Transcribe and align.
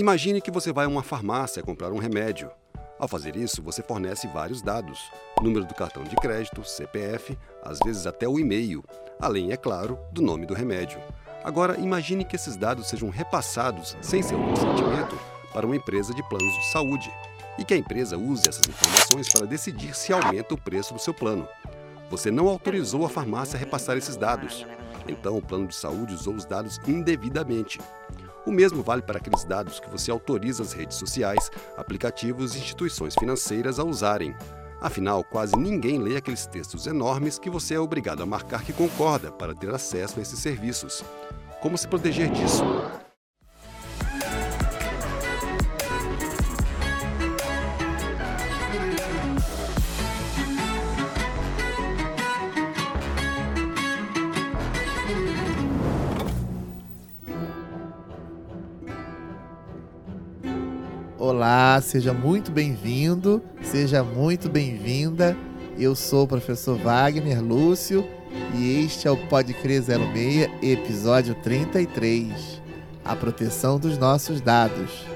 Imagine 0.00 0.40
que 0.40 0.50
você 0.50 0.72
vai 0.72 0.86
a 0.86 0.88
uma 0.88 1.02
farmácia 1.02 1.62
comprar 1.62 1.92
um 1.92 1.98
remédio. 1.98 2.50
Ao 2.98 3.06
fazer 3.06 3.36
isso, 3.36 3.62
você 3.62 3.82
fornece 3.82 4.26
vários 4.28 4.62
dados: 4.62 4.98
número 5.42 5.66
do 5.66 5.74
cartão 5.74 6.02
de 6.04 6.16
crédito, 6.16 6.64
CPF, 6.64 7.38
às 7.62 7.78
vezes 7.84 8.06
até 8.06 8.26
o 8.26 8.38
e-mail, 8.38 8.82
além, 9.20 9.52
é 9.52 9.58
claro, 9.58 9.98
do 10.10 10.22
nome 10.22 10.46
do 10.46 10.54
remédio. 10.54 10.98
Agora, 11.44 11.78
imagine 11.78 12.24
que 12.24 12.34
esses 12.34 12.56
dados 12.56 12.88
sejam 12.88 13.10
repassados, 13.10 13.94
sem 14.00 14.22
seu 14.22 14.38
consentimento, 14.38 15.20
para 15.52 15.66
uma 15.66 15.76
empresa 15.76 16.14
de 16.14 16.26
planos 16.30 16.54
de 16.54 16.70
saúde 16.70 17.12
e 17.58 17.64
que 17.66 17.74
a 17.74 17.76
empresa 17.76 18.16
use 18.16 18.48
essas 18.48 18.66
informações 18.66 19.28
para 19.28 19.46
decidir 19.46 19.94
se 19.94 20.14
aumenta 20.14 20.54
o 20.54 20.58
preço 20.58 20.94
do 20.94 21.00
seu 21.00 21.12
plano. 21.12 21.46
Você 22.08 22.30
não 22.30 22.48
autorizou 22.48 23.04
a 23.04 23.10
farmácia 23.10 23.58
a 23.58 23.60
repassar 23.60 23.98
esses 23.98 24.16
dados, 24.16 24.66
então 25.06 25.36
o 25.36 25.42
plano 25.42 25.66
de 25.66 25.74
saúde 25.74 26.14
usou 26.14 26.34
os 26.34 26.46
dados 26.46 26.80
indevidamente. 26.88 27.78
O 28.46 28.50
mesmo 28.50 28.82
vale 28.82 29.02
para 29.02 29.18
aqueles 29.18 29.44
dados 29.44 29.80
que 29.80 29.90
você 29.90 30.10
autoriza 30.10 30.62
as 30.62 30.72
redes 30.72 30.96
sociais, 30.96 31.50
aplicativos 31.76 32.54
e 32.54 32.58
instituições 32.58 33.14
financeiras 33.14 33.78
a 33.78 33.84
usarem. 33.84 34.34
Afinal, 34.80 35.22
quase 35.22 35.56
ninguém 35.56 35.98
lê 35.98 36.16
aqueles 36.16 36.46
textos 36.46 36.86
enormes 36.86 37.38
que 37.38 37.50
você 37.50 37.74
é 37.74 37.80
obrigado 37.80 38.22
a 38.22 38.26
marcar 38.26 38.64
que 38.64 38.72
concorda 38.72 39.30
para 39.30 39.54
ter 39.54 39.74
acesso 39.74 40.18
a 40.18 40.22
esses 40.22 40.38
serviços. 40.38 41.04
Como 41.60 41.76
se 41.76 41.86
proteger 41.86 42.30
disso? 42.30 42.64
Olá, 61.40 61.80
seja 61.80 62.12
muito 62.12 62.50
bem-vindo, 62.50 63.42
seja 63.62 64.04
muito 64.04 64.46
bem-vinda. 64.50 65.34
Eu 65.78 65.94
sou 65.94 66.24
o 66.24 66.28
professor 66.28 66.76
Wagner 66.76 67.42
Lúcio 67.42 68.06
e 68.54 68.84
este 68.84 69.08
é 69.08 69.10
o 69.10 69.16
Pode 69.16 69.54
Crer 69.54 69.82
06, 69.82 70.50
episódio 70.62 71.34
33, 71.36 72.60
a 73.02 73.16
proteção 73.16 73.78
dos 73.78 73.96
nossos 73.96 74.42
dados. 74.42 75.06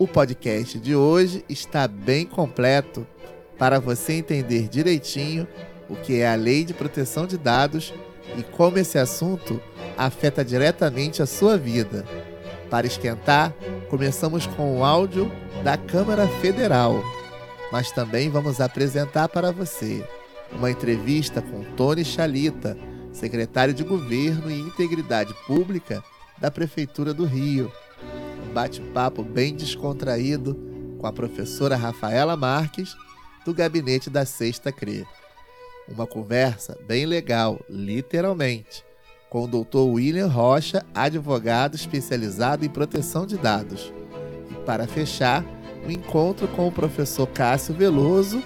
O 0.00 0.08
podcast 0.08 0.80
de 0.80 0.96
hoje 0.96 1.44
está 1.48 1.86
bem 1.86 2.26
completo 2.26 3.06
para 3.56 3.78
você 3.78 4.14
entender 4.14 4.68
direitinho 4.68 5.46
o 5.88 5.94
que 5.94 6.18
é 6.18 6.28
a 6.28 6.34
Lei 6.34 6.64
de 6.64 6.74
Proteção 6.74 7.24
de 7.24 7.38
Dados 7.38 7.94
e 8.36 8.42
como 8.42 8.78
esse 8.78 8.98
assunto 8.98 9.62
afeta 9.96 10.44
diretamente 10.44 11.22
a 11.22 11.26
sua 11.26 11.56
vida. 11.56 12.31
Para 12.72 12.86
esquentar, 12.86 13.54
começamos 13.90 14.46
com 14.46 14.78
o 14.78 14.82
áudio 14.82 15.30
da 15.62 15.76
Câmara 15.76 16.26
Federal, 16.26 17.04
mas 17.70 17.92
também 17.92 18.30
vamos 18.30 18.62
apresentar 18.62 19.28
para 19.28 19.52
você 19.52 20.02
uma 20.50 20.70
entrevista 20.70 21.42
com 21.42 21.62
Tony 21.76 22.02
Chalita, 22.02 22.74
secretário 23.12 23.74
de 23.74 23.84
Governo 23.84 24.50
e 24.50 24.58
Integridade 24.58 25.34
Pública 25.46 26.02
da 26.38 26.50
Prefeitura 26.50 27.12
do 27.12 27.26
Rio. 27.26 27.70
Um 28.48 28.54
bate-papo 28.54 29.22
bem 29.22 29.54
descontraído 29.54 30.58
com 30.98 31.06
a 31.06 31.12
professora 31.12 31.76
Rafaela 31.76 32.38
Marques, 32.38 32.96
do 33.44 33.52
gabinete 33.52 34.08
da 34.08 34.24
Sexta 34.24 34.72
CRE. 34.72 35.06
Uma 35.86 36.06
conversa 36.06 36.78
bem 36.88 37.04
legal, 37.04 37.60
literalmente 37.68 38.82
com 39.32 39.44
o 39.44 39.48
Dr. 39.48 39.78
William 39.78 40.26
Rocha, 40.26 40.84
advogado 40.94 41.74
especializado 41.74 42.66
em 42.66 42.68
proteção 42.68 43.26
de 43.26 43.38
dados. 43.38 43.90
E 44.50 44.54
para 44.66 44.86
fechar, 44.86 45.42
o 45.82 45.88
um 45.88 45.90
encontro 45.90 46.46
com 46.48 46.68
o 46.68 46.70
professor 46.70 47.26
Cássio 47.26 47.72
Veloso, 47.72 48.42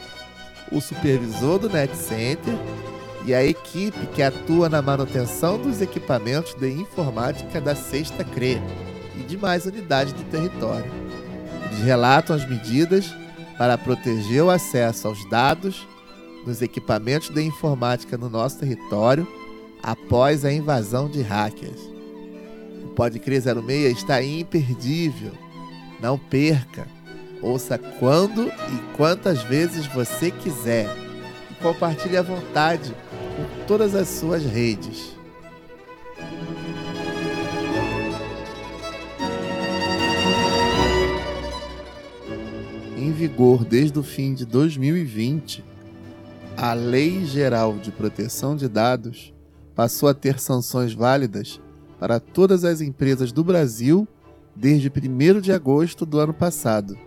o 0.71 0.81
supervisor 0.81 1.59
do 1.59 1.69
Net 1.69 1.93
Center 1.97 2.55
e 3.25 3.35
a 3.35 3.45
equipe 3.45 4.07
que 4.15 4.23
atua 4.23 4.69
na 4.69 4.81
manutenção 4.81 5.59
dos 5.61 5.83
equipamentos 5.83 6.55
de 6.55 6.71
informática 6.71 7.61
da 7.61 7.75
Sexta 7.75 8.23
CRE 8.23 8.63
e 9.19 9.25
demais 9.25 9.67
unidades 9.67 10.13
do 10.13 10.23
território. 10.31 10.89
Eles 11.65 11.83
relatam 11.83 12.37
as 12.37 12.49
medidas 12.49 13.13
para 13.59 13.77
proteger 13.77 14.45
o 14.45 14.51
acesso 14.51 15.09
aos 15.09 15.29
dados 15.29 15.85
nos 16.47 16.63
equipamentos 16.63 17.29
de 17.29 17.43
informática 17.43 18.17
no 18.17 18.31
nosso 18.31 18.61
território 18.61 19.27
após 19.87 20.45
a 20.45 20.53
invasão 20.53 21.09
de 21.09 21.23
hackers. 21.23 21.81
O 22.83 22.89
Podcrer 22.97 23.41
06 23.41 23.97
está 23.97 24.21
imperdível. 24.21 25.31
Não 26.01 26.19
perca. 26.19 26.89
Ouça 27.41 27.79
quando 27.79 28.49
e 28.49 28.97
quantas 28.97 29.45
vezes 29.45 29.87
você 29.87 30.33
quiser. 30.33 30.89
E 31.53 31.55
compartilhe 31.63 32.17
à 32.17 32.23
vontade 32.23 32.93
com 33.37 33.67
todas 33.67 33.95
as 33.95 34.09
suas 34.09 34.43
redes. 34.45 35.15
Em 42.99 43.13
vigor 43.13 43.65
desde 43.65 43.97
o 44.01 44.03
fim 44.03 44.35
de 44.35 44.45
2020, 44.45 45.63
a 46.57 46.73
Lei 46.73 47.25
Geral 47.25 47.75
de 47.79 47.93
Proteção 47.93 48.57
de 48.57 48.69
Dados 48.69 49.36
passou 49.77 50.09
a 50.09 50.15
ter 50.15 50.41
sanções 50.41 50.95
válidas 50.95 51.61
para 52.01 52.19
todas 52.19 52.65
as 52.65 52.81
empresas 52.81 53.31
do 53.31 53.45
Brasil 53.45 54.09
desde 54.57 54.91
1 54.91 55.41
de 55.41 55.53
agosto 55.53 56.07
do 56.07 56.19
ano 56.19 56.33
passado. 56.33 56.99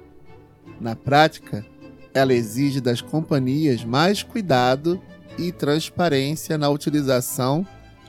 Na 0.80 0.96
prática, 0.96 1.66
ela 2.14 2.34
exige 2.34 2.80
das 2.80 3.02
companhias 3.02 3.84
mais 3.84 4.22
cuidado 4.22 5.02
e 5.38 5.52
transparência 5.52 6.58
na 6.58 6.70
utilização 6.70 7.66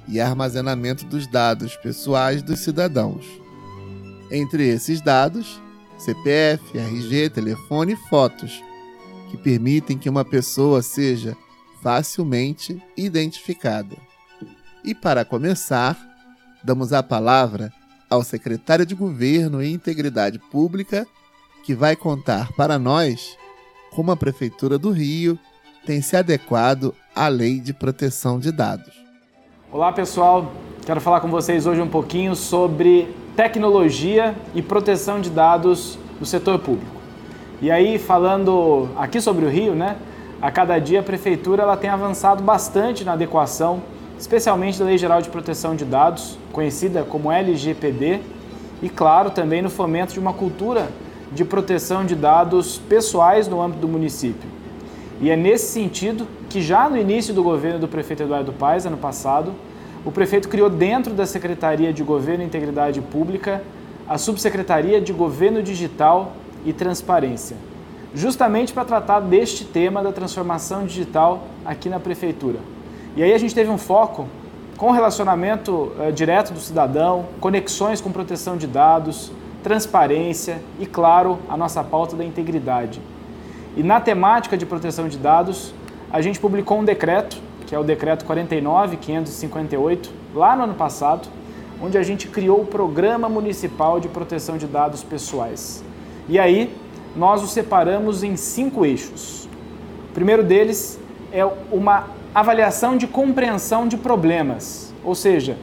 e 0.06 0.20
armazenamento 0.20 1.06
dos 1.06 1.26
dados 1.26 1.76
pessoais 1.76 2.42
dos 2.42 2.60
cidadãos. 2.60 3.24
Entre 4.30 4.68
esses 4.68 5.00
dados, 5.00 5.60
CPF, 5.98 6.76
RG, 6.76 7.30
telefone 7.30 7.94
e 7.94 8.08
fotos, 8.08 8.62
que 9.30 9.36
permitem 9.36 9.96
que 9.96 10.08
uma 10.08 10.24
pessoa 10.24 10.82
seja 10.82 11.36
facilmente 11.82 12.82
identificada. 12.96 14.09
E 14.82 14.94
para 14.94 15.26
começar, 15.26 15.94
damos 16.64 16.94
a 16.94 17.02
palavra 17.02 17.70
ao 18.08 18.22
secretário 18.22 18.86
de 18.86 18.94
Governo 18.94 19.62
e 19.62 19.70
Integridade 19.70 20.38
Pública, 20.38 21.06
que 21.64 21.74
vai 21.74 21.94
contar 21.94 22.50
para 22.52 22.78
nós 22.78 23.36
como 23.94 24.10
a 24.10 24.16
Prefeitura 24.16 24.78
do 24.78 24.90
Rio 24.90 25.38
tem 25.84 26.00
se 26.00 26.16
adequado 26.16 26.94
à 27.14 27.28
Lei 27.28 27.60
de 27.60 27.74
Proteção 27.74 28.38
de 28.38 28.50
Dados. 28.50 28.94
Olá, 29.70 29.92
pessoal. 29.92 30.50
Quero 30.86 31.00
falar 31.00 31.20
com 31.20 31.28
vocês 31.28 31.66
hoje 31.66 31.82
um 31.82 31.88
pouquinho 31.88 32.34
sobre 32.34 33.14
tecnologia 33.36 34.34
e 34.54 34.62
proteção 34.62 35.20
de 35.20 35.28
dados 35.28 35.98
no 36.18 36.24
setor 36.24 36.58
público. 36.58 36.96
E 37.60 37.70
aí, 37.70 37.98
falando 37.98 38.88
aqui 38.96 39.20
sobre 39.20 39.44
o 39.44 39.48
Rio, 39.50 39.74
né? 39.74 39.96
A 40.40 40.50
cada 40.50 40.78
dia 40.78 41.00
a 41.00 41.02
prefeitura 41.02 41.64
ela 41.64 41.76
tem 41.76 41.90
avançado 41.90 42.42
bastante 42.42 43.04
na 43.04 43.12
adequação 43.12 43.82
especialmente 44.20 44.78
da 44.78 44.84
Lei 44.84 44.98
Geral 44.98 45.22
de 45.22 45.30
Proteção 45.30 45.74
de 45.74 45.82
Dados, 45.82 46.36
conhecida 46.52 47.02
como 47.02 47.32
LGPD, 47.32 48.20
e, 48.82 48.88
claro, 48.90 49.30
também 49.30 49.62
no 49.62 49.70
fomento 49.70 50.12
de 50.12 50.20
uma 50.20 50.34
cultura 50.34 50.88
de 51.32 51.42
proteção 51.42 52.04
de 52.04 52.14
dados 52.14 52.78
pessoais 52.78 53.48
no 53.48 53.62
âmbito 53.62 53.80
do 53.80 53.88
município. 53.88 54.48
E 55.22 55.30
é 55.30 55.36
nesse 55.36 55.72
sentido 55.72 56.26
que, 56.50 56.60
já 56.60 56.88
no 56.88 56.98
início 56.98 57.32
do 57.32 57.42
governo 57.42 57.78
do 57.78 57.88
prefeito 57.88 58.22
Eduardo 58.22 58.52
Paes, 58.52 58.84
ano 58.84 58.98
passado, 58.98 59.52
o 60.04 60.12
prefeito 60.12 60.50
criou 60.50 60.68
dentro 60.68 61.14
da 61.14 61.24
Secretaria 61.24 61.90
de 61.90 62.02
Governo 62.02 62.42
e 62.42 62.46
Integridade 62.46 63.00
Pública 63.00 63.62
a 64.06 64.18
Subsecretaria 64.18 65.00
de 65.00 65.14
Governo 65.14 65.62
Digital 65.62 66.32
e 66.66 66.74
Transparência, 66.74 67.56
justamente 68.14 68.72
para 68.72 68.84
tratar 68.84 69.20
deste 69.20 69.64
tema 69.64 70.02
da 70.02 70.12
transformação 70.12 70.84
digital 70.84 71.44
aqui 71.64 71.88
na 71.88 72.00
prefeitura. 72.00 72.58
E 73.16 73.22
aí 73.22 73.32
a 73.32 73.38
gente 73.38 73.54
teve 73.54 73.70
um 73.70 73.78
foco 73.78 74.28
com 74.76 74.92
relacionamento 74.92 75.72
uh, 75.72 76.12
direto 76.12 76.52
do 76.52 76.60
cidadão, 76.60 77.26
conexões 77.40 78.00
com 78.00 78.12
proteção 78.12 78.56
de 78.56 78.66
dados, 78.66 79.32
transparência 79.62 80.62
e, 80.78 80.86
claro, 80.86 81.38
a 81.48 81.56
nossa 81.56 81.82
pauta 81.82 82.14
da 82.16 82.24
integridade. 82.24 83.00
E 83.76 83.82
na 83.82 84.00
temática 84.00 84.56
de 84.56 84.64
proteção 84.64 85.08
de 85.08 85.18
dados, 85.18 85.74
a 86.10 86.20
gente 86.22 86.40
publicou 86.40 86.78
um 86.78 86.84
decreto, 86.84 87.36
que 87.66 87.74
é 87.74 87.78
o 87.78 87.84
decreto 87.84 88.24
49558, 88.24 90.10
lá 90.34 90.56
no 90.56 90.62
ano 90.64 90.74
passado, 90.74 91.28
onde 91.82 91.98
a 91.98 92.02
gente 92.02 92.28
criou 92.28 92.62
o 92.62 92.66
Programa 92.66 93.28
Municipal 93.28 93.98
de 94.00 94.08
Proteção 94.08 94.56
de 94.56 94.66
Dados 94.66 95.02
Pessoais. 95.02 95.84
E 96.28 96.38
aí, 96.38 96.74
nós 97.16 97.42
o 97.42 97.48
separamos 97.48 98.22
em 98.22 98.36
cinco 98.36 98.86
eixos. 98.86 99.48
O 100.10 100.12
primeiro 100.14 100.42
deles 100.42 100.98
é 101.32 101.44
uma 101.70 102.19
avaliação 102.34 102.96
de 102.96 103.06
compreensão 103.06 103.88
de 103.88 103.96
problemas, 103.96 104.94
ou 105.04 105.14
seja, 105.14 105.56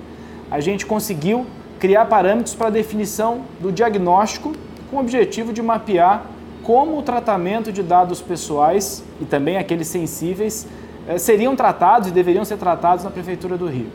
a 0.51 0.59
gente 0.59 0.85
conseguiu 0.85 1.45
criar 1.79 2.05
parâmetros 2.05 2.55
para 2.55 2.69
definição 2.69 3.41
do 3.59 3.71
diagnóstico 3.71 4.53
com 4.89 4.97
o 4.97 4.99
objetivo 4.99 5.53
de 5.53 5.61
mapear 5.61 6.25
como 6.63 6.97
o 6.97 7.01
tratamento 7.01 7.71
de 7.71 7.81
dados 7.81 8.21
pessoais 8.21 9.03
e 9.21 9.25
também 9.25 9.57
aqueles 9.57 9.87
sensíveis 9.87 10.67
eh, 11.07 11.17
seriam 11.17 11.55
tratados 11.55 12.09
e 12.09 12.11
deveriam 12.11 12.43
ser 12.43 12.57
tratados 12.57 13.05
na 13.05 13.11
Prefeitura 13.11 13.57
do 13.57 13.67
Rio. 13.67 13.87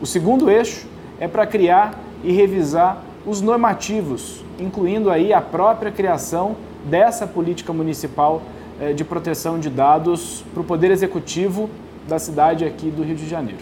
O 0.00 0.06
segundo 0.06 0.50
eixo 0.50 0.86
é 1.18 1.26
para 1.26 1.46
criar 1.46 1.98
e 2.22 2.32
revisar 2.32 3.02
os 3.24 3.40
normativos, 3.40 4.44
incluindo 4.58 5.10
aí 5.10 5.32
a 5.32 5.40
própria 5.40 5.90
criação 5.90 6.56
dessa 6.84 7.26
política 7.26 7.72
municipal 7.72 8.42
eh, 8.80 8.92
de 8.92 9.04
proteção 9.04 9.58
de 9.58 9.70
dados 9.70 10.44
para 10.52 10.60
o 10.60 10.64
Poder 10.64 10.90
Executivo 10.90 11.70
da 12.08 12.18
cidade 12.18 12.64
aqui 12.64 12.90
do 12.90 13.02
Rio 13.02 13.16
de 13.16 13.28
Janeiro. 13.28 13.60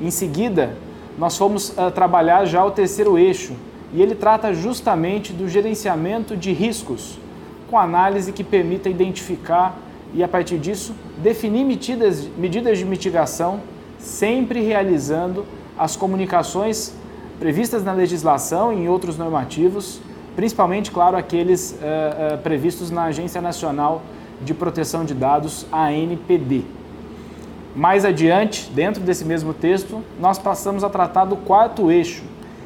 Em 0.00 0.10
seguida, 0.10 0.76
nós 1.18 1.36
fomos 1.36 1.70
uh, 1.70 1.90
trabalhar 1.94 2.44
já 2.44 2.64
o 2.64 2.70
terceiro 2.70 3.18
eixo, 3.18 3.54
e 3.92 4.02
ele 4.02 4.14
trata 4.14 4.52
justamente 4.52 5.32
do 5.32 5.48
gerenciamento 5.48 6.36
de 6.36 6.52
riscos, 6.52 7.18
com 7.70 7.78
análise 7.78 8.32
que 8.32 8.44
permita 8.44 8.88
identificar 8.88 9.78
e, 10.12 10.22
a 10.22 10.28
partir 10.28 10.58
disso, 10.58 10.94
definir 11.18 11.64
medidas, 11.64 12.28
medidas 12.36 12.78
de 12.78 12.84
mitigação, 12.84 13.60
sempre 13.98 14.60
realizando 14.60 15.44
as 15.78 15.96
comunicações 15.96 16.94
previstas 17.38 17.84
na 17.84 17.92
legislação 17.92 18.72
e 18.72 18.76
em 18.76 18.88
outros 18.88 19.16
normativos, 19.16 20.00
principalmente, 20.34 20.90
claro, 20.90 21.16
aqueles 21.16 21.72
uh, 21.72 22.34
uh, 22.34 22.38
previstos 22.38 22.90
na 22.90 23.04
Agência 23.04 23.40
Nacional 23.40 24.02
de 24.42 24.52
Proteção 24.52 25.04
de 25.04 25.14
Dados, 25.14 25.66
ANPD. 25.72 26.75
Mais 27.76 28.06
adiante, 28.06 28.70
dentro 28.74 29.02
desse 29.02 29.22
mesmo 29.22 29.52
texto, 29.52 30.02
nós 30.18 30.38
passamos 30.38 30.82
a 30.82 30.88
tratar 30.88 31.26
do 31.26 31.36
quarto 31.36 31.90
eixo. 31.90 32.22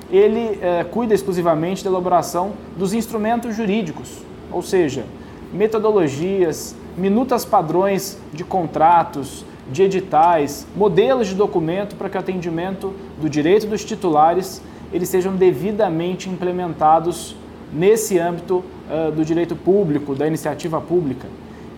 Ele 0.08 0.56
uh, 0.58 0.88
cuida 0.90 1.12
exclusivamente 1.12 1.82
da 1.82 1.90
elaboração 1.90 2.52
dos 2.76 2.94
instrumentos 2.94 3.56
jurídicos, 3.56 4.18
ou 4.52 4.62
seja, 4.62 5.04
metodologias, 5.52 6.76
minutas 6.96 7.44
padrões 7.44 8.18
de 8.32 8.44
contratos, 8.44 9.44
de 9.72 9.82
editais, 9.82 10.64
modelos 10.76 11.26
de 11.26 11.34
documento 11.34 11.96
para 11.96 12.08
que 12.08 12.16
o 12.16 12.20
atendimento 12.20 12.94
do 13.20 13.28
direito 13.28 13.66
dos 13.66 13.84
titulares 13.84 14.62
eles 14.92 15.08
sejam 15.08 15.34
devidamente 15.34 16.28
implementados 16.30 17.34
nesse 17.72 18.16
âmbito 18.16 18.64
uh, 18.88 19.10
do 19.10 19.24
direito 19.24 19.56
público, 19.56 20.14
da 20.14 20.26
iniciativa 20.26 20.80
pública. 20.80 21.26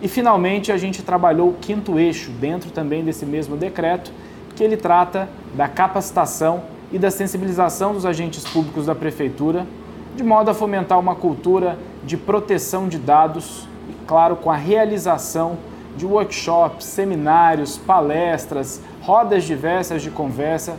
E 0.03 0.07
finalmente 0.09 0.69
a 0.69 0.75
gente 0.75 1.01
trabalhou 1.01 1.51
o 1.51 1.53
quinto 1.53 1.97
eixo 1.97 2.29
dentro 2.29 2.69
também 2.71 3.05
desse 3.05 3.25
mesmo 3.25 3.55
decreto, 3.55 4.11
que 4.53 4.61
ele 4.61 4.75
trata 4.75 5.29
da 5.55 5.69
capacitação 5.69 6.63
e 6.91 6.99
da 6.99 7.09
sensibilização 7.09 7.93
dos 7.93 8.05
agentes 8.05 8.43
públicos 8.43 8.87
da 8.87 8.93
prefeitura, 8.93 9.65
de 10.13 10.21
modo 10.21 10.51
a 10.51 10.53
fomentar 10.53 10.99
uma 10.99 11.15
cultura 11.15 11.79
de 12.03 12.17
proteção 12.17 12.89
de 12.89 12.97
dados 12.97 13.65
e, 13.89 13.93
claro, 14.05 14.35
com 14.35 14.51
a 14.51 14.57
realização 14.57 15.57
de 15.95 16.05
workshops, 16.05 16.85
seminários, 16.85 17.77
palestras, 17.77 18.81
rodas 19.01 19.45
diversas 19.45 20.01
de 20.01 20.11
conversa, 20.11 20.75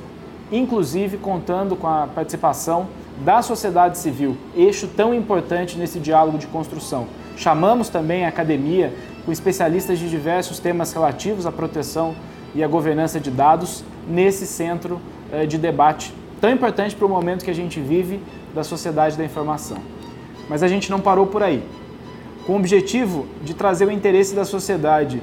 inclusive 0.52 1.16
contando 1.16 1.74
com 1.76 1.86
a 1.88 2.06
participação 2.14 2.88
da 3.24 3.40
sociedade 3.40 3.96
civil, 3.96 4.36
eixo 4.54 4.86
tão 4.86 5.14
importante 5.14 5.78
nesse 5.78 5.98
diálogo 5.98 6.36
de 6.36 6.46
construção. 6.46 7.06
Chamamos 7.36 7.88
também 7.88 8.24
a 8.24 8.28
academia 8.28 8.92
com 9.24 9.32
especialistas 9.32 9.98
de 9.98 10.08
diversos 10.08 10.58
temas 10.58 10.92
relativos 10.92 11.46
à 11.46 11.52
proteção 11.52 12.14
e 12.54 12.62
à 12.62 12.68
governança 12.68 13.18
de 13.18 13.30
dados 13.30 13.82
nesse 14.08 14.46
centro 14.46 15.00
eh, 15.32 15.46
de 15.46 15.58
debate 15.58 16.14
tão 16.40 16.50
importante 16.50 16.94
para 16.94 17.06
o 17.06 17.08
momento 17.08 17.44
que 17.44 17.50
a 17.50 17.54
gente 17.54 17.80
vive 17.80 18.20
da 18.54 18.62
sociedade 18.62 19.16
da 19.16 19.24
informação. 19.24 19.78
Mas 20.48 20.62
a 20.62 20.68
gente 20.68 20.90
não 20.90 21.00
parou 21.00 21.26
por 21.26 21.42
aí 21.42 21.62
com 22.46 22.52
o 22.52 22.56
objetivo 22.56 23.26
de 23.42 23.54
trazer 23.54 23.86
o 23.86 23.90
interesse 23.90 24.34
da 24.34 24.44
sociedade 24.44 25.22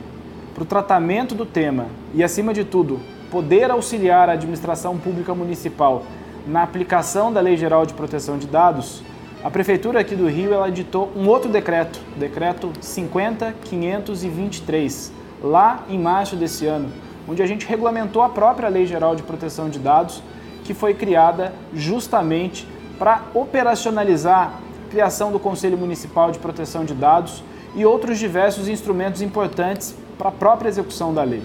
para 0.56 0.64
o 0.64 0.66
tratamento 0.66 1.36
do 1.36 1.46
tema 1.46 1.86
e, 2.14 2.24
acima 2.24 2.54
de 2.54 2.64
tudo, 2.64 3.00
poder 3.30 3.70
auxiliar 3.70 4.30
a 4.30 4.34
administração 4.34 4.98
pública 4.98 5.34
municipal 5.36 6.04
na 6.48 6.64
aplicação 6.64 7.32
da 7.32 7.40
Lei 7.40 7.56
Geral 7.56 7.86
de 7.86 7.94
Proteção 7.94 8.38
de 8.38 8.48
Dados, 8.48 9.04
a 9.44 9.50
Prefeitura 9.50 10.00
aqui 10.00 10.16
do 10.16 10.28
Rio 10.28 10.54
ela 10.54 10.70
editou 10.70 11.12
um 11.16 11.28
outro 11.28 11.50
decreto, 11.50 12.00
decreto 12.16 12.72
50523, 12.80 15.12
lá 15.42 15.84
em 15.90 15.98
março 15.98 16.36
desse 16.36 16.68
ano, 16.68 16.92
onde 17.28 17.42
a 17.42 17.48
gente 17.48 17.66
regulamentou 17.66 18.22
a 18.22 18.30
própria 18.30 18.70
Lei 18.70 18.86
Geral 18.86 19.16
de 19.16 19.24
Proteção 19.24 19.68
de 19.68 19.80
Dados, 19.80 20.22
que 20.64 20.76
foi 20.76 20.94
criada 20.94 21.52
justamente 21.74 22.68
para 23.00 23.24
operacionalizar 23.34 24.60
criação 24.92 25.32
do 25.32 25.40
Conselho 25.40 25.78
Municipal 25.78 26.32
de 26.32 26.38
Proteção 26.38 26.86
de 26.86 26.94
Dados 26.94 27.44
e 27.76 27.84
outros 27.84 28.20
diversos 28.20 28.68
instrumentos 28.68 29.24
importantes 29.24 29.96
para 30.20 30.30
a 30.30 30.32
própria 30.32 30.70
execução 30.70 31.16
da 31.16 31.24
lei. 31.24 31.42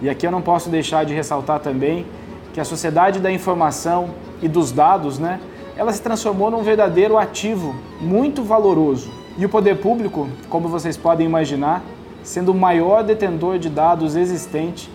E 0.00 0.08
aqui 0.08 0.24
eu 0.24 0.30
não 0.30 0.42
posso 0.42 0.70
deixar 0.70 1.04
de 1.04 1.12
ressaltar 1.12 1.58
também 1.58 2.06
que 2.54 2.60
a 2.60 2.64
sociedade 2.64 3.18
da 3.18 3.32
informação 3.32 4.10
e 4.40 4.46
dos 4.46 4.70
dados, 4.70 5.18
né, 5.18 5.40
ela 5.76 5.92
se 5.92 6.00
transformou 6.00 6.50
num 6.50 6.62
verdadeiro 6.62 7.18
ativo 7.18 7.74
muito 8.00 8.42
valoroso. 8.42 9.10
E 9.36 9.44
o 9.44 9.48
poder 9.48 9.76
público, 9.76 10.28
como 10.48 10.68
vocês 10.68 10.96
podem 10.96 11.26
imaginar, 11.26 11.84
sendo 12.22 12.52
o 12.52 12.54
maior 12.54 13.04
detentor 13.04 13.58
de 13.58 13.68
dados 13.68 14.16
existente, 14.16 14.90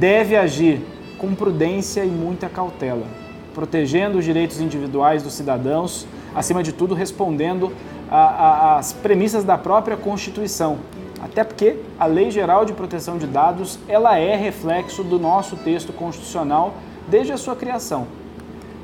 deve 0.00 0.34
agir 0.34 0.80
com 1.18 1.34
prudência 1.34 2.04
e 2.04 2.08
muita 2.08 2.48
cautela, 2.48 3.06
protegendo 3.54 4.18
os 4.18 4.24
direitos 4.24 4.60
individuais 4.60 5.22
dos 5.22 5.34
cidadãos 5.34 6.06
acima 6.34 6.62
de 6.62 6.72
tudo, 6.72 6.94
respondendo 6.94 7.70
às 8.10 8.92
premissas 8.92 9.44
da 9.44 9.58
própria 9.58 9.96
Constituição. 9.96 10.78
Até 11.22 11.44
porque 11.44 11.76
a 12.00 12.06
Lei 12.06 12.30
Geral 12.30 12.64
de 12.64 12.72
Proteção 12.72 13.18
de 13.18 13.26
Dados 13.26 13.78
ela 13.86 14.18
é 14.18 14.34
reflexo 14.34 15.04
do 15.04 15.18
nosso 15.18 15.56
texto 15.56 15.92
constitucional 15.92 16.74
desde 17.06 17.32
a 17.32 17.36
sua 17.36 17.54
criação. 17.54 18.06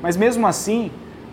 Mas 0.01 0.15
mesmo 0.15 0.47
assim, 0.47 0.89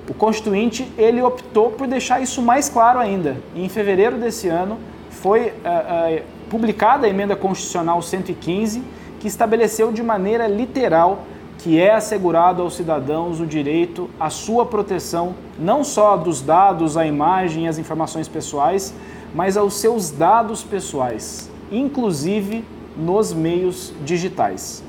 o 0.08 0.14
Constituinte 0.14 0.90
ele 0.96 1.20
optou 1.20 1.70
por 1.72 1.86
deixar 1.86 2.20
isso 2.20 2.40
mais 2.40 2.68
claro 2.68 2.98
ainda. 2.98 3.36
Em 3.54 3.68
fevereiro 3.68 4.18
desse 4.18 4.48
ano 4.48 4.78
foi 5.10 5.48
uh, 5.48 5.50
uh, 5.50 6.22
publicada 6.48 7.06
a 7.06 7.10
Emenda 7.10 7.34
Constitucional 7.34 8.00
115, 8.00 8.82
que 9.18 9.26
estabeleceu 9.26 9.90
de 9.90 10.02
maneira 10.02 10.46
literal 10.46 11.24
que 11.58 11.80
é 11.80 11.94
assegurado 11.94 12.62
aos 12.62 12.76
cidadãos 12.76 13.40
o 13.40 13.46
direito 13.46 14.10
à 14.20 14.30
sua 14.30 14.66
proteção, 14.66 15.34
não 15.58 15.82
só 15.82 16.16
dos 16.16 16.40
dados, 16.42 16.96
a 16.96 17.06
imagem 17.06 17.64
e 17.64 17.68
as 17.68 17.78
informações 17.78 18.28
pessoais, 18.28 18.94
mas 19.34 19.56
aos 19.56 19.74
seus 19.74 20.10
dados 20.10 20.62
pessoais, 20.62 21.50
inclusive 21.72 22.64
nos 22.96 23.32
meios 23.32 23.92
digitais. 24.04 24.84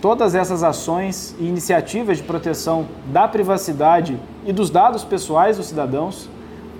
Todas 0.00 0.36
essas 0.36 0.62
ações 0.62 1.34
e 1.40 1.44
iniciativas 1.44 2.18
de 2.18 2.22
proteção 2.22 2.86
da 3.12 3.26
privacidade 3.26 4.16
e 4.46 4.52
dos 4.52 4.70
dados 4.70 5.02
pessoais 5.02 5.56
dos 5.56 5.66
cidadãos, 5.66 6.28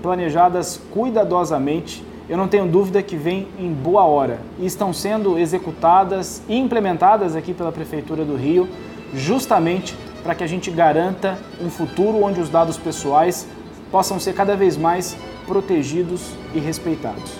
planejadas 0.01 0.79
cuidadosamente, 0.91 2.01
eu 2.29 2.37
não 2.37 2.47
tenho 2.47 2.65
dúvida 2.65 3.03
que 3.03 3.17
vêm 3.17 3.49
em 3.59 3.73
boa 3.73 4.03
hora 4.03 4.39
e 4.57 4.65
estão 4.65 4.93
sendo 4.93 5.37
executadas 5.37 6.41
e 6.47 6.55
implementadas 6.55 7.35
aqui 7.35 7.53
pela 7.53 7.73
Prefeitura 7.73 8.23
do 8.23 8.37
Rio, 8.37 8.69
justamente 9.13 9.93
para 10.23 10.33
que 10.33 10.43
a 10.43 10.47
gente 10.47 10.71
garanta 10.71 11.37
um 11.61 11.69
futuro 11.69 12.23
onde 12.23 12.39
os 12.39 12.49
dados 12.49 12.77
pessoais 12.77 13.45
possam 13.91 14.17
ser 14.17 14.33
cada 14.33 14.55
vez 14.55 14.77
mais 14.77 15.17
protegidos 15.45 16.21
e 16.53 16.59
respeitados. 16.59 17.33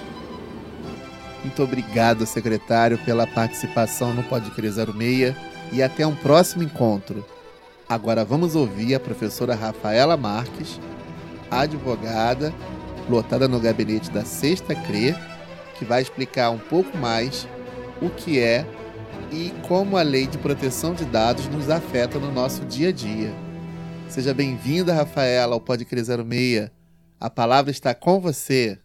Muito 1.41 1.63
obrigado, 1.63 2.25
secretário, 2.25 2.97
pela 2.97 3.25
participação 3.25 4.13
no 4.13 4.23
Pode 4.23 4.51
Crer 4.51 4.73
06 4.73 5.48
e 5.71 5.81
até 5.83 6.05
um 6.05 6.15
próximo 6.15 6.63
encontro. 6.63 7.25
Agora 7.87 8.23
vamos 8.23 8.55
ouvir 8.55 8.93
a 8.95 8.99
professora 8.99 9.55
Rafaela 9.55 10.15
Marques, 10.15 10.79
advogada 11.49 12.53
lotada 13.09 13.47
no 13.47 13.59
gabinete 13.59 14.11
da 14.11 14.23
Sexta 14.23 14.75
CRE, 14.75 15.15
que 15.77 15.83
vai 15.83 16.01
explicar 16.01 16.51
um 16.51 16.59
pouco 16.59 16.95
mais 16.97 17.47
o 18.01 18.09
que 18.09 18.39
é 18.39 18.65
e 19.31 19.51
como 19.67 19.97
a 19.97 20.01
lei 20.01 20.27
de 20.27 20.37
proteção 20.37 20.93
de 20.93 21.05
dados 21.05 21.47
nos 21.47 21.69
afeta 21.69 22.19
no 22.19 22.31
nosso 22.31 22.63
dia 22.65 22.89
a 22.89 22.91
dia. 22.91 23.33
Seja 24.07 24.33
bem-vinda, 24.33 24.93
Rafaela, 24.93 25.53
ao 25.53 25.61
Pode 25.61 25.85
Crer 25.85 26.03
06. 26.05 26.71
A 27.19 27.29
palavra 27.29 27.71
está 27.71 27.93
com 27.93 28.19
você. 28.19 28.79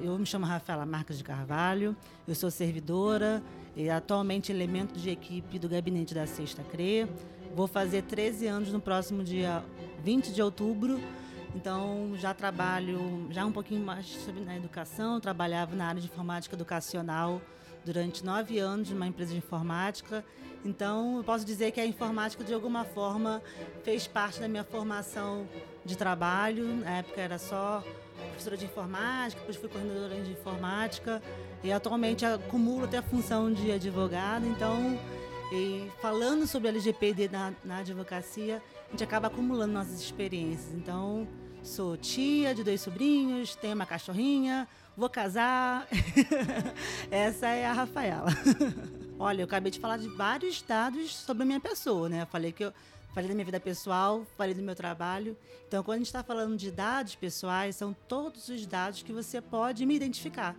Eu 0.00 0.16
me 0.18 0.26
chamo 0.26 0.46
Rafaela 0.46 0.86
Marques 0.86 1.18
de 1.18 1.24
Carvalho, 1.24 1.96
eu 2.26 2.34
sou 2.34 2.50
servidora 2.50 3.42
e 3.78 3.88
atualmente 3.88 4.52
elemento 4.52 4.98
de 4.98 5.08
equipe 5.08 5.58
do 5.58 5.70
gabinete 5.70 6.12
da 6.12 6.26
Sexta 6.26 6.62
CRE. 6.64 7.08
Vou 7.54 7.66
fazer 7.66 8.02
13 8.02 8.46
anos 8.46 8.72
no 8.72 8.80
próximo 8.80 9.24
dia 9.24 9.64
20 10.04 10.32
de 10.32 10.42
outubro 10.42 11.00
então, 11.54 12.12
já 12.16 12.34
trabalho 12.34 13.26
já 13.30 13.44
um 13.44 13.52
pouquinho 13.52 13.84
mais 13.84 14.28
na 14.44 14.56
educação, 14.56 15.18
trabalhava 15.20 15.74
na 15.74 15.86
área 15.86 16.00
de 16.00 16.06
informática 16.06 16.54
educacional 16.54 17.40
durante 17.84 18.24
nove 18.24 18.58
anos 18.58 18.90
numa 18.90 19.06
empresa 19.06 19.32
de 19.32 19.38
informática. 19.38 20.24
Então, 20.64 21.16
eu 21.16 21.24
posso 21.24 21.44
dizer 21.44 21.70
que 21.70 21.80
a 21.80 21.86
informática, 21.86 22.44
de 22.44 22.52
alguma 22.52 22.84
forma, 22.84 23.42
fez 23.82 24.06
parte 24.06 24.40
da 24.40 24.48
minha 24.48 24.64
formação 24.64 25.48
de 25.84 25.96
trabalho. 25.96 26.64
Na 26.76 26.98
época 26.98 27.20
era 27.20 27.38
só 27.38 27.82
professora 28.30 28.56
de 28.56 28.66
informática, 28.66 29.40
depois 29.40 29.56
fui 29.56 29.68
coordenadora 29.68 30.20
de 30.20 30.32
informática 30.32 31.22
e 31.62 31.72
atualmente 31.72 32.24
acumulo 32.24 32.84
até 32.84 32.98
a 32.98 33.02
função 33.02 33.52
de 33.52 33.72
advogada. 33.72 34.46
Então, 34.46 34.98
falando 36.00 36.46
sobre 36.46 36.68
LGPD 36.68 37.28
na, 37.28 37.52
na 37.64 37.78
advocacia, 37.78 38.62
a 38.88 38.90
gente 38.90 39.04
acaba 39.04 39.28
acumulando 39.28 39.72
nossas 39.72 40.00
experiências. 40.00 40.72
Então, 40.74 41.26
sou 41.62 41.96
tia 41.96 42.54
de 42.54 42.62
dois 42.62 42.80
sobrinhos, 42.80 43.54
tenho 43.56 43.74
uma 43.74 43.86
cachorrinha, 43.86 44.68
vou 44.96 45.08
casar. 45.08 45.86
Essa 47.10 47.48
é 47.48 47.66
a 47.66 47.72
Rafaela. 47.72 48.30
Olha, 49.18 49.42
eu 49.42 49.46
acabei 49.46 49.70
de 49.72 49.80
falar 49.80 49.96
de 49.96 50.08
vários 50.08 50.62
dados 50.62 51.16
sobre 51.16 51.42
a 51.42 51.46
minha 51.46 51.60
pessoa, 51.60 52.08
né? 52.08 52.26
Falei 52.30 52.52
que 52.52 52.64
eu 52.64 52.72
falei 53.12 53.28
da 53.28 53.34
minha 53.34 53.44
vida 53.44 53.58
pessoal, 53.58 54.24
falei 54.36 54.54
do 54.54 54.62
meu 54.62 54.76
trabalho. 54.76 55.36
Então, 55.66 55.82
quando 55.82 55.96
a 55.96 55.98
gente 55.98 56.06
está 56.06 56.22
falando 56.22 56.56
de 56.56 56.70
dados 56.70 57.16
pessoais, 57.16 57.74
são 57.74 57.94
todos 58.06 58.48
os 58.48 58.64
dados 58.64 59.02
que 59.02 59.12
você 59.12 59.40
pode 59.40 59.84
me 59.84 59.96
identificar. 59.96 60.54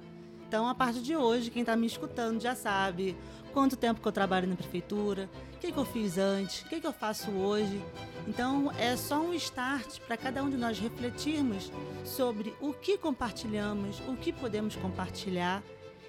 Então, 0.49 0.67
a 0.67 0.73
partir 0.73 1.01
de 1.01 1.15
hoje, 1.15 1.51
quem 1.51 1.61
está 1.61 1.75
me 1.75 1.85
escutando 1.85 2.41
já 2.41 2.55
sabe 2.55 3.15
quanto 3.53 3.77
tempo 3.77 4.01
que 4.01 4.07
eu 4.07 4.11
trabalho 4.11 4.47
na 4.47 4.55
prefeitura, 4.55 5.29
o 5.53 5.59
que, 5.59 5.71
que 5.71 5.77
eu 5.77 5.85
fiz 5.85 6.17
antes, 6.17 6.63
o 6.63 6.69
que, 6.69 6.81
que 6.81 6.87
eu 6.87 6.91
faço 6.91 7.29
hoje. 7.29 7.79
Então, 8.27 8.71
é 8.71 8.97
só 8.97 9.21
um 9.21 9.31
start 9.35 9.99
para 9.99 10.17
cada 10.17 10.43
um 10.43 10.49
de 10.49 10.57
nós 10.57 10.79
refletirmos 10.79 11.71
sobre 12.03 12.51
o 12.59 12.73
que 12.73 12.97
compartilhamos, 12.97 14.01
o 14.07 14.15
que 14.17 14.33
podemos 14.33 14.75
compartilhar. 14.75 15.61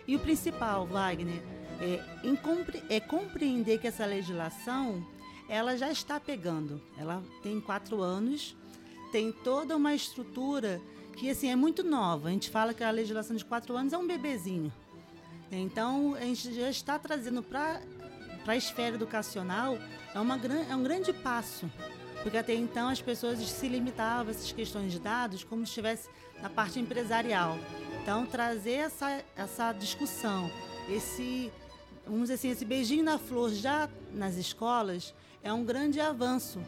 E 0.09 0.17
o 0.17 0.19
principal, 0.19 0.87
Wagner, 0.87 1.43
é, 1.79 2.97
é 2.97 2.99
compreender 2.99 3.79
que 3.79 3.89
essa 3.89 4.07
legislação 4.07 5.07
ela 5.51 5.77
já 5.77 5.93
está 5.93 6.19
pegando. 6.19 6.81
Ela 6.97 7.23
tem 7.43 7.61
quatro 7.61 8.01
anos, 8.01 8.57
tem 9.13 9.33
toda 9.33 9.77
uma 9.77 9.95
estrutura 9.95 10.81
que 11.21 11.29
assim 11.29 11.51
é 11.51 11.57
muito 11.57 11.85
nova. 11.85 12.29
A 12.29 12.31
gente 12.33 12.49
fala 12.49 12.73
que 12.73 12.83
a 12.83 12.91
legislação 12.91 13.37
de 13.37 13.45
quatro 13.45 13.77
anos 13.77 13.93
é 13.93 13.99
um 13.99 14.07
bebezinho. 14.07 14.73
Então 15.53 16.15
a 16.15 16.21
gente 16.21 16.55
já 16.55 16.71
está 16.71 16.99
trazendo 16.99 17.43
para 17.43 17.83
a 18.47 18.57
esfera 18.57 18.95
educacional 18.95 19.77
é, 20.15 20.19
uma, 20.19 20.41
é 20.71 20.75
um 20.75 20.83
grande 20.83 21.13
passo. 21.13 21.71
Porque 22.23 22.39
até 22.39 22.55
então 22.55 22.89
as 22.89 23.03
pessoas 23.03 23.39
se 23.39 23.69
limitavam 23.69 24.29
a 24.29 24.31
essas 24.31 24.51
questões 24.51 24.93
de 24.93 24.99
dados 24.99 25.45
como 25.45 25.67
se 25.67 25.73
estivesse 25.73 26.09
na 26.41 26.49
parte 26.49 26.81
empresarial. 26.81 27.59
Então 28.03 28.25
trazer 28.25 28.79
essa, 28.87 29.23
essa 29.37 29.73
discussão, 29.73 30.51
esse, 30.89 31.53
vamos 32.07 32.23
dizer 32.23 32.35
assim, 32.35 32.49
esse 32.49 32.65
beijinho 32.65 33.05
na 33.05 33.19
flor 33.19 33.51
já 33.51 33.91
nas 34.15 34.37
escolas, 34.37 35.15
é 35.43 35.53
um 35.53 35.67
grande 35.67 36.01
avanço, 36.01 36.61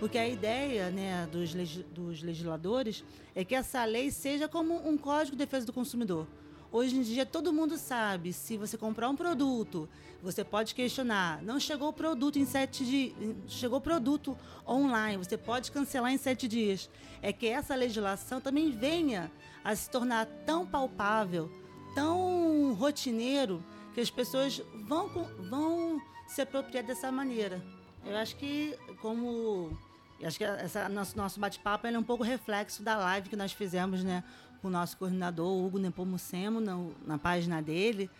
porque 0.00 0.16
a 0.16 0.26
ideia 0.26 0.90
né, 0.90 1.28
dos, 1.30 1.54
dos 1.92 2.22
legisladores 2.22 3.04
é 3.34 3.44
que 3.44 3.54
essa 3.54 3.84
lei 3.84 4.10
seja 4.10 4.48
como 4.48 4.88
um 4.88 4.96
código 4.96 5.36
de 5.36 5.44
defesa 5.44 5.66
do 5.66 5.74
consumidor. 5.74 6.26
Hoje 6.72 6.96
em 6.96 7.02
dia 7.02 7.26
todo 7.26 7.52
mundo 7.52 7.76
sabe, 7.76 8.32
se 8.32 8.56
você 8.56 8.78
comprar 8.78 9.10
um 9.10 9.14
produto, 9.14 9.86
você 10.22 10.42
pode 10.42 10.74
questionar, 10.74 11.42
não 11.42 11.60
chegou 11.60 11.88
o 11.88 11.92
produto 11.92 12.38
em 12.38 12.46
sete 12.46 12.84
dias, 12.84 13.14
chegou 13.46 13.78
o 13.78 13.82
produto 13.82 14.36
online, 14.66 15.18
você 15.18 15.36
pode 15.36 15.70
cancelar 15.70 16.10
em 16.12 16.18
sete 16.18 16.48
dias. 16.48 16.88
É 17.20 17.32
que 17.32 17.46
essa 17.46 17.74
legislação 17.74 18.40
também 18.40 18.70
venha 18.70 19.30
a 19.62 19.76
se 19.76 19.90
tornar 19.90 20.26
tão 20.46 20.66
palpável, 20.66 21.50
tão 21.94 22.72
rotineiro, 22.72 23.62
que 23.92 24.00
as 24.00 24.10
pessoas 24.10 24.62
vão, 24.86 25.08
vão 25.50 26.00
se 26.26 26.40
apropriar 26.40 26.84
dessa 26.84 27.12
maneira. 27.12 27.62
Eu 28.04 28.16
acho 28.16 28.36
que, 28.36 28.76
como. 29.00 29.76
Acho 30.22 30.38
que 30.38 30.44
essa, 30.44 30.88
nosso, 30.88 31.16
nosso 31.16 31.40
bate-papo 31.40 31.86
é 31.86 31.98
um 31.98 32.02
pouco 32.02 32.22
reflexo 32.22 32.82
da 32.82 32.96
live 32.96 33.28
que 33.28 33.36
nós 33.36 33.52
fizemos 33.52 34.04
né, 34.04 34.22
com 34.60 34.68
o 34.68 34.70
nosso 34.70 34.96
coordenador, 34.96 35.64
Hugo 35.64 35.78
Nepomucemo, 35.78 36.60
na, 36.60 36.76
na 37.06 37.18
página 37.18 37.62
dele. 37.62 38.10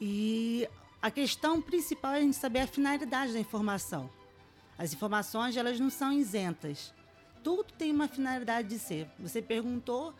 E 0.00 0.68
a 1.00 1.10
questão 1.10 1.62
principal 1.62 2.12
é 2.12 2.18
a 2.18 2.20
gente 2.20 2.36
saber 2.36 2.60
a 2.60 2.66
finalidade 2.66 3.32
da 3.32 3.38
informação. 3.38 4.10
As 4.76 4.92
informações, 4.92 5.56
elas 5.56 5.78
não 5.78 5.88
são 5.88 6.12
isentas. 6.12 6.92
Tudo 7.42 7.64
tem 7.78 7.92
uma 7.92 8.08
finalidade 8.08 8.68
de 8.68 8.78
ser. 8.78 9.08
Você 9.18 9.40
perguntou 9.40 10.12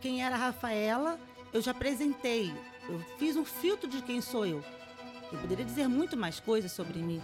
quem 0.00 0.24
era 0.24 0.36
a 0.36 0.38
Rafaela, 0.38 1.18
eu 1.52 1.60
já 1.60 1.72
apresentei. 1.72 2.54
Eu 2.88 3.00
fiz 3.18 3.36
um 3.36 3.44
filtro 3.44 3.88
de 3.88 4.00
quem 4.02 4.20
sou 4.20 4.46
eu. 4.46 4.64
Eu 5.32 5.38
poderia 5.38 5.64
dizer 5.64 5.88
muito 5.88 6.16
mais 6.16 6.40
coisas 6.40 6.72
sobre 6.72 6.98
mim, 7.00 7.20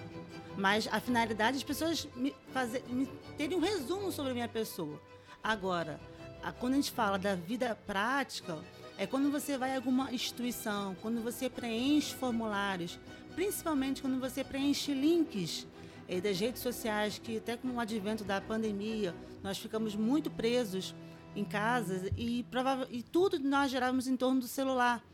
mas 0.57 0.89
a 0.91 1.01
finalidade 1.01 1.57
é 1.57 1.59
as 1.59 1.65
pessoas 1.65 2.09
me, 2.17 2.35
fazer, 2.53 2.83
me 2.89 3.07
terem 3.37 3.57
um 3.57 3.61
resumo 3.61 4.11
sobre 4.11 4.31
a 4.31 4.35
minha 4.35 4.49
pessoa. 4.49 5.01
Agora, 5.43 6.01
a, 6.43 6.53
quando 6.53 6.75
a 6.75 6.77
gente 6.77 6.91
fala 6.91 7.19
da 7.19 7.35
vida 7.35 7.77
prática, 7.87 8.59
é 8.99 9.07
quando 9.07 9.31
você 9.31 9.59
vai 9.59 9.73
a 9.73 9.77
alguma 9.77 10.13
instituição, 10.13 10.97
quando 11.03 11.23
você 11.23 11.51
preenche 11.51 12.15
formulários, 12.15 12.99
principalmente 13.35 14.01
quando 14.01 14.19
você 14.19 14.43
preenche 14.43 14.95
links 14.95 15.67
eh, 16.09 16.21
das 16.21 16.41
redes 16.41 16.63
sociais, 16.63 17.19
que 17.19 17.37
até 17.37 17.57
com 17.57 17.69
o 17.69 17.81
advento 17.81 18.25
da 18.25 18.41
pandemia, 18.41 19.15
nós 19.43 19.59
ficamos 19.59 19.95
muito 19.95 20.31
presos 20.31 20.95
em 21.35 21.45
casa 21.45 22.11
e, 22.17 22.45
e 22.91 23.03
tudo 23.03 23.39
nós 23.39 23.71
gerávamos 23.71 24.09
em 24.09 24.17
torno 24.17 24.41
do 24.41 24.49
celular. 24.49 25.05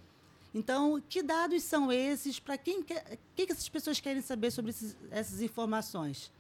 Então, 0.55 1.03
que 1.09 1.23
dados 1.23 1.63
são 1.63 1.91
esses? 1.91 2.39
Para 2.39 2.59
quem 2.59 2.83
que, 2.83 2.95
que 3.35 3.53
essas 3.53 3.69
pessoas 3.69 4.01
querem 4.01 4.21
saber 4.21 4.51
sobre 4.51 4.71
esses, 4.71 4.97
essas 5.11 5.41
informações? 5.41 6.31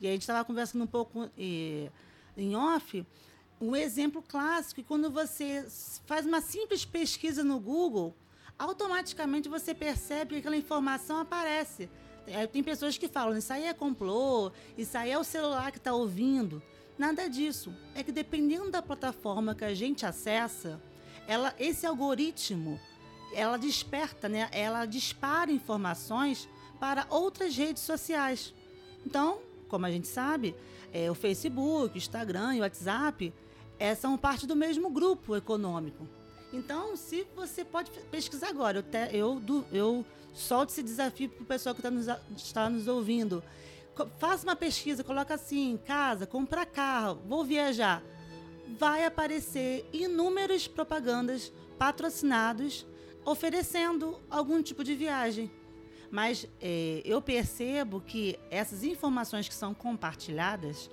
E 0.00 0.06
aí 0.06 0.12
a 0.12 0.14
gente 0.14 0.22
estava 0.22 0.44
conversando 0.44 0.84
um 0.84 0.86
pouco 0.86 1.28
e, 1.36 1.90
em 2.36 2.56
off. 2.56 3.04
Um 3.60 3.74
exemplo 3.74 4.22
clássico, 4.22 4.82
quando 4.84 5.10
você 5.10 5.66
faz 6.06 6.24
uma 6.24 6.40
simples 6.40 6.84
pesquisa 6.84 7.42
no 7.42 7.58
Google, 7.58 8.14
automaticamente 8.58 9.48
você 9.48 9.74
percebe 9.74 10.34
que 10.34 10.38
aquela 10.38 10.56
informação 10.56 11.18
aparece. 11.18 11.90
Tem 12.52 12.62
pessoas 12.62 12.96
que 12.96 13.08
falam, 13.08 13.36
isso 13.36 13.52
aí 13.52 13.64
é 13.64 13.74
complô, 13.74 14.52
isso 14.76 14.96
aí 14.96 15.10
é 15.10 15.18
o 15.18 15.24
celular 15.24 15.72
que 15.72 15.78
está 15.78 15.92
ouvindo. 15.92 16.62
Nada 16.96 17.28
disso. 17.28 17.74
É 17.94 18.02
que 18.02 18.12
dependendo 18.12 18.70
da 18.70 18.82
plataforma 18.82 19.54
que 19.54 19.64
a 19.64 19.74
gente 19.74 20.06
acessa, 20.06 20.80
ela, 21.26 21.54
esse 21.58 21.86
algoritmo 21.86 22.78
ela 23.32 23.56
desperta, 23.56 24.28
né? 24.28 24.48
ela 24.52 24.86
dispara 24.86 25.50
informações 25.50 26.48
para 26.78 27.06
outras 27.10 27.56
redes 27.56 27.82
sociais. 27.82 28.54
Então, 29.04 29.40
como 29.68 29.86
a 29.86 29.90
gente 29.90 30.06
sabe, 30.06 30.54
é, 30.92 31.10
o 31.10 31.14
Facebook, 31.14 31.94
o 31.94 31.98
Instagram 31.98 32.54
e 32.54 32.58
o 32.58 32.62
WhatsApp 32.62 33.32
é, 33.78 33.94
são 33.94 34.16
parte 34.16 34.46
do 34.46 34.56
mesmo 34.56 34.90
grupo 34.90 35.36
econômico. 35.36 36.06
Então, 36.52 36.96
se 36.96 37.26
você 37.36 37.64
pode 37.64 37.90
pesquisar 38.10 38.48
agora, 38.48 38.78
eu, 38.78 38.82
te, 38.82 39.16
eu, 39.16 39.64
eu 39.70 40.06
solto 40.32 40.70
esse 40.70 40.82
desafio 40.82 41.28
para 41.28 41.42
o 41.42 41.46
pessoal 41.46 41.74
que 41.74 41.82
tá 41.82 41.90
nos, 41.90 42.06
está 42.36 42.70
nos 42.70 42.88
ouvindo. 42.88 43.42
Faça 44.18 44.46
uma 44.46 44.56
pesquisa, 44.56 45.04
coloca 45.04 45.34
assim, 45.34 45.78
casa, 45.84 46.26
compra 46.26 46.64
carro, 46.64 47.20
vou 47.26 47.44
viajar. 47.44 48.02
Vai 48.78 49.04
aparecer 49.04 49.88
inúmeras 49.92 50.66
propagandas 50.66 51.52
patrocinados 51.78 52.86
oferecendo 53.30 54.18
algum 54.30 54.62
tipo 54.62 54.82
de 54.82 54.94
viagem. 54.94 55.50
Mas 56.10 56.48
é, 56.60 57.02
eu 57.04 57.20
percebo 57.20 58.00
que 58.00 58.38
essas 58.50 58.82
informações 58.82 59.46
que 59.46 59.54
são 59.54 59.74
compartilhadas 59.74 60.90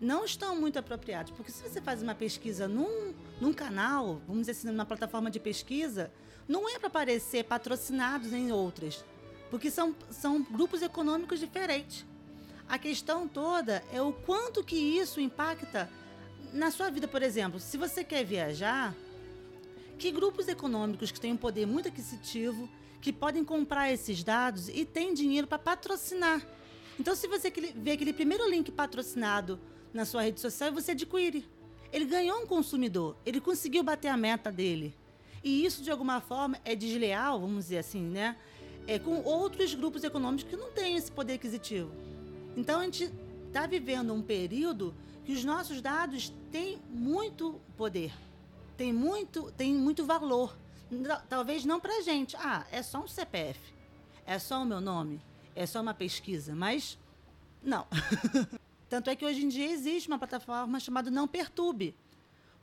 não 0.00 0.24
estão 0.24 0.56
muito 0.56 0.78
apropriadas. 0.78 1.30
Porque 1.32 1.52
se 1.52 1.62
você 1.62 1.82
faz 1.82 2.02
uma 2.02 2.14
pesquisa 2.14 2.66
num, 2.66 3.12
num 3.40 3.52
canal, 3.52 4.22
vamos 4.26 4.42
dizer 4.42 4.52
assim, 4.52 4.68
numa 4.68 4.86
plataforma 4.86 5.30
de 5.30 5.38
pesquisa, 5.38 6.10
não 6.48 6.68
é 6.68 6.78
para 6.78 6.88
aparecer 6.88 7.44
patrocinados 7.44 8.32
em 8.32 8.50
outras. 8.50 9.04
Porque 9.50 9.70
são, 9.70 9.94
são 10.10 10.42
grupos 10.42 10.80
econômicos 10.80 11.38
diferentes. 11.38 12.06
A 12.66 12.78
questão 12.78 13.28
toda 13.28 13.84
é 13.92 14.00
o 14.00 14.10
quanto 14.10 14.64
que 14.64 14.76
isso 14.76 15.20
impacta 15.20 15.90
na 16.50 16.70
sua 16.70 16.90
vida, 16.90 17.06
por 17.06 17.22
exemplo. 17.22 17.60
Se 17.60 17.76
você 17.76 18.02
quer 18.02 18.24
viajar, 18.24 18.94
que 19.98 20.10
grupos 20.10 20.48
econômicos 20.48 21.10
que 21.10 21.20
têm 21.20 21.32
um 21.32 21.36
poder 21.36 21.66
muito 21.66 21.88
aquisitivo, 21.88 22.68
que 23.00 23.12
podem 23.12 23.44
comprar 23.44 23.92
esses 23.92 24.22
dados 24.22 24.68
e 24.68 24.84
têm 24.84 25.12
dinheiro 25.12 25.46
para 25.46 25.58
patrocinar. 25.58 26.46
Então, 26.98 27.14
se 27.14 27.26
você 27.26 27.52
vê 27.74 27.92
aquele 27.92 28.12
primeiro 28.12 28.48
link 28.48 28.70
patrocinado 28.72 29.60
na 29.92 30.04
sua 30.04 30.22
rede 30.22 30.40
social, 30.40 30.72
você 30.72 30.92
adquire. 30.92 31.44
Ele 31.92 32.04
ganhou 32.06 32.40
um 32.40 32.46
consumidor, 32.46 33.16
ele 33.24 33.40
conseguiu 33.40 33.82
bater 33.82 34.08
a 34.08 34.16
meta 34.16 34.50
dele. 34.50 34.94
E 35.42 35.64
isso, 35.64 35.82
de 35.82 35.90
alguma 35.90 36.20
forma, 36.20 36.58
é 36.64 36.74
desleal, 36.74 37.40
vamos 37.40 37.64
dizer 37.64 37.78
assim, 37.78 38.02
né? 38.02 38.36
É 38.86 38.98
com 38.98 39.22
outros 39.22 39.74
grupos 39.74 40.02
econômicos 40.02 40.48
que 40.48 40.56
não 40.56 40.72
têm 40.72 40.96
esse 40.96 41.12
poder 41.12 41.34
aquisitivo. 41.34 41.90
Então, 42.56 42.80
a 42.80 42.84
gente 42.84 43.12
está 43.46 43.66
vivendo 43.66 44.12
um 44.12 44.22
período 44.22 44.94
que 45.24 45.32
os 45.32 45.44
nossos 45.44 45.80
dados 45.80 46.32
têm 46.50 46.78
muito 46.90 47.60
poder 47.76 48.12
tem 48.76 48.92
muito, 48.92 49.50
tem 49.52 49.74
muito 49.74 50.04
valor. 50.04 50.56
Talvez 51.28 51.64
não 51.64 51.80
para 51.80 52.02
gente. 52.02 52.36
Ah, 52.36 52.66
é 52.70 52.82
só 52.82 53.00
um 53.00 53.08
CPF. 53.08 53.60
É 54.26 54.38
só 54.38 54.62
o 54.62 54.64
meu 54.64 54.80
nome? 54.80 55.20
É 55.54 55.66
só 55.66 55.80
uma 55.80 55.94
pesquisa? 55.94 56.54
Mas 56.54 56.98
não. 57.62 57.86
Tanto 58.88 59.10
é 59.10 59.16
que 59.16 59.24
hoje 59.24 59.44
em 59.44 59.48
dia 59.48 59.70
existe 59.70 60.08
uma 60.08 60.18
plataforma 60.18 60.78
chamada 60.78 61.10
Não 61.10 61.26
Perturbe. 61.26 61.96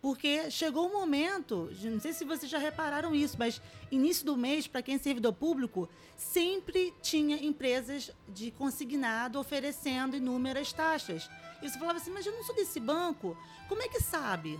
Porque 0.02 0.50
chegou 0.50 0.90
um 0.90 0.94
momento, 0.94 1.70
não 1.84 2.00
sei 2.00 2.12
se 2.12 2.26
vocês 2.26 2.50
já 2.50 2.58
repararam 2.58 3.14
isso, 3.14 3.36
mas 3.38 3.62
início 3.92 4.26
do 4.26 4.36
mês, 4.36 4.66
para 4.66 4.82
quem 4.82 4.96
é 4.96 4.98
servidor 4.98 5.32
público, 5.32 5.88
sempre 6.18 6.92
tinha 7.04 7.38
empresas 7.38 8.10
de 8.28 8.50
consignado 8.50 9.40
oferecendo 9.40 10.16
inúmeras 10.16 10.74
taxas. 10.74 11.30
E 11.62 11.70
você 11.70 11.78
falava 11.78 12.00
assim, 12.00 12.10
mas 12.10 12.26
eu 12.26 12.34
não 12.34 12.44
sou 12.44 12.56
desse 12.56 12.80
banco, 12.80 13.38
como 13.70 13.84
é 13.84 13.88
que 13.88 14.02
sabe? 14.02 14.60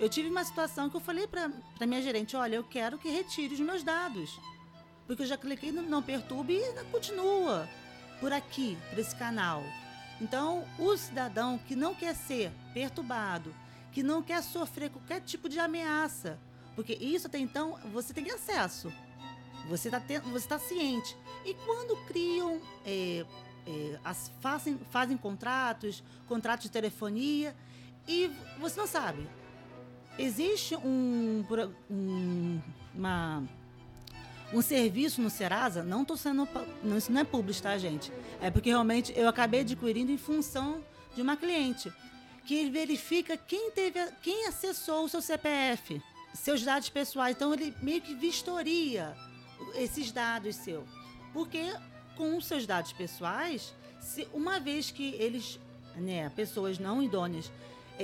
Eu 0.00 0.08
tive 0.08 0.28
uma 0.28 0.44
situação 0.44 0.88
que 0.88 0.96
eu 0.96 1.00
falei 1.00 1.26
para 1.26 1.86
minha 1.86 2.00
gerente, 2.00 2.36
olha, 2.36 2.54
eu 2.54 2.64
quero 2.64 2.98
que 2.98 3.10
retire 3.10 3.54
os 3.54 3.60
meus 3.60 3.82
dados. 3.82 4.38
Porque 5.06 5.22
eu 5.22 5.26
já 5.26 5.36
cliquei 5.36 5.72
no 5.72 5.82
Não 5.82 6.02
Perturbe 6.02 6.54
e 6.54 6.84
continua 6.84 7.68
por 8.20 8.32
aqui, 8.32 8.78
por 8.90 8.98
esse 8.98 9.14
canal. 9.16 9.62
Então, 10.20 10.64
o 10.78 10.96
cidadão 10.96 11.58
que 11.58 11.74
não 11.74 11.94
quer 11.94 12.14
ser 12.14 12.52
perturbado, 12.72 13.52
que 13.90 14.02
não 14.02 14.22
quer 14.22 14.42
sofrer 14.42 14.90
qualquer 14.90 15.20
tipo 15.20 15.48
de 15.48 15.58
ameaça, 15.58 16.38
porque 16.76 16.92
isso 16.94 17.26
até 17.26 17.38
então 17.38 17.76
você 17.92 18.14
tem 18.14 18.30
acesso, 18.30 18.92
você 19.68 19.88
está 19.88 20.00
tá 20.00 20.58
ciente. 20.58 21.16
E 21.44 21.54
quando 21.54 21.96
criam, 22.06 22.60
é, 22.84 23.24
é, 23.66 23.98
as, 24.04 24.30
fazem, 24.40 24.78
fazem 24.90 25.16
contratos, 25.16 26.04
contratos 26.28 26.64
de 26.64 26.70
telefonia, 26.70 27.56
e 28.06 28.30
você 28.60 28.78
não 28.78 28.86
sabe. 28.86 29.28
Existe 30.18 30.74
um, 30.76 31.44
um, 31.88 32.60
uma, 32.92 33.44
um 34.52 34.60
serviço 34.60 35.22
no 35.22 35.30
Serasa, 35.30 35.84
não 35.84 36.02
estou 36.02 36.16
sendo. 36.16 36.48
Não, 36.82 36.98
isso 36.98 37.12
não 37.12 37.20
é 37.20 37.24
público, 37.24 37.62
tá, 37.62 37.78
gente? 37.78 38.12
É 38.40 38.50
porque 38.50 38.68
realmente 38.68 39.12
eu 39.16 39.28
acabei 39.28 39.60
adquirindo 39.60 40.10
em 40.10 40.18
função 40.18 40.82
de 41.14 41.22
uma 41.22 41.36
cliente 41.36 41.92
que 42.44 42.54
ele 42.54 42.70
verifica 42.70 43.36
quem 43.36 43.70
teve, 43.70 44.00
quem 44.22 44.46
acessou 44.46 45.04
o 45.04 45.08
seu 45.08 45.20
CPF, 45.20 46.02
seus 46.34 46.62
dados 46.62 46.88
pessoais. 46.88 47.36
Então 47.36 47.52
ele 47.52 47.74
meio 47.82 48.00
que 48.00 48.14
vistoria 48.14 49.14
esses 49.74 50.10
dados 50.10 50.56
seu, 50.56 50.84
porque 51.32 51.72
com 52.16 52.36
os 52.36 52.46
seus 52.46 52.66
dados 52.66 52.92
pessoais, 52.92 53.74
se 54.00 54.26
uma 54.32 54.58
vez 54.58 54.90
que 54.90 55.14
eles, 55.14 55.60
né, 55.94 56.28
pessoas 56.30 56.78
não 56.78 57.02
idôneas, 57.02 57.52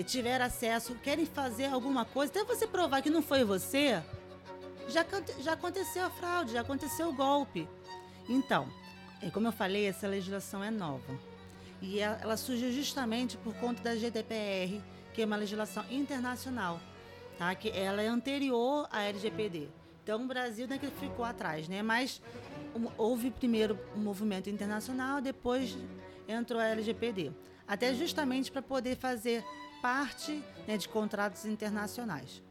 tiver 0.02 0.40
acesso, 0.40 0.94
querem 0.96 1.24
fazer 1.26 1.66
alguma 1.66 2.04
coisa, 2.04 2.32
até 2.32 2.44
você 2.44 2.66
provar 2.66 3.02
que 3.02 3.10
não 3.10 3.22
foi 3.22 3.44
você, 3.44 4.02
já, 4.88 5.04
já 5.40 5.52
aconteceu 5.52 6.04
a 6.04 6.10
fraude, 6.10 6.52
já 6.52 6.60
aconteceu 6.60 7.08
o 7.08 7.12
golpe. 7.12 7.68
Então, 8.28 8.68
é, 9.22 9.30
como 9.30 9.48
eu 9.48 9.52
falei, 9.52 9.86
essa 9.86 10.06
legislação 10.06 10.62
é 10.62 10.70
nova. 10.70 11.18
E 11.80 12.00
ela 12.00 12.36
surgiu 12.36 12.72
justamente 12.72 13.36
por 13.36 13.54
conta 13.54 13.82
da 13.82 13.94
GDPR, 13.94 14.80
que 15.12 15.22
é 15.22 15.24
uma 15.24 15.36
legislação 15.36 15.84
internacional, 15.90 16.80
tá? 17.38 17.54
Que 17.54 17.70
ela 17.70 18.02
é 18.02 18.06
anterior 18.06 18.88
à 18.90 19.02
LGPD. 19.02 19.68
Então 20.02 20.22
o 20.22 20.26
Brasil 20.26 20.66
não 20.66 20.76
é 20.76 20.78
que 20.78 20.86
ficou 20.88 21.24
atrás, 21.24 21.68
né? 21.68 21.82
Mas 21.82 22.20
houve 22.98 23.30
primeiro 23.30 23.78
um 23.96 24.00
movimento 24.00 24.50
internacional, 24.50 25.20
depois 25.20 25.76
entrou 26.28 26.60
a 26.60 26.66
LGPD. 26.66 27.32
Até 27.66 27.94
justamente 27.94 28.52
para 28.52 28.60
poder 28.60 28.96
fazer 28.96 29.44
parte 29.84 30.42
né, 30.66 30.78
de 30.78 30.88
contratos 30.88 31.44
internacionais. 31.44 32.42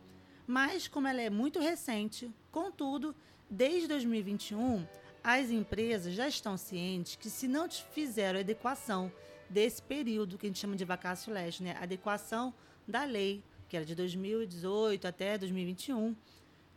Mas, 0.45 0.87
como 0.87 1.07
ela 1.07 1.19
é 1.19 1.31
muito 1.31 1.59
recente, 1.59 2.29
contudo, 2.51 3.15
desde 3.49 3.87
2021, 3.87 4.85
as 5.23 5.49
empresas 5.49 6.13
já 6.13 6.27
estão 6.27 6.55
cientes 6.57 7.15
que 7.15 7.31
se 7.31 7.47
não 7.47 7.67
fizeram 7.67 8.39
adequação 8.39 9.11
desse 9.49 9.81
período 9.81 10.37
que 10.37 10.45
a 10.45 10.49
gente 10.49 10.59
chama 10.59 10.75
de 10.75 10.85
vacácio 10.85 11.33
leste, 11.33 11.63
né? 11.63 11.75
adequação 11.81 12.53
da 12.87 13.03
lei, 13.03 13.43
que 13.67 13.75
era 13.75 13.83
de 13.83 13.95
2018 13.95 15.07
até 15.07 15.35
2021, 15.35 16.15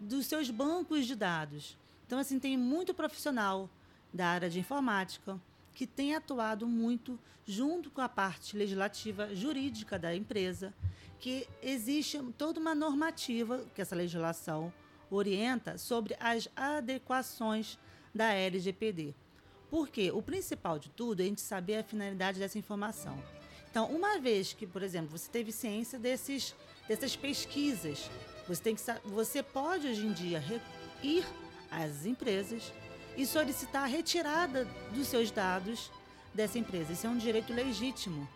dos 0.01 0.25
seus 0.25 0.49
bancos 0.49 1.07
de 1.07 1.15
dados. 1.15 1.77
Então, 2.07 2.19
assim, 2.19 2.39
tem 2.39 2.57
muito 2.57 2.95
profissional 2.95 3.69
da 4.11 4.29
área 4.29 4.49
de 4.49 4.59
informática 4.59 5.39
que 5.77 5.87
tem 5.87 6.15
atuado 6.15 6.67
muito 6.67 7.21
junto 7.45 7.91
com 7.91 8.01
a 8.01 8.09
parte 8.09 8.57
legislativa 8.57 9.35
jurídica 9.35 9.99
da 9.99 10.17
empresa, 10.17 10.73
que 11.21 11.47
existe 11.63 12.19
toda 12.39 12.59
uma 12.59 12.75
normativa 12.75 13.63
que 13.75 13.83
essa 13.83 13.95
legislação 13.95 14.73
orienta 15.11 15.77
sobre 15.77 16.17
as 16.19 16.49
adequações 16.57 17.79
da 18.15 18.33
LGPD. 18.33 19.15
Porque 19.69 20.11
o 20.11 20.23
principal 20.23 20.79
de 20.79 20.89
tudo 20.89 21.21
é 21.21 21.25
a 21.25 21.29
gente 21.29 21.43
saber 21.43 21.77
a 21.77 21.85
finalidade 21.85 22.39
dessa 22.39 22.59
informação. 22.59 23.23
Então, 23.71 23.85
uma 23.95 24.19
vez 24.19 24.55
que, 24.55 24.67
por 24.67 24.83
exemplo, 24.83 25.17
você 25.17 25.31
teve 25.31 25.53
ciência 25.53 25.99
desses, 25.99 26.57
dessas 26.89 27.15
pesquisas, 27.15 28.11
você, 28.49 28.63
tem 28.63 28.75
que, 28.75 28.83
você 29.05 29.43
pode 29.43 29.87
hoje 29.87 30.07
em 30.07 30.13
dia 30.15 30.43
ir 31.03 31.27
às 31.71 32.07
empresas 32.07 32.73
e 33.17 33.27
solicitar 33.27 33.85
a 33.85 33.87
retirada 33.87 34.67
dos 34.93 35.09
seus 35.09 35.31
dados 35.31 35.91
dessa 36.35 36.59
empresa. 36.59 36.93
Isso 36.93 37.07
é 37.07 37.11
um 37.11 37.17
direito 37.17 37.53
legítimo. 37.53 38.29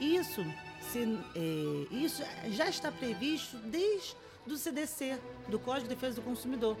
Isso, 0.00 0.44
se, 0.90 1.18
é, 1.34 1.94
isso 1.94 2.22
já 2.48 2.68
está 2.68 2.90
previsto 2.90 3.56
desde 3.58 4.16
o 4.46 4.56
CDC, 4.56 5.18
do 5.48 5.58
Código 5.58 5.88
de 5.88 5.94
Defesa 5.94 6.16
do 6.16 6.22
Consumidor. 6.22 6.76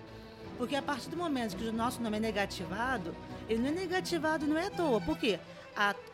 Porque 0.58 0.76
a 0.76 0.82
partir 0.82 1.08
do 1.08 1.16
momento 1.16 1.56
que 1.56 1.64
o 1.64 1.72
nosso 1.72 2.00
nome 2.02 2.16
é 2.16 2.20
negativado, 2.20 3.14
ele 3.48 3.62
não 3.62 3.68
é 3.68 3.72
negativado 3.72 4.46
não 4.46 4.58
é 4.58 4.66
à 4.66 4.70
toa. 4.70 5.00
Por 5.00 5.18
quê? 5.18 5.38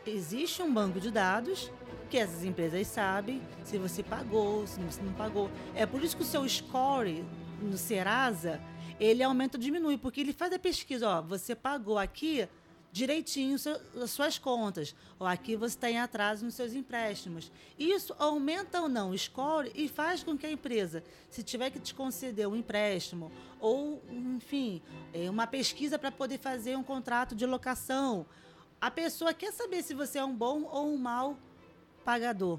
Existe 0.06 0.62
um 0.62 0.72
banco 0.72 1.00
de 1.00 1.10
dados 1.10 1.70
que 2.08 2.18
essas 2.18 2.44
empresas 2.44 2.86
sabem 2.86 3.42
se 3.64 3.78
você 3.78 4.02
pagou, 4.02 4.66
se 4.66 4.80
você 4.80 5.02
não 5.02 5.12
pagou. 5.12 5.50
É 5.74 5.84
por 5.86 6.02
isso 6.02 6.16
que 6.16 6.22
o 6.22 6.26
seu 6.26 6.48
score 6.48 7.24
no 7.60 7.76
Serasa, 7.76 8.60
ele 9.00 9.22
aumenta 9.22 9.56
ou 9.56 9.62
diminui, 9.62 9.96
porque 9.96 10.20
ele 10.20 10.32
faz 10.32 10.52
a 10.52 10.58
pesquisa, 10.58 11.08
ó, 11.08 11.22
você 11.22 11.54
pagou 11.54 11.98
aqui 11.98 12.46
direitinho 12.92 13.56
as 14.02 14.10
suas 14.10 14.38
contas. 14.38 14.94
Ou 15.18 15.26
aqui 15.26 15.56
você 15.56 15.74
está 15.74 15.90
em 15.90 15.98
atraso 15.98 16.44
nos 16.44 16.54
seus 16.54 16.74
empréstimos. 16.74 17.50
Isso 17.78 18.14
aumenta 18.18 18.80
ou 18.80 18.88
não 18.88 19.10
o 19.10 19.18
score 19.18 19.70
e 19.74 19.88
faz 19.88 20.22
com 20.22 20.36
que 20.36 20.46
a 20.46 20.52
empresa, 20.52 21.02
se 21.30 21.42
tiver 21.42 21.70
que 21.70 21.78
te 21.78 21.94
conceder 21.94 22.46
um 22.46 22.56
empréstimo 22.56 23.32
ou, 23.60 24.02
enfim, 24.10 24.82
é, 25.12 25.30
uma 25.30 25.46
pesquisa 25.46 25.98
para 25.98 26.10
poder 26.10 26.38
fazer 26.38 26.76
um 26.76 26.82
contrato 26.82 27.34
de 27.34 27.46
locação, 27.46 28.26
a 28.80 28.90
pessoa 28.90 29.34
quer 29.34 29.52
saber 29.52 29.82
se 29.82 29.94
você 29.94 30.18
é 30.18 30.24
um 30.24 30.34
bom 30.34 30.62
ou 30.70 30.92
um 30.92 30.96
mau 30.96 31.38
pagador. 32.04 32.58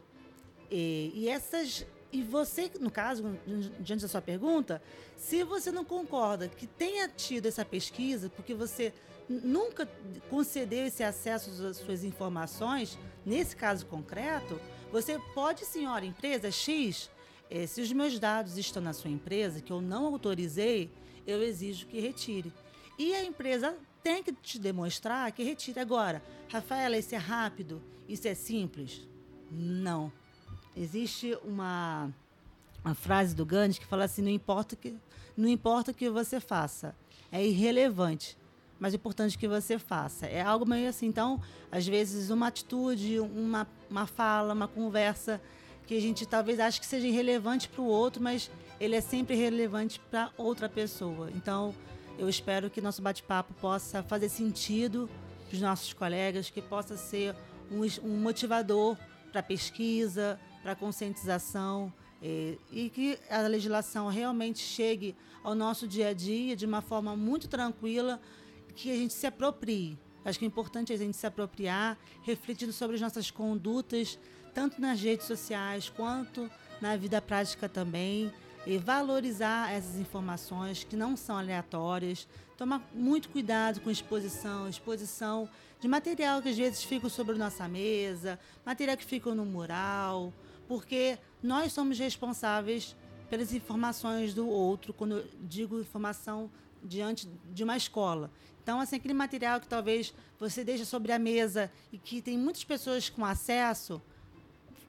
E, 0.70 1.12
e 1.14 1.28
essas 1.28 1.86
e 2.12 2.22
você, 2.24 2.70
no 2.80 2.92
caso, 2.92 3.38
diante 3.80 4.02
da 4.02 4.08
sua 4.08 4.22
pergunta, 4.22 4.82
se 5.16 5.44
você 5.44 5.72
não 5.72 5.86
concorda 5.86 6.48
que 6.48 6.68
tenha 6.68 7.08
tido 7.08 7.46
essa 7.46 7.64
pesquisa, 7.64 8.30
porque 8.30 8.54
você 8.54 8.94
nunca 9.30 9.88
concedeu 10.30 10.86
esse 10.86 11.04
acesso 11.04 11.50
às 11.66 11.78
suas 11.78 12.04
informações, 12.04 12.98
nesse 13.26 13.56
caso 13.56 13.86
concreto, 13.86 14.60
você 14.92 15.18
pode, 15.34 15.66
senhora 15.66 16.06
empresa 16.06 16.52
X, 16.52 17.10
eh, 17.50 17.66
se 17.66 17.80
os 17.80 17.92
meus 17.94 18.20
dados 18.20 18.58
estão 18.58 18.82
na 18.82 18.92
sua 18.92 19.10
empresa, 19.10 19.62
que 19.62 19.72
eu 19.72 19.80
não 19.80 20.06
autorizei, 20.06 20.92
eu 21.26 21.42
exijo 21.42 21.88
que 21.88 22.00
retire. 22.00 22.52
E 22.98 23.14
a 23.16 23.24
empresa 23.24 23.76
tem 24.04 24.22
que 24.22 24.34
te 24.34 24.60
demonstrar 24.60 25.32
que 25.32 25.44
retire. 25.44 25.80
Agora, 25.80 26.22
Rafaela, 26.50 26.98
isso 26.98 27.16
é 27.16 27.18
rápido? 27.18 27.82
Isso 28.08 28.28
é 28.28 28.34
simples? 28.34 29.08
Não. 29.50 30.12
Existe 30.76 31.38
uma, 31.44 32.10
uma 32.84 32.96
frase 32.96 33.36
do 33.36 33.46
Gandhi 33.46 33.80
que 33.80 33.86
fala 33.86 34.06
assim: 34.06 34.22
não 34.22 34.30
importa 34.30 34.76
que 34.76 34.96
não 35.36 35.48
importa 35.48 35.92
o 35.92 35.94
que 35.94 36.10
você 36.10 36.40
faça, 36.40 36.96
é 37.32 37.46
irrelevante 37.46 38.38
mas 38.82 38.94
é 38.94 38.96
importante 38.96 39.38
que 39.38 39.48
você 39.48 39.78
faça. 39.78 40.26
É 40.26 40.42
algo 40.42 40.66
meio 40.66 40.90
assim. 40.90 41.06
Então, 41.06 41.40
às 41.72 41.88
vezes, 41.88 42.32
uma 42.32 42.48
atitude, 42.48 43.20
uma, 43.20 43.68
uma 43.88 44.08
fala, 44.08 44.56
uma 44.56 44.68
conversa 44.68 45.40
que 45.86 45.96
a 45.96 46.02
gente 46.02 46.26
talvez 46.26 46.60
ache 46.60 46.80
que 46.80 46.86
seja 46.88 47.06
irrelevante 47.06 47.70
para 47.70 47.80
o 47.80 47.86
outro, 47.86 48.24
mas 48.24 48.50
ele 48.80 48.96
é 48.96 49.02
sempre 49.02 49.36
relevante 49.36 50.00
para 50.10 50.32
outra 50.36 50.68
pessoa. 50.68 51.30
Então, 51.36 51.76
eu 52.18 52.28
espero 52.28 52.72
que 52.72 52.82
nosso 52.82 53.04
bate-papo 53.04 53.54
possa 53.62 54.02
fazer 54.02 54.30
sentido 54.30 55.08
para 55.48 55.56
os 55.56 55.62
nossos 55.62 55.94
colegas, 55.94 56.50
que 56.50 56.60
possa 56.60 56.98
ser 56.98 57.36
um, 57.70 57.82
um 58.04 58.18
motivador 58.18 58.98
para 59.32 59.44
pesquisa, 59.44 60.40
para 60.62 60.76
conscientização. 60.76 61.92
Eh, 62.22 62.58
e 62.72 62.90
que 62.90 63.18
a 63.30 63.42
legislação 63.42 64.08
realmente 64.08 64.60
chegue 64.60 65.16
ao 65.44 65.56
nosso 65.56 65.88
dia 65.88 66.10
a 66.10 66.14
dia 66.14 66.56
de 66.56 66.66
uma 66.66 66.82
forma 66.82 67.16
muito 67.16 67.48
tranquila, 67.48 68.22
que 68.76 68.92
a 68.92 68.96
gente 68.96 69.14
se 69.14 69.26
aproprie. 69.26 69.98
Acho 70.24 70.38
que 70.38 70.46
é 70.46 70.48
importante 70.48 70.94
a 70.94 70.98
gente 70.98 71.18
se 71.18 71.26
apropriar, 71.26 71.98
refletindo 72.22 72.72
sobre 72.72 72.96
as 72.96 73.02
nossas 73.02 73.32
condutas, 73.32 74.20
tanto 74.54 74.80
nas 74.80 75.02
redes 75.02 75.26
sociais 75.26 75.90
quanto 75.90 76.50
na 76.80 76.96
vida 76.96 77.22
prática 77.22 77.68
também. 77.68 78.32
e 78.64 78.78
valorizar 78.78 79.72
essas 79.72 79.96
informações 79.96 80.84
que 80.84 80.96
não 80.96 81.18
são 81.18 81.36
aleatórias, 81.36 82.28
tomar 82.56 82.88
muito 82.94 83.28
cuidado 83.30 83.82
com 83.82 83.90
exposição, 83.90 84.70
exposição 84.70 85.50
de 85.80 85.88
material 85.88 86.44
que 86.44 86.50
às 86.50 86.56
vezes 86.56 86.84
fica 86.84 87.10
sobre 87.10 87.36
nossa 87.40 87.68
mesa, 87.68 88.40
material 88.64 88.96
que 88.96 89.04
fica 89.04 89.34
no 89.34 89.44
mural, 89.48 90.32
porque 90.72 91.20
nós 91.44 91.74
somos 91.74 92.00
responsáveis 92.00 92.96
pelas 93.30 93.54
informações 93.54 94.34
do 94.34 94.48
outro, 94.48 94.94
quando 94.94 95.18
eu 95.18 95.28
digo 95.42 95.78
informação 95.78 96.50
diante 96.82 97.28
de 97.54 97.62
uma 97.62 97.76
escola. 97.76 98.32
Então, 98.64 98.80
assim, 98.80 98.96
aquele 98.96 99.14
material 99.14 99.60
que 99.60 99.68
talvez 99.68 100.14
você 100.40 100.64
deixa 100.64 100.86
sobre 100.86 101.12
a 101.12 101.20
mesa 101.20 101.70
e 101.92 101.98
que 101.98 102.22
tem 102.22 102.38
muitas 102.38 102.64
pessoas 102.64 103.10
com 103.10 103.26
acesso, 103.26 104.02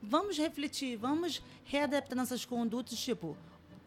vamos 0.00 0.38
refletir, 0.38 0.96
vamos 0.96 1.42
readaptar 1.64 2.16
nossas 2.16 2.44
condutas, 2.44 2.96
tipo, 2.96 3.36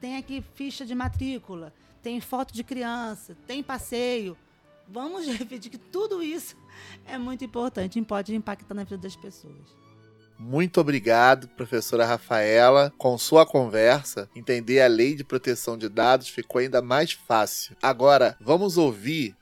tem 0.02 0.18
aqui 0.18 0.44
ficha 0.54 0.86
de 0.86 0.94
matrícula, 0.94 1.74
tem 2.04 2.20
foto 2.20 2.54
de 2.54 2.62
criança, 2.66 3.38
tem 3.48 3.64
passeio. 3.64 4.38
Vamos 4.86 5.26
refletir 5.32 5.70
que 5.70 5.78
tudo 5.78 6.22
isso 6.22 6.58
é 7.06 7.18
muito 7.18 7.46
importante 7.46 7.98
e 7.98 8.04
pode 8.04 8.36
impactar 8.36 8.74
na 8.74 8.84
vida 8.84 8.98
das 8.98 9.16
pessoas. 9.16 9.85
Muito 10.38 10.82
obrigado, 10.82 11.48
professora 11.48 12.06
Rafaela. 12.06 12.94
Com 12.98 13.18
sua 13.18 13.46
conversa, 13.46 14.30
entender 14.36 14.82
a 14.82 14.88
lei 14.88 15.16
de 15.16 15.24
proteção 15.24 15.78
de 15.78 15.88
dados 15.88 16.28
ficou 16.28 16.60
ainda 16.60 16.82
mais 16.82 17.14
fácil. 17.14 17.76
Agora, 17.82 18.38
vamos 18.42 18.78
ouvir 18.78 19.36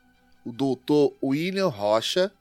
o 0.45 0.51
doutor 0.51 1.13
William 1.23 1.67
Rocha, 1.67 2.31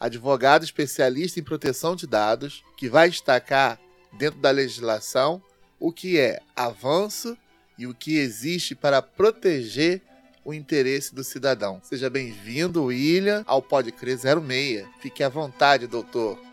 advogado 0.00 0.64
especialista 0.64 1.38
em 1.38 1.42
proteção 1.42 1.94
de 1.94 2.06
dados, 2.06 2.64
que 2.76 2.88
vai 2.88 3.10
destacar 3.10 3.78
dentro 4.16 4.40
da 4.40 4.50
legislação 4.50 5.42
o 5.78 5.92
que 5.92 6.18
é 6.18 6.40
avanço 6.56 7.36
e 7.78 7.86
o 7.86 7.94
que 7.94 8.16
existe 8.16 8.74
para 8.74 9.02
proteger 9.02 10.02
o 10.44 10.54
interesse 10.54 11.14
do 11.14 11.22
cidadão. 11.22 11.78
Seja 11.84 12.08
bem-vindo, 12.08 12.84
William, 12.84 13.44
ao 13.46 13.60
Pode 13.60 13.92
Crer 13.92 14.18
06. 14.18 14.86
Fique 14.98 15.22
à 15.22 15.28
vontade, 15.28 15.86
doutor. 15.86 16.47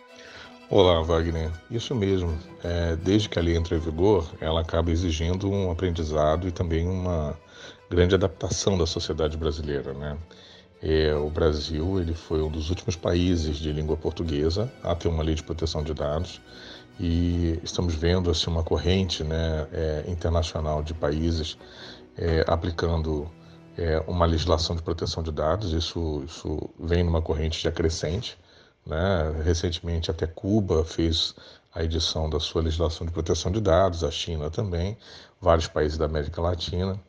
Olá, 0.68 1.00
Wagner. 1.04 1.52
Isso 1.70 1.94
mesmo. 1.94 2.36
É, 2.64 2.96
desde 2.96 3.30
que 3.30 3.38
a 3.38 3.42
lei 3.42 3.56
entra 3.56 3.76
em 3.76 3.80
vigor, 3.80 4.28
ela 4.42 4.62
acaba 4.62 4.90
exigindo 4.90 5.48
um 5.48 5.70
aprendizado 5.70 6.48
e 6.48 6.52
também 6.52 6.88
uma 6.88 7.38
grande 7.88 8.16
adaptação 8.16 8.76
da 8.76 8.88
sociedade 8.88 9.38
brasileira, 9.38 9.94
né? 9.94 10.18
É, 10.82 11.14
o 11.14 11.30
Brasil 11.30 12.00
ele 12.00 12.16
foi 12.16 12.42
um 12.42 12.50
dos 12.50 12.72
últimos 12.72 12.96
países 12.96 13.58
de 13.58 13.72
língua 13.72 13.96
portuguesa 13.96 14.72
a 14.84 14.96
ter 14.96 15.08
uma 15.08 15.22
lei 15.22 15.36
de 15.36 15.44
proteção 15.44 15.84
de 15.84 15.94
dados 15.94 16.42
e 17.00 17.60
estamos 17.64 17.94
vendo 17.94 18.32
assim 18.32 18.50
uma 18.50 18.64
corrente 18.64 19.24
né, 19.24 19.68
é, 19.72 20.04
internacional 20.08 20.82
de 20.82 20.94
países 20.96 21.58
é, 22.18 22.44
aplicando 22.48 23.30
é, 23.78 24.04
uma 24.08 24.26
legislação 24.26 24.76
de 24.76 24.82
proteção 24.82 25.22
de 25.22 25.32
dados. 25.32 25.74
Isso, 25.74 26.24
isso 26.26 26.70
vem 26.80 27.04
numa 27.04 27.22
corrente 27.22 27.62
já 27.62 27.72
crescente. 27.72 28.36
Né? 28.86 29.42
Recentemente 29.44 30.12
até 30.12 30.28
Cuba 30.28 30.84
fez 30.84 31.36
a 31.74 31.84
edição 31.84 32.30
da 32.30 32.40
sua 32.40 32.62
legislação 32.62 33.06
de 33.06 33.12
proteção 33.12 33.52
de 33.52 33.60
dados, 33.60 34.04
a 34.04 34.12
China 34.12 34.50
também, 34.50 34.98
vários 35.42 35.68
países 35.68 35.98
da 35.98 36.06
América 36.06 36.42
Latina. 36.42 37.00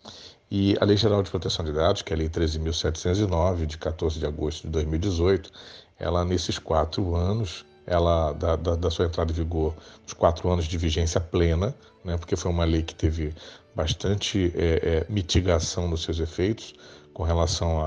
E 0.51 0.77
a 0.81 0.85
Lei 0.85 0.97
Geral 0.97 1.23
de 1.23 1.31
Proteção 1.31 1.65
de 1.65 1.73
Dados, 1.73 2.03
que 2.03 2.13
é 2.13 2.17
a 2.17 2.19
Lei 2.19 2.29
13.709, 2.29 3.67
de 3.67 3.79
14 3.79 4.19
de 4.19 4.27
agosto 4.27 4.63
de 4.63 4.71
2018, 4.71 5.51
ela 5.99 6.25
nesses 6.25 6.59
quatro 6.59 7.15
anos 7.15 7.65
ela 7.87 8.33
da, 8.33 8.57
da, 8.57 8.75
da, 8.75 8.91
sua 8.91 9.07
entrada 9.07 9.31
em 9.31 9.35
vigor, 9.35 9.73
os 10.05 10.13
quatro 10.13 10.51
anos 10.51 10.65
de 10.65 10.77
vigência 10.77 11.21
plena, 11.21 11.73
né, 12.05 12.17
porque 12.17 12.35
foi 12.35 12.51
uma 12.51 12.65
lei 12.65 12.83
que 12.83 12.95
teve 12.95 13.33
bastante 13.77 14.53
é, 14.57 15.05
é, 15.07 15.07
mitigação 15.09 15.87
nos 15.87 16.03
seus 16.03 16.19
efeitos 16.19 16.75
com 17.15 17.23
relação 17.23 17.81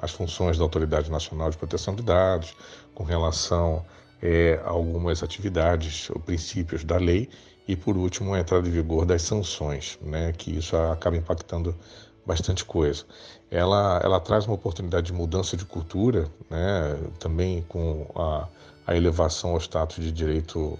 às 0.00 0.12
funções 0.12 0.56
da 0.56 0.64
Autoridade 0.64 1.10
Nacional 1.10 1.50
de 1.50 1.58
Proteção 1.58 1.94
de 1.94 2.02
Dados, 2.02 2.56
com 2.96 3.04
relação 3.04 3.84
é, 4.20 4.60
a 4.64 4.70
algumas 4.70 5.22
atividades 5.22 6.10
ou 6.10 6.18
princípios 6.18 6.82
da 6.82 6.96
lei 6.96 7.28
e, 7.68 7.76
por 7.76 7.96
último, 7.96 8.34
a 8.34 8.40
entrada 8.40 8.66
em 8.66 8.72
vigor 8.72 9.06
das 9.06 9.22
sanções, 9.22 9.96
né, 10.02 10.32
que 10.32 10.58
isso 10.58 10.76
acaba 10.76 11.16
impactando 11.16 11.72
bastante 12.26 12.64
coisa. 12.64 13.04
Ela, 13.48 14.00
ela 14.02 14.18
traz 14.18 14.46
uma 14.46 14.54
oportunidade 14.54 15.06
de 15.06 15.12
mudança 15.12 15.56
de 15.56 15.64
cultura, 15.64 16.28
né, 16.50 16.98
também 17.20 17.64
com 17.68 18.10
a 18.16 18.48
a 18.86 18.96
elevação 18.96 19.50
ao 19.50 19.60
status 19.60 20.02
de 20.02 20.12
direito 20.12 20.78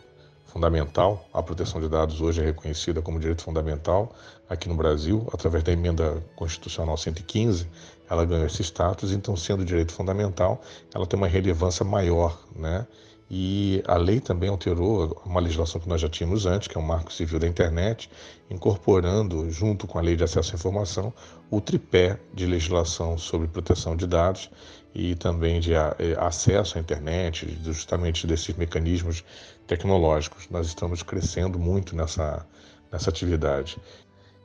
fundamental. 0.56 1.28
A 1.34 1.42
proteção 1.42 1.82
de 1.82 1.88
dados 1.88 2.22
hoje 2.22 2.40
é 2.40 2.46
reconhecida 2.46 3.02
como 3.02 3.20
direito 3.20 3.42
fundamental 3.42 4.10
aqui 4.48 4.70
no 4.70 4.74
Brasil, 4.74 5.28
através 5.30 5.62
da 5.62 5.70
emenda 5.70 6.24
constitucional 6.34 6.96
115, 6.96 7.68
ela 8.08 8.24
ganhou 8.24 8.46
esse 8.46 8.62
status, 8.62 9.12
então 9.12 9.36
sendo 9.36 9.64
direito 9.66 9.92
fundamental, 9.92 10.62
ela 10.94 11.06
tem 11.06 11.18
uma 11.18 11.26
relevância 11.26 11.84
maior, 11.84 12.40
né? 12.54 12.86
E 13.28 13.82
a 13.88 13.96
lei 13.96 14.20
também 14.20 14.48
alterou 14.48 15.20
uma 15.26 15.40
legislação 15.40 15.80
que 15.80 15.88
nós 15.88 16.00
já 16.00 16.08
tínhamos 16.08 16.46
antes, 16.46 16.68
que 16.68 16.78
é 16.78 16.80
o 16.80 16.84
Marco 16.84 17.12
Civil 17.12 17.40
da 17.40 17.46
Internet, 17.46 18.08
incorporando, 18.48 19.50
junto 19.50 19.86
com 19.86 19.98
a 19.98 20.00
Lei 20.00 20.14
de 20.14 20.22
Acesso 20.22 20.52
à 20.52 20.54
Informação, 20.54 21.12
o 21.50 21.60
tripé 21.60 22.20
de 22.32 22.46
legislação 22.46 23.18
sobre 23.18 23.48
proteção 23.48 23.96
de 23.96 24.06
dados 24.06 24.48
e 24.98 25.14
também 25.14 25.60
de 25.60 25.74
eh, 25.74 25.92
acesso 26.18 26.78
à 26.78 26.80
internet, 26.80 27.60
justamente 27.62 28.26
desses 28.26 28.56
mecanismos 28.56 29.22
tecnológicos. 29.66 30.48
Nós 30.48 30.68
estamos 30.68 31.02
crescendo 31.02 31.58
muito 31.58 31.94
nessa, 31.94 32.46
nessa 32.90 33.10
atividade. 33.10 33.76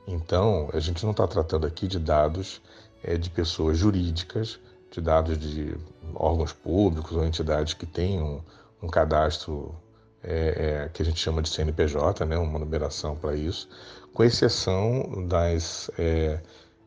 Então, 0.06 0.68
a 0.74 0.78
gente 0.78 1.02
não 1.04 1.12
está 1.12 1.26
tratando 1.26 1.66
aqui 1.66 1.86
de 1.86 1.98
dados 1.98 2.60
é, 3.02 3.16
de 3.16 3.30
pessoas 3.30 3.78
jurídicas, 3.78 4.60
de 4.90 5.00
dados 5.00 5.38
de 5.38 5.74
órgãos 6.14 6.52
públicos 6.52 7.16
ou 7.16 7.24
entidades 7.24 7.72
que 7.72 7.86
tenham 7.86 8.42
um, 8.82 8.86
um 8.86 8.88
cadastro 8.90 9.74
é, 10.22 10.82
é, 10.84 10.88
que 10.92 11.00
a 11.00 11.04
gente 11.04 11.18
chama 11.18 11.40
de 11.40 11.48
CNPJ, 11.48 12.26
né, 12.26 12.36
uma 12.36 12.58
numeração 12.58 13.16
para 13.16 13.34
isso, 13.34 13.70
com 14.12 14.22
exceção 14.22 15.26
das 15.26 15.90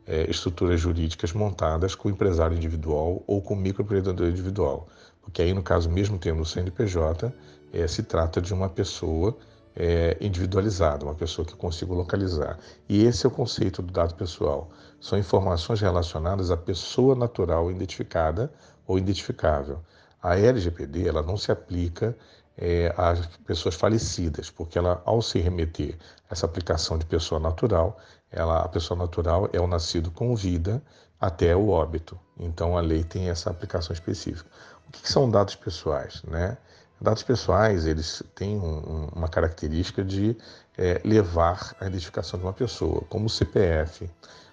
é, 0.06 0.30
estruturas 0.30 0.80
jurídicas 0.80 1.32
montadas 1.32 1.94
com 1.94 2.08
empresário 2.08 2.56
individual 2.56 3.22
ou 3.26 3.42
com 3.42 3.56
microempreendedor 3.56 4.28
individual. 4.28 4.88
Porque 5.20 5.42
aí, 5.42 5.52
no 5.52 5.62
caso, 5.62 5.90
mesmo 5.90 6.18
tendo 6.18 6.40
o 6.40 6.46
CNPJ, 6.46 7.32
é, 7.72 7.86
se 7.88 8.02
trata 8.02 8.40
de 8.40 8.54
uma 8.54 8.68
pessoa 8.68 9.36
é, 9.74 10.16
individualizada, 10.20 11.04
uma 11.04 11.14
pessoa 11.14 11.44
que 11.44 11.52
eu 11.52 11.58
consigo 11.58 11.94
localizar. 11.94 12.58
E 12.88 13.04
esse 13.04 13.26
é 13.26 13.28
o 13.28 13.32
conceito 13.32 13.82
do 13.82 13.92
dado 13.92 14.14
pessoal. 14.14 14.70
São 15.00 15.18
informações 15.18 15.80
relacionadas 15.80 16.50
à 16.50 16.56
pessoa 16.56 17.14
natural 17.14 17.70
identificada 17.70 18.50
ou 18.86 18.98
identificável. 18.98 19.80
A 20.22 20.38
LGPD 20.38 21.06
ela 21.06 21.22
não 21.22 21.36
se 21.36 21.52
aplica 21.52 22.16
é, 22.56 22.92
às 22.96 23.26
pessoas 23.46 23.74
falecidas, 23.74 24.48
porque 24.48 24.78
ela, 24.78 25.02
ao 25.04 25.20
se 25.20 25.38
remeter 25.38 25.96
a 26.30 26.32
essa 26.32 26.46
aplicação 26.46 26.96
de 26.96 27.04
pessoa 27.04 27.38
natural, 27.38 27.98
ela, 28.30 28.64
a 28.64 28.68
pessoa 28.68 28.98
natural 28.98 29.48
é 29.52 29.60
o 29.60 29.66
nascido 29.66 30.10
com 30.10 30.34
vida 30.34 30.82
até 31.20 31.54
o 31.56 31.68
óbito. 31.68 32.18
Então 32.38 32.76
a 32.76 32.80
lei 32.80 33.02
tem 33.02 33.28
essa 33.28 33.50
aplicação 33.50 33.92
específica. 33.94 34.48
O 34.88 34.92
que, 34.92 35.02
que 35.02 35.10
são 35.10 35.30
dados 35.30 35.54
pessoais? 35.54 36.22
Né? 36.24 36.56
Dados 37.00 37.22
pessoais 37.22 37.86
eles 37.86 38.22
têm 38.34 38.58
um, 38.58 39.08
uma 39.14 39.28
característica 39.28 40.04
de 40.04 40.36
é, 40.76 41.00
levar 41.04 41.74
a 41.80 41.86
identificação 41.86 42.38
de 42.38 42.44
uma 42.46 42.52
pessoa, 42.52 43.02
como 43.08 43.26
o 43.26 43.30
CPF, 43.30 44.10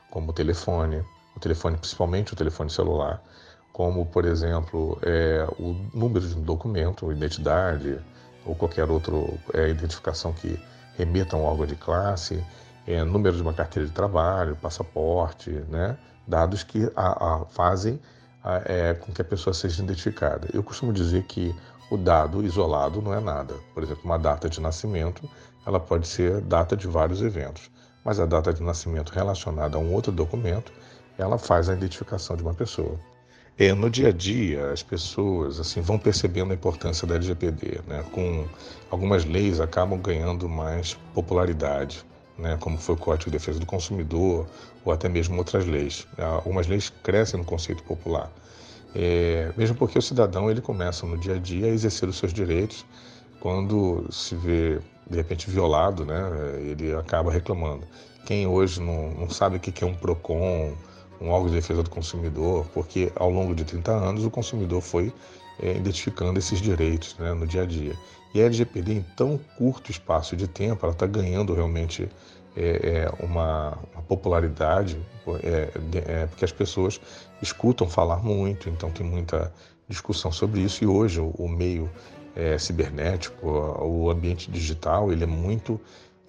como 0.09 0.31
o 0.31 0.33
telefone, 0.33 1.03
o 1.35 1.39
telefone 1.39 1.77
principalmente 1.77 2.33
o 2.33 2.35
telefone 2.35 2.69
celular, 2.69 3.21
como 3.71 4.05
por 4.05 4.25
exemplo 4.25 4.97
é, 5.01 5.47
o 5.57 5.73
número 5.93 6.27
de 6.27 6.35
um 6.37 6.41
documento, 6.41 7.11
identidade 7.11 7.99
ou 8.45 8.55
qualquer 8.55 8.89
outra 8.89 9.15
é, 9.53 9.69
identificação 9.69 10.33
que 10.33 10.59
remeta 10.97 11.35
a 11.35 11.39
um 11.39 11.43
órgão 11.43 11.65
de 11.65 11.75
classe 11.75 12.43
é, 12.87 13.03
número 13.03 13.35
de 13.35 13.41
uma 13.41 13.53
carteira 13.53 13.87
de 13.87 13.93
trabalho, 13.93 14.55
passaporte, 14.55 15.49
né? 15.69 15.97
dados 16.27 16.63
que 16.63 16.89
a, 16.95 17.35
a 17.35 17.45
fazem 17.45 17.99
a, 18.43 18.61
é, 18.65 18.93
com 18.93 19.11
que 19.11 19.21
a 19.21 19.25
pessoa 19.25 19.53
seja 19.53 19.83
identificada. 19.83 20.47
Eu 20.53 20.63
costumo 20.63 20.91
dizer 20.91 21.23
que 21.23 21.55
o 21.89 21.97
dado 21.97 22.43
isolado 22.43 23.01
não 23.01 23.13
é 23.13 23.19
nada. 23.19 23.55
Por 23.73 23.83
exemplo, 23.83 24.03
uma 24.03 24.17
data 24.17 24.49
de 24.49 24.59
nascimento, 24.59 25.29
ela 25.65 25.79
pode 25.79 26.07
ser 26.07 26.41
data 26.41 26.75
de 26.75 26.87
vários 26.87 27.21
eventos, 27.21 27.69
mas 28.03 28.19
a 28.19 28.25
data 28.25 28.53
de 28.53 28.61
nascimento 28.61 29.11
relacionada 29.11 29.77
a 29.77 29.79
um 29.79 29.93
outro 29.93 30.11
documento, 30.11 30.71
ela 31.17 31.37
faz 31.37 31.69
a 31.69 31.73
identificação 31.73 32.35
de 32.35 32.43
uma 32.43 32.53
pessoa. 32.53 32.99
É, 33.57 33.71
no 33.71 33.87
dia 33.87 34.09
a 34.09 34.11
dia, 34.11 34.71
as 34.71 34.81
pessoas 34.81 35.59
assim 35.59 35.79
vão 35.79 35.99
percebendo 35.99 36.51
a 36.51 36.55
importância 36.55 37.07
da 37.07 37.15
LGPD, 37.15 37.81
né? 37.87 38.03
Com 38.11 38.47
algumas 38.89 39.23
leis 39.25 39.61
acabam 39.61 39.99
ganhando 39.99 40.49
mais 40.49 40.95
popularidade 41.13 42.03
né, 42.37 42.57
como 42.59 42.77
foi 42.77 42.95
o 42.95 42.97
Código 42.97 43.29
de 43.29 43.37
Defesa 43.37 43.59
do 43.59 43.65
Consumidor 43.65 44.47
ou 44.83 44.91
até 44.91 45.07
mesmo 45.07 45.37
outras 45.37 45.65
leis. 45.65 46.07
Algumas 46.17 46.67
leis 46.67 46.91
crescem 47.03 47.39
no 47.39 47.45
conceito 47.45 47.83
popular, 47.83 48.31
é, 48.95 49.51
mesmo 49.57 49.75
porque 49.75 49.97
o 49.97 50.01
cidadão 50.01 50.49
ele 50.49 50.61
começa 50.61 51.05
no 51.05 51.17
dia 51.17 51.35
a 51.35 51.37
dia 51.37 51.67
a 51.67 51.69
exercer 51.69 52.07
os 52.07 52.17
seus 52.17 52.33
direitos 52.33 52.85
quando 53.39 54.07
se 54.11 54.35
vê 54.35 54.79
de 55.09 55.17
repente 55.17 55.49
violado, 55.49 56.05
né, 56.05 56.21
ele 56.61 56.93
acaba 56.95 57.31
reclamando. 57.31 57.85
Quem 58.25 58.47
hoje 58.47 58.81
não, 58.81 59.11
não 59.11 59.29
sabe 59.29 59.57
o 59.57 59.59
que 59.59 59.83
é 59.83 59.87
um 59.87 59.93
PROCON, 59.93 60.73
um 61.19 61.29
órgão 61.29 61.49
de 61.49 61.55
defesa 61.55 61.83
do 61.83 61.89
consumidor, 61.89 62.65
porque 62.73 63.11
ao 63.15 63.29
longo 63.29 63.53
de 63.53 63.63
30 63.63 63.91
anos 63.91 64.25
o 64.25 64.29
consumidor 64.29 64.81
foi 64.81 65.13
é, 65.61 65.75
identificando 65.75 66.39
esses 66.39 66.61
direitos 66.61 67.17
né, 67.17 67.33
no 67.33 67.45
dia 67.45 67.63
a 67.63 67.65
dia. 67.65 67.95
E 68.33 68.41
a 68.41 68.45
LGPD, 68.45 68.93
em 68.93 69.01
tão 69.15 69.37
curto 69.57 69.91
espaço 69.91 70.35
de 70.35 70.47
tempo, 70.47 70.85
ela 70.85 70.93
está 70.93 71.05
ganhando 71.05 71.53
realmente 71.53 72.09
é, 72.55 73.03
é 73.03 73.23
uma, 73.23 73.77
uma, 73.93 74.01
popularidade, 74.03 74.99
é, 75.43 75.71
é, 76.05 76.27
porque 76.27 76.45
as 76.45 76.51
pessoas 76.51 76.99
escutam 77.41 77.87
falar 77.87 78.17
muito, 78.17 78.69
então 78.69 78.89
tem 78.91 79.05
muita 79.05 79.53
discussão 79.87 80.31
sobre 80.31 80.61
isso. 80.61 80.83
E 80.83 80.87
hoje 80.87 81.19
o, 81.19 81.29
o 81.37 81.47
meio 81.47 81.89
é, 82.35 82.57
cibernético, 82.57 83.47
o 83.47 84.09
ambiente 84.09 84.49
digital, 84.49 85.11
ele 85.11 85.23
é 85.23 85.27
muito 85.27 85.79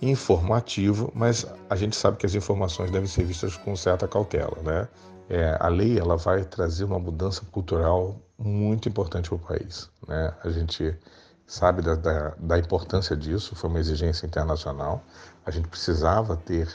informativo, 0.02 1.10
mas 1.14 1.46
a 1.70 1.76
gente 1.76 1.96
sabe 1.96 2.18
que 2.18 2.26
as 2.26 2.34
informações 2.34 2.90
devem 2.90 3.08
ser 3.08 3.24
vistas 3.24 3.56
com 3.56 3.74
certa 3.76 4.06
cautela, 4.06 4.56
né? 4.62 4.88
É, 5.30 5.56
a 5.58 5.68
lei 5.68 5.98
ela 5.98 6.16
vai 6.18 6.44
trazer 6.44 6.84
uma 6.84 6.98
mudança 6.98 7.42
cultural 7.50 8.16
muito 8.38 8.88
importante 8.88 9.30
para 9.30 9.36
o 9.36 9.38
país, 9.38 9.88
né? 10.06 10.34
A 10.44 10.50
gente 10.50 10.94
sabe 11.46 11.82
da, 11.82 11.94
da, 11.94 12.34
da, 12.38 12.58
importância 12.58 13.16
disso, 13.16 13.54
foi 13.54 13.70
uma 13.70 13.80
exigência 13.80 14.26
internacional. 14.26 15.02
A 15.44 15.50
gente 15.50 15.68
precisava 15.68 16.36
ter 16.36 16.68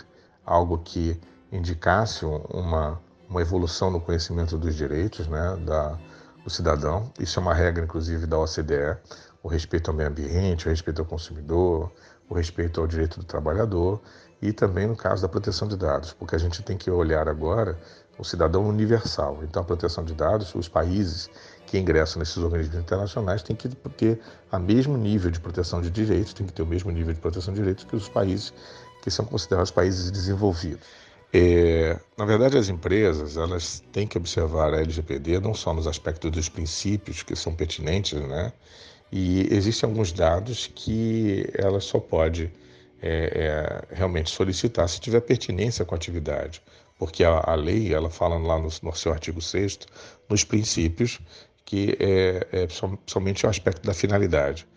algo 0.45 0.77
que 0.79 1.19
indicasse 1.51 2.25
uma, 2.25 2.99
uma 3.27 3.41
evolução 3.41 3.89
no 3.89 3.99
conhecimento 3.99 4.57
dos 4.57 4.75
direitos 4.75 5.27
né, 5.27 5.57
da, 5.65 5.97
do 6.43 6.49
cidadão. 6.49 7.11
Isso 7.19 7.39
é 7.39 7.41
uma 7.41 7.53
regra, 7.53 7.83
inclusive, 7.83 8.25
da 8.25 8.37
OCDE: 8.37 8.97
o 9.41 9.47
respeito 9.47 9.89
ao 9.89 9.97
meio 9.97 10.09
ambiente, 10.09 10.67
o 10.67 10.69
respeito 10.69 11.01
ao 11.01 11.05
consumidor, 11.05 11.91
o 12.29 12.33
respeito 12.33 12.79
ao 12.79 12.87
direito 12.87 13.19
do 13.19 13.25
trabalhador 13.25 13.99
e 14.41 14.53
também 14.53 14.87
no 14.87 14.95
caso 14.95 15.21
da 15.21 15.27
proteção 15.27 15.67
de 15.67 15.75
dados, 15.75 16.13
porque 16.13 16.35
a 16.35 16.39
gente 16.39 16.63
tem 16.63 16.77
que 16.77 16.89
olhar 16.89 17.27
agora 17.27 17.77
o 18.17 18.23
cidadão 18.23 18.67
universal. 18.67 19.39
Então, 19.43 19.61
a 19.61 19.65
proteção 19.65 20.03
de 20.03 20.13
dados, 20.13 20.53
os 20.55 20.67
países 20.67 21.29
que 21.69 21.77
ingressam 21.77 22.19
nesses 22.19 22.37
organismos 22.37 22.79
internacionais 22.79 23.43
têm 23.43 23.55
que 23.55 23.69
ter 23.69 24.19
o 24.51 24.59
mesmo 24.59 24.97
nível 24.97 25.29
de 25.29 25.39
proteção 25.39 25.81
de 25.81 25.89
direitos, 25.89 26.33
têm 26.33 26.47
que 26.47 26.53
ter 26.53 26.63
o 26.63 26.65
mesmo 26.65 26.91
nível 26.91 27.13
de 27.13 27.19
proteção 27.19 27.53
de 27.53 27.59
direitos 27.59 27.83
que 27.83 27.95
os 27.95 28.09
países 28.09 28.53
que 29.03 29.11
são 29.11 29.23
considerados 29.25 29.71
países 29.71 30.11
desenvolvidos. 30.11 30.85
É, 31.31 31.97
na 32.17 32.25
verdade, 32.25 32.57
as 32.57 32.69
empresas 32.69 33.37
elas 33.37 33.83
têm 33.91 34.07
que 34.07 34.17
observar 34.17 34.73
a 34.73 34.81
LGPD 34.81 35.39
não 35.39 35.53
só 35.53 35.73
nos 35.73 35.85
aspectos 35.85 36.31
dos 36.31 36.49
princípios 36.49 37.21
que 37.21 37.35
são 37.35 37.53
pertinentes, 37.53 38.19
né? 38.19 38.51
E 39.11 39.47
existem 39.53 39.87
alguns 39.87 40.11
dados 40.11 40.71
que 40.73 41.47
ela 41.53 41.79
só 41.79 41.99
pode 41.99 42.51
é, 43.01 43.85
é, 43.91 43.95
realmente 43.95 44.29
solicitar 44.29 44.89
se 44.89 44.99
tiver 44.99 45.21
pertinência 45.21 45.85
com 45.85 45.93
a 45.95 45.97
atividade, 45.97 46.61
porque 46.97 47.23
a, 47.23 47.43
a 47.45 47.55
lei 47.55 47.93
ela 47.93 48.09
fala 48.09 48.37
lá 48.37 48.57
no, 48.57 48.69
no 48.81 48.95
seu 48.95 49.11
artigo 49.11 49.41
6 49.41 49.79
nos 50.27 50.43
princípios 50.43 51.19
que 51.69 51.95
é, 51.99 52.47
é 52.51 52.67
somente 53.05 53.45
o 53.45 53.49
aspecto 53.49 53.85
da 53.85 53.93
finalidade. 53.93 54.67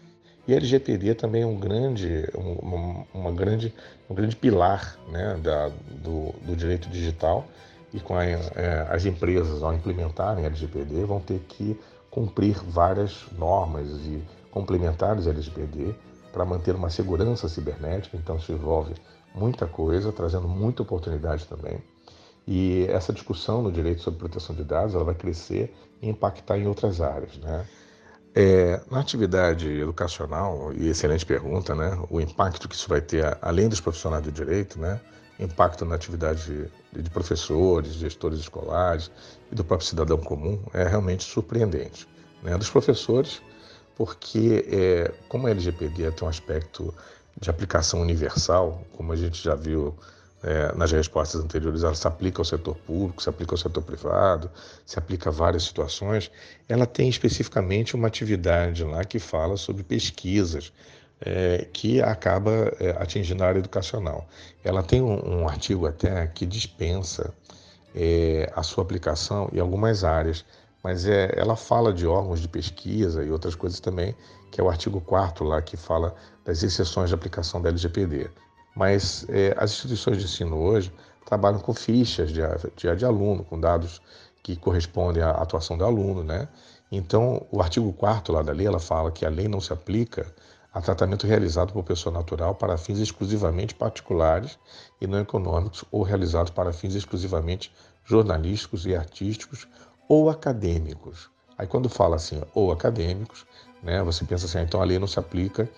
E 0.46 0.52
a 0.52 0.58
LGPD 0.58 1.14
também 1.14 1.40
é 1.40 1.46
um 1.46 1.58
grande, 1.58 2.28
um, 2.36 3.06
uma 3.14 3.32
grande, 3.32 3.72
um 4.10 4.14
grande 4.14 4.36
pilar 4.36 4.98
né, 5.08 5.40
da, 5.42 5.68
do, 6.04 6.34
do 6.42 6.54
direito 6.54 6.90
digital 6.90 7.48
e 7.94 7.98
com 7.98 8.14
a, 8.14 8.26
é, 8.26 8.86
as 8.90 9.06
empresas, 9.06 9.62
ao 9.62 9.72
implementarem 9.72 10.44
a 10.44 10.48
LGPD, 10.48 11.06
vão 11.06 11.18
ter 11.18 11.38
que 11.48 11.80
cumprir 12.10 12.58
várias 12.62 13.24
normas 13.38 13.88
e 14.04 14.22
complementares 14.50 15.26
à 15.26 15.30
LGPD 15.30 15.94
para 16.30 16.44
manter 16.44 16.74
uma 16.74 16.90
segurança 16.90 17.48
cibernética. 17.48 18.18
Então, 18.18 18.36
isso 18.36 18.52
envolve 18.52 18.92
muita 19.34 19.66
coisa, 19.66 20.12
trazendo 20.12 20.46
muita 20.46 20.82
oportunidade 20.82 21.46
também. 21.46 21.78
E 22.46 22.86
essa 22.88 23.12
discussão 23.12 23.62
no 23.62 23.70
direito 23.70 24.02
sobre 24.02 24.18
proteção 24.18 24.54
de 24.54 24.64
dados 24.64 24.94
ela 24.94 25.04
vai 25.04 25.14
crescer 25.14 25.72
e 26.00 26.08
impactar 26.08 26.58
em 26.58 26.66
outras 26.66 27.00
áreas. 27.00 27.36
Né? 27.38 27.66
É, 28.34 28.80
na 28.90 29.00
atividade 29.00 29.68
educacional, 29.68 30.72
e 30.72 30.88
excelente 30.88 31.24
pergunta, 31.24 31.74
né? 31.74 31.98
o 32.10 32.20
impacto 32.20 32.68
que 32.68 32.74
isso 32.74 32.88
vai 32.88 33.00
ter, 33.00 33.36
além 33.40 33.68
dos 33.68 33.80
profissionais 33.80 34.24
do 34.24 34.32
direito, 34.32 34.78
né? 34.80 35.00
impacto 35.38 35.84
na 35.84 35.94
atividade 35.94 36.70
de, 36.92 37.02
de 37.02 37.10
professores, 37.10 37.94
gestores 37.94 38.38
escolares 38.38 39.10
e 39.50 39.54
do 39.54 39.64
próprio 39.64 39.88
cidadão 39.88 40.18
comum 40.18 40.60
é 40.72 40.86
realmente 40.86 41.24
surpreendente. 41.24 42.08
Né? 42.42 42.56
Dos 42.56 42.70
professores, 42.70 43.40
porque 43.96 44.66
é, 44.68 45.12
como 45.28 45.46
a 45.46 45.50
LGPD 45.50 46.10
tem 46.12 46.26
um 46.26 46.30
aspecto 46.30 46.94
de 47.40 47.50
aplicação 47.50 48.00
universal, 48.00 48.82
como 48.92 49.12
a 49.12 49.16
gente 49.16 49.42
já 49.42 49.54
viu 49.54 49.94
é, 50.42 50.74
nas 50.76 50.90
respostas 50.90 51.40
anteriores, 51.40 51.84
ela 51.84 51.94
se 51.94 52.06
aplica 52.06 52.40
ao 52.40 52.44
setor 52.44 52.76
público, 52.76 53.22
se 53.22 53.28
aplica 53.28 53.54
ao 53.54 53.58
setor 53.58 53.82
privado, 53.82 54.50
se 54.84 54.98
aplica 54.98 55.30
a 55.30 55.32
várias 55.32 55.62
situações. 55.62 56.30
Ela 56.68 56.84
tem 56.84 57.08
especificamente 57.08 57.94
uma 57.94 58.08
atividade 58.08 58.82
lá 58.82 59.04
que 59.04 59.18
fala 59.18 59.56
sobre 59.56 59.84
pesquisas, 59.84 60.72
é, 61.20 61.68
que 61.72 62.02
acaba 62.02 62.50
é, 62.80 62.90
atingindo 62.98 63.44
a 63.44 63.46
área 63.46 63.60
educacional. 63.60 64.26
Ela 64.64 64.82
tem 64.82 65.00
um, 65.00 65.42
um 65.42 65.48
artigo 65.48 65.86
até 65.86 66.26
que 66.26 66.44
dispensa 66.44 67.32
é, 67.94 68.50
a 68.56 68.62
sua 68.64 68.82
aplicação 68.82 69.48
em 69.52 69.60
algumas 69.60 70.02
áreas, 70.02 70.44
mas 70.82 71.06
é, 71.06 71.32
ela 71.36 71.54
fala 71.54 71.92
de 71.92 72.04
órgãos 72.04 72.40
de 72.40 72.48
pesquisa 72.48 73.24
e 73.24 73.30
outras 73.30 73.54
coisas 73.54 73.78
também, 73.78 74.16
que 74.50 74.60
é 74.60 74.64
o 74.64 74.68
artigo 74.68 75.00
4 75.00 75.44
lá 75.44 75.62
que 75.62 75.76
fala 75.76 76.14
das 76.44 76.64
exceções 76.64 77.10
de 77.10 77.14
aplicação 77.14 77.62
da 77.62 77.68
LGPD. 77.68 78.28
Mas 78.74 79.26
é, 79.28 79.54
as 79.56 79.72
instituições 79.72 80.18
de 80.18 80.24
ensino 80.24 80.56
hoje 80.56 80.92
trabalham 81.26 81.60
com 81.60 81.72
fichas 81.74 82.30
de, 82.30 82.40
de, 82.76 82.96
de 82.96 83.04
aluno, 83.04 83.44
com 83.44 83.58
dados 83.58 84.00
que 84.42 84.56
correspondem 84.56 85.22
à 85.22 85.30
atuação 85.30 85.78
do 85.78 85.84
aluno, 85.84 86.24
né? 86.24 86.48
Então, 86.90 87.46
o 87.50 87.62
artigo 87.62 87.92
4 87.92 88.34
lá 88.34 88.42
da 88.42 88.52
lei, 88.52 88.66
ela 88.66 88.78
fala 88.78 89.10
que 89.10 89.24
a 89.24 89.30
lei 89.30 89.48
não 89.48 89.60
se 89.60 89.72
aplica 89.72 90.26
a 90.74 90.80
tratamento 90.80 91.26
realizado 91.26 91.72
por 91.72 91.84
pessoa 91.84 92.12
natural 92.12 92.54
para 92.54 92.76
fins 92.76 92.98
exclusivamente 92.98 93.74
particulares 93.74 94.58
e 95.00 95.06
não 95.06 95.20
econômicos 95.20 95.84
ou 95.90 96.02
realizados 96.02 96.50
para 96.50 96.72
fins 96.72 96.94
exclusivamente 96.94 97.72
jornalísticos 98.04 98.86
e 98.86 98.94
artísticos 98.94 99.68
ou 100.08 100.28
acadêmicos. 100.28 101.30
Aí 101.56 101.66
quando 101.66 101.88
fala 101.88 102.16
assim, 102.16 102.42
ou 102.54 102.72
acadêmicos, 102.72 103.46
né, 103.82 104.02
você 104.02 104.24
pensa 104.24 104.46
assim, 104.46 104.58
ah, 104.58 104.62
então 104.62 104.80
a 104.80 104.84
lei 104.84 104.98
não 104.98 105.06
se 105.06 105.18
aplica 105.18 105.68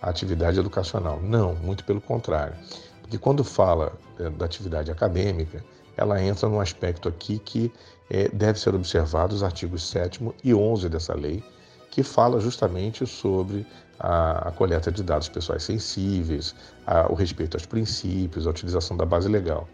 à 0.00 0.10
atividade 0.10 0.58
educacional. 0.58 1.20
Não, 1.22 1.54
muito 1.54 1.84
pelo 1.84 2.00
contrário. 2.00 2.56
Porque 3.00 3.18
quando 3.18 3.44
fala 3.44 3.92
é, 4.18 4.28
da 4.30 4.44
atividade 4.44 4.90
acadêmica, 4.90 5.64
ela 5.96 6.20
entra 6.22 6.48
num 6.48 6.60
aspecto 6.60 7.08
aqui 7.08 7.38
que 7.38 7.72
é, 8.10 8.28
deve 8.28 8.58
ser 8.58 8.74
observado 8.74 9.34
os 9.34 9.42
artigos 9.42 9.88
7 9.88 10.20
e 10.42 10.54
11 10.54 10.88
dessa 10.88 11.14
lei, 11.14 11.42
que 11.90 12.02
fala 12.02 12.40
justamente 12.40 13.06
sobre 13.06 13.66
a, 13.98 14.48
a 14.48 14.50
coleta 14.50 14.90
de 14.90 15.02
dados 15.02 15.28
pessoais 15.28 15.62
sensíveis, 15.62 16.54
a, 16.86 17.10
o 17.10 17.14
respeito 17.14 17.56
aos 17.56 17.66
princípios, 17.66 18.46
a 18.46 18.50
utilização 18.50 18.96
da 18.96 19.04
base 19.04 19.28
legal. 19.28 19.68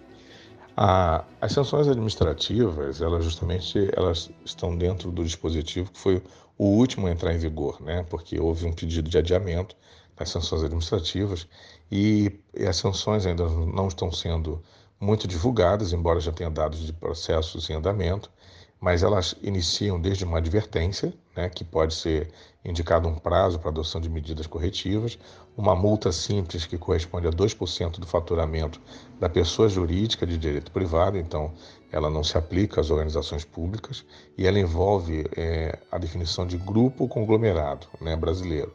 A, 0.76 1.24
as 1.40 1.52
sanções 1.52 1.88
administrativas, 1.88 3.00
elas 3.00 3.24
justamente 3.24 3.90
elas 3.96 4.30
estão 4.44 4.76
dentro 4.76 5.10
do 5.10 5.24
dispositivo 5.24 5.90
que 5.90 5.98
foi 5.98 6.22
o 6.58 6.64
último 6.64 7.06
a 7.06 7.10
entrar 7.10 7.32
em 7.32 7.38
vigor, 7.38 7.80
né? 7.80 8.04
porque 8.10 8.38
houve 8.38 8.66
um 8.66 8.72
pedido 8.72 9.08
de 9.08 9.16
adiamento 9.16 9.76
das 10.16 10.28
sanções 10.28 10.64
administrativas 10.64 11.46
e, 11.90 12.40
e 12.52 12.66
as 12.66 12.76
sanções 12.76 13.24
ainda 13.24 13.48
não 13.48 13.86
estão 13.86 14.10
sendo 14.10 14.60
muito 15.00 15.28
divulgadas, 15.28 15.92
embora 15.92 16.18
já 16.18 16.32
tenha 16.32 16.50
dados 16.50 16.80
de 16.84 16.92
processos 16.92 17.70
em 17.70 17.74
andamento, 17.74 18.28
mas 18.80 19.02
elas 19.02 19.34
iniciam 19.42 20.00
desde 20.00 20.24
uma 20.24 20.38
advertência, 20.38 21.12
né, 21.36 21.48
que 21.48 21.64
pode 21.64 21.94
ser 21.94 22.30
indicado 22.64 23.08
um 23.08 23.14
prazo 23.14 23.58
para 23.58 23.70
adoção 23.70 24.00
de 24.00 24.08
medidas 24.08 24.46
corretivas, 24.46 25.18
uma 25.56 25.74
multa 25.74 26.12
simples 26.12 26.66
que 26.66 26.78
corresponde 26.78 27.26
a 27.26 27.30
2% 27.30 27.98
do 27.98 28.06
faturamento 28.06 28.80
da 29.18 29.28
pessoa 29.28 29.68
jurídica 29.68 30.26
de 30.26 30.36
direito 30.36 30.70
privado, 30.70 31.16
então 31.16 31.52
ela 31.90 32.10
não 32.10 32.22
se 32.22 32.36
aplica 32.36 32.80
às 32.80 32.90
organizações 32.90 33.44
públicas 33.44 34.04
e 34.36 34.46
ela 34.46 34.58
envolve 34.58 35.26
é, 35.36 35.78
a 35.90 35.98
definição 35.98 36.46
de 36.46 36.56
grupo 36.56 37.08
conglomerado 37.08 37.86
né, 38.00 38.14
brasileiro. 38.14 38.74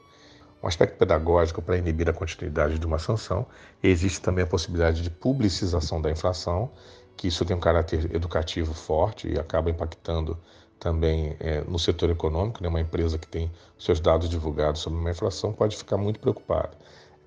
Um 0.62 0.68
aspecto 0.68 0.98
pedagógico 0.98 1.62
para 1.62 1.78
inibir 1.78 2.10
a 2.10 2.14
continuidade 2.14 2.80
de 2.80 2.86
uma 2.86 2.98
sanção, 2.98 3.46
existe 3.82 4.22
também 4.22 4.46
a 4.46 4.48
possibilidade 4.48 5.02
de 5.02 5.10
publicização 5.10 6.02
da 6.02 6.10
infração, 6.10 6.72
que 7.18 7.28
isso 7.28 7.44
tem 7.46 7.56
um 7.56 7.60
caráter 7.60 8.16
educativo 8.16 8.74
forte 8.74 9.28
e 9.28 9.38
acaba 9.38 9.70
impactando 9.70 10.38
também 10.80 11.36
é, 11.40 11.62
no 11.62 11.78
setor 11.78 12.10
econômico. 12.10 12.64
Né? 12.64 12.70
Uma 12.70 12.82
empresa 12.82 13.18
que 13.18 13.28
tem 13.28 13.52
seus 13.78 14.00
dados 14.00 14.30
divulgados 14.30 14.82
sobre 14.82 15.00
uma 15.00 15.12
infração 15.12 15.52
pode 15.52 15.76
ficar 15.76 15.98
muito 15.98 16.20
preocupada. 16.20 16.72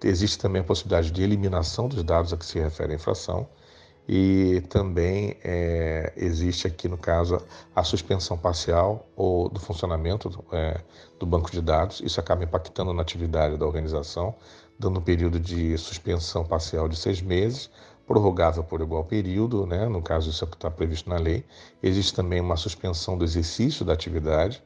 Existe 0.02 0.38
também 0.38 0.60
a 0.62 0.64
possibilidade 0.64 1.10
de 1.10 1.22
eliminação 1.22 1.88
dos 1.88 2.02
dados 2.02 2.32
a 2.32 2.36
que 2.36 2.44
se 2.44 2.58
refere 2.58 2.92
a 2.92 2.96
infração 2.96 3.48
e 4.08 4.62
também 4.68 5.36
é, 5.42 6.12
existe 6.16 6.66
aqui 6.66 6.88
no 6.88 6.96
caso 6.96 7.40
a 7.74 7.82
suspensão 7.82 8.38
parcial 8.38 9.08
ou 9.16 9.48
do 9.48 9.58
funcionamento 9.58 10.44
é, 10.52 10.80
do 11.18 11.26
banco 11.26 11.50
de 11.50 11.60
dados. 11.60 12.00
Isso 12.00 12.20
acaba 12.20 12.44
impactando 12.44 12.92
na 12.92 13.02
atividade 13.02 13.56
da 13.56 13.66
organização, 13.66 14.34
dando 14.78 15.00
um 15.00 15.02
período 15.02 15.40
de 15.40 15.76
suspensão 15.76 16.44
parcial 16.44 16.88
de 16.88 16.96
seis 16.96 17.20
meses, 17.20 17.68
prorrogável 18.06 18.62
por 18.62 18.80
igual 18.80 19.04
período, 19.04 19.66
né? 19.66 19.88
no 19.88 20.00
caso 20.00 20.30
isso 20.30 20.44
é 20.44 20.48
está 20.48 20.70
previsto 20.70 21.10
na 21.10 21.18
lei. 21.18 21.44
Existe 21.82 22.14
também 22.14 22.40
uma 22.40 22.56
suspensão 22.56 23.18
do 23.18 23.24
exercício 23.24 23.84
da 23.84 23.92
atividade, 23.92 24.62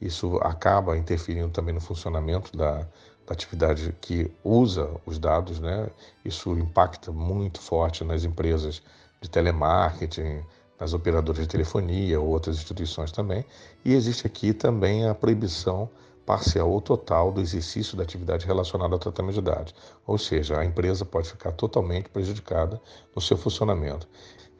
isso 0.00 0.36
acaba 0.38 0.96
interferindo 0.96 1.48
também 1.48 1.74
no 1.74 1.80
funcionamento 1.80 2.56
da, 2.56 2.86
da 3.26 3.32
atividade 3.32 3.94
que 4.00 4.30
usa 4.42 4.90
os 5.06 5.18
dados, 5.18 5.60
né? 5.60 5.88
Isso 6.24 6.50
impacta 6.52 7.10
muito 7.10 7.60
forte 7.60 8.04
nas 8.04 8.24
empresas 8.24 8.82
de 9.20 9.30
telemarketing, 9.30 10.42
nas 10.78 10.92
operadoras 10.92 11.40
de 11.40 11.48
telefonia 11.48 12.20
ou 12.20 12.28
outras 12.28 12.56
instituições 12.56 13.10
também. 13.10 13.44
E 13.84 13.94
existe 13.94 14.26
aqui 14.26 14.52
também 14.52 15.08
a 15.08 15.14
proibição 15.14 15.88
parcial 16.26 16.70
ou 16.70 16.80
total 16.80 17.30
do 17.30 17.40
exercício 17.40 17.96
da 17.96 18.02
atividade 18.02 18.46
relacionada 18.46 18.94
ao 18.94 18.98
tratamento 18.98 19.34
de 19.34 19.42
dados. 19.42 19.74
Ou 20.06 20.18
seja, 20.18 20.58
a 20.58 20.64
empresa 20.64 21.04
pode 21.04 21.28
ficar 21.28 21.52
totalmente 21.52 22.08
prejudicada 22.08 22.80
no 23.14 23.20
seu 23.20 23.36
funcionamento. 23.36 24.08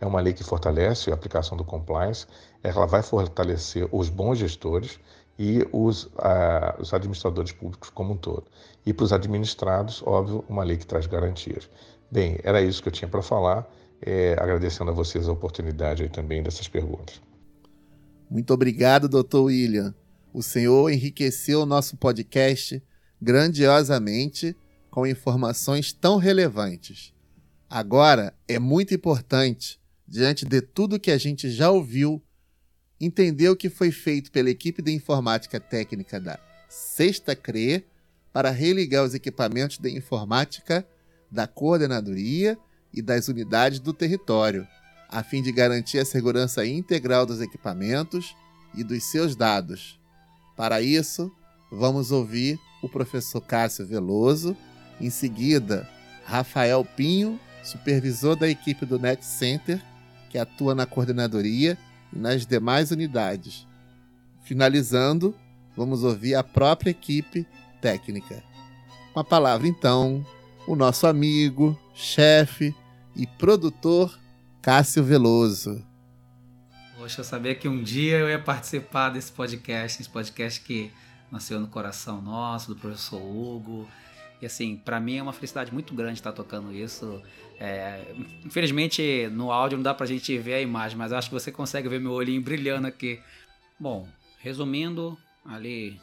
É 0.01 0.07
uma 0.07 0.21
lei 0.21 0.33
que 0.33 0.45
fortalece 0.45 1.11
a 1.11 1.15
aplicação 1.15 1.57
do 1.57 1.65
compliance, 1.65 2.27
ela 2.63 2.87
vai 2.87 3.03
fortalecer 3.03 3.89
os 3.93 4.09
bons 4.09 4.39
gestores 4.39 4.99
e 5.39 5.67
os, 5.73 6.09
os 6.79 6.95
administradores 6.95 7.53
públicos 7.53 7.91
como 7.91 8.15
um 8.15 8.17
todo. 8.17 8.45
E 8.87 8.93
para 8.93 9.05
os 9.05 9.13
administrados, 9.13 10.03
óbvio, 10.05 10.45
uma 10.49 10.63
lei 10.63 10.77
que 10.77 10.87
traz 10.87 11.07
garantias. 11.07 11.69
Bem, 12.11 12.39
era 12.45 12.63
isso 12.63 12.83
que 12.83 12.89
eu 12.89 12.93
tinha 12.93 13.09
para 13.09 13.23
falar, 13.23 13.69
é, 14.01 14.37
agradecendo 14.39 14.91
a 14.91 14.95
vocês 14.95 15.29
a 15.29 15.33
oportunidade 15.33 16.09
também 16.09 16.43
dessas 16.43 16.69
perguntas. 16.69 17.21
Muito 18.31 18.53
obrigado, 18.53 19.09
doutor 19.09 19.45
William. 19.45 19.95
O 20.33 20.43
senhor 20.43 20.91
enriqueceu 20.91 21.63
o 21.63 21.67
nosso 21.67 21.97
podcast 21.97 22.83
grandiosamente 23.21 24.57
com 24.91 25.07
informações 25.07 25.93
tão 25.93 26.19
relevantes. 26.19 27.13
Agora, 27.69 28.35
é 28.47 28.59
muito 28.59 28.95
importante, 28.95 29.81
diante 30.07 30.45
de 30.45 30.61
tudo 30.61 31.01
que 31.01 31.11
a 31.11 31.19
gente 31.19 31.51
já 31.51 31.71
ouviu 31.71 32.23
entender 33.01 33.49
o 33.49 33.57
que 33.57 33.69
foi 33.69 33.91
feito 33.91 34.31
pela 34.31 34.51
equipe 34.51 34.83
de 34.83 34.93
informática 34.93 35.59
técnica 35.59 36.21
da 36.21 36.39
Sexta 36.69 37.37
CRE 37.37 37.85
para 38.33 38.51
religar 38.51 39.05
os 39.05 39.15
equipamentos 39.15 39.79
de 39.79 39.91
informática 39.97 40.87
da 41.31 41.47
coordenadoria 41.47 42.59
e 42.93 43.03
das 43.03 43.29
unidades 43.29 43.79
do 43.79 43.93
território, 43.93 44.67
a 45.09 45.23
fim 45.23 45.43
de 45.43 45.53
garantir 45.53 45.99
a 45.99 46.05
segurança 46.05 46.65
integral 46.67 47.27
dos 47.27 47.41
equipamentos 47.41 48.35
e 48.75 48.83
dos 48.83 49.05
seus 49.05 49.37
dados. 49.37 50.01
Para 50.57 50.81
isso, 50.81 51.31
vamos 51.71 52.11
ouvir 52.11 52.59
o 52.83 52.89
professor 52.89 53.41
Cássio 53.41 53.87
Veloso, 53.87 54.57
em 55.01 55.11
seguida, 55.11 55.89
Rafael 56.25 56.85
Pinho, 56.85 57.39
supervisor 57.63 58.37
da 58.37 58.49
equipe 58.49 58.87
do 58.87 58.99
Net 58.99 59.25
Center, 59.25 59.83
que 60.31 60.39
atua 60.39 60.75
na 60.75 60.87
coordenadoria 60.87 61.79
nas 62.15 62.47
demais 62.47 62.91
unidades. 62.91 63.67
Finalizando, 64.43 65.35
vamos 65.77 66.05
ouvir 66.05 66.35
a 66.35 66.43
própria 66.43 66.91
equipe 66.91 67.47
técnica. 67.81 68.43
Com 69.13 69.21
a 69.21 69.25
palavra, 69.25 69.67
então, 69.67 70.25
o 70.67 70.75
nosso 70.75 71.07
amigo, 71.07 71.79
chefe 71.95 72.75
e 73.15 73.27
produtor 73.27 74.19
Cássio 74.61 75.05
Veloso. 75.05 75.85
Poxa, 76.97 77.21
eu 77.21 77.25
sabia 77.25 77.55
que 77.55 77.69
um 77.69 77.83
dia 77.83 78.19
eu 78.19 78.29
ia 78.29 78.39
participar 78.39 79.11
desse 79.11 79.31
podcast, 79.31 80.01
esse 80.01 80.11
podcast 80.11 80.61
que 80.61 80.91
nasceu 81.31 81.61
no 81.61 81.69
coração 81.69 82.23
nosso, 82.23 82.75
do 82.75 82.81
professor 82.81 83.21
Hugo. 83.21 83.89
E 84.45 84.47
assim, 84.47 84.77
para 84.77 85.01
mim 85.01 85.17
é 85.17 85.23
uma 85.23 85.33
felicidade 85.33 85.73
muito 85.73 85.95
grande 85.95 86.19
estar 86.19 86.31
tocando 86.31 86.71
isso. 86.71 87.23
É, 87.59 88.15
infelizmente 88.45 89.27
no 89.33 89.51
áudio 89.51 89.79
não 89.79 89.83
dá 89.83 89.95
pra 89.95 90.05
gente 90.05 90.37
ver 90.37 90.55
a 90.55 90.61
imagem, 90.61 90.99
mas 90.99 91.15
acho 91.15 91.31
que 91.31 91.35
você 91.35 91.51
consegue 91.51 91.89
ver 91.89 91.99
meu 91.99 92.13
olhinho 92.13 92.43
brilhando 92.43 92.87
aqui. 92.87 93.19
Bom, 93.81 94.07
resumindo, 94.41 95.17
ali 95.47 95.99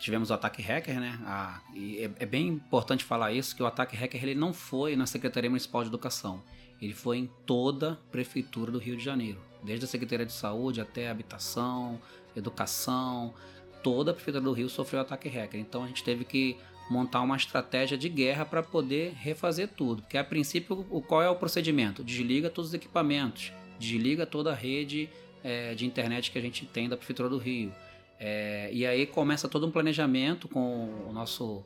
tivemos 0.00 0.30
o 0.30 0.32
ataque 0.32 0.62
hacker, 0.62 0.98
né? 0.98 1.20
Ah, 1.26 1.60
e 1.74 1.98
é, 1.98 2.10
é, 2.20 2.24
bem 2.24 2.48
importante 2.48 3.04
falar 3.04 3.32
isso, 3.32 3.54
que 3.54 3.62
o 3.62 3.66
ataque 3.66 3.94
hacker 3.94 4.22
ele 4.22 4.34
não 4.34 4.54
foi 4.54 4.96
na 4.96 5.04
Secretaria 5.04 5.50
Municipal 5.50 5.82
de 5.82 5.88
Educação. 5.88 6.42
Ele 6.80 6.94
foi 6.94 7.18
em 7.18 7.30
toda 7.44 7.92
a 7.92 7.96
Prefeitura 8.10 8.72
do 8.72 8.78
Rio 8.78 8.96
de 8.96 9.04
Janeiro. 9.04 9.42
Desde 9.62 9.84
a 9.84 9.88
Secretaria 9.88 10.24
de 10.24 10.32
Saúde 10.32 10.80
até 10.80 11.10
Habitação, 11.10 12.00
Educação, 12.34 13.34
toda 13.82 14.12
a 14.12 14.14
Prefeitura 14.14 14.42
do 14.42 14.52
Rio 14.52 14.70
sofreu 14.70 15.02
ataque 15.02 15.28
hacker. 15.28 15.60
Então 15.60 15.84
a 15.84 15.86
gente 15.86 16.02
teve 16.02 16.24
que 16.24 16.56
montar 16.90 17.20
uma 17.20 17.36
estratégia 17.36 17.96
de 17.96 18.08
guerra 18.08 18.44
para 18.44 18.62
poder 18.62 19.12
refazer 19.14 19.68
tudo. 19.68 20.02
Porque 20.02 20.16
a 20.16 20.24
princípio, 20.24 20.86
o, 20.90 21.00
qual 21.02 21.22
é 21.22 21.28
o 21.28 21.36
procedimento? 21.36 22.02
Desliga 22.02 22.48
todos 22.50 22.70
os 22.70 22.74
equipamentos, 22.74 23.52
desliga 23.78 24.26
toda 24.26 24.52
a 24.52 24.54
rede 24.54 25.08
é, 25.42 25.74
de 25.74 25.86
internet 25.86 26.30
que 26.30 26.38
a 26.38 26.42
gente 26.42 26.66
tem 26.66 26.88
da 26.88 26.96
Prefeitura 26.96 27.28
do 27.28 27.38
Rio. 27.38 27.72
É, 28.18 28.70
e 28.72 28.86
aí 28.86 29.06
começa 29.06 29.48
todo 29.48 29.66
um 29.66 29.70
planejamento 29.70 30.48
com 30.48 31.06
o 31.08 31.12
nosso 31.12 31.64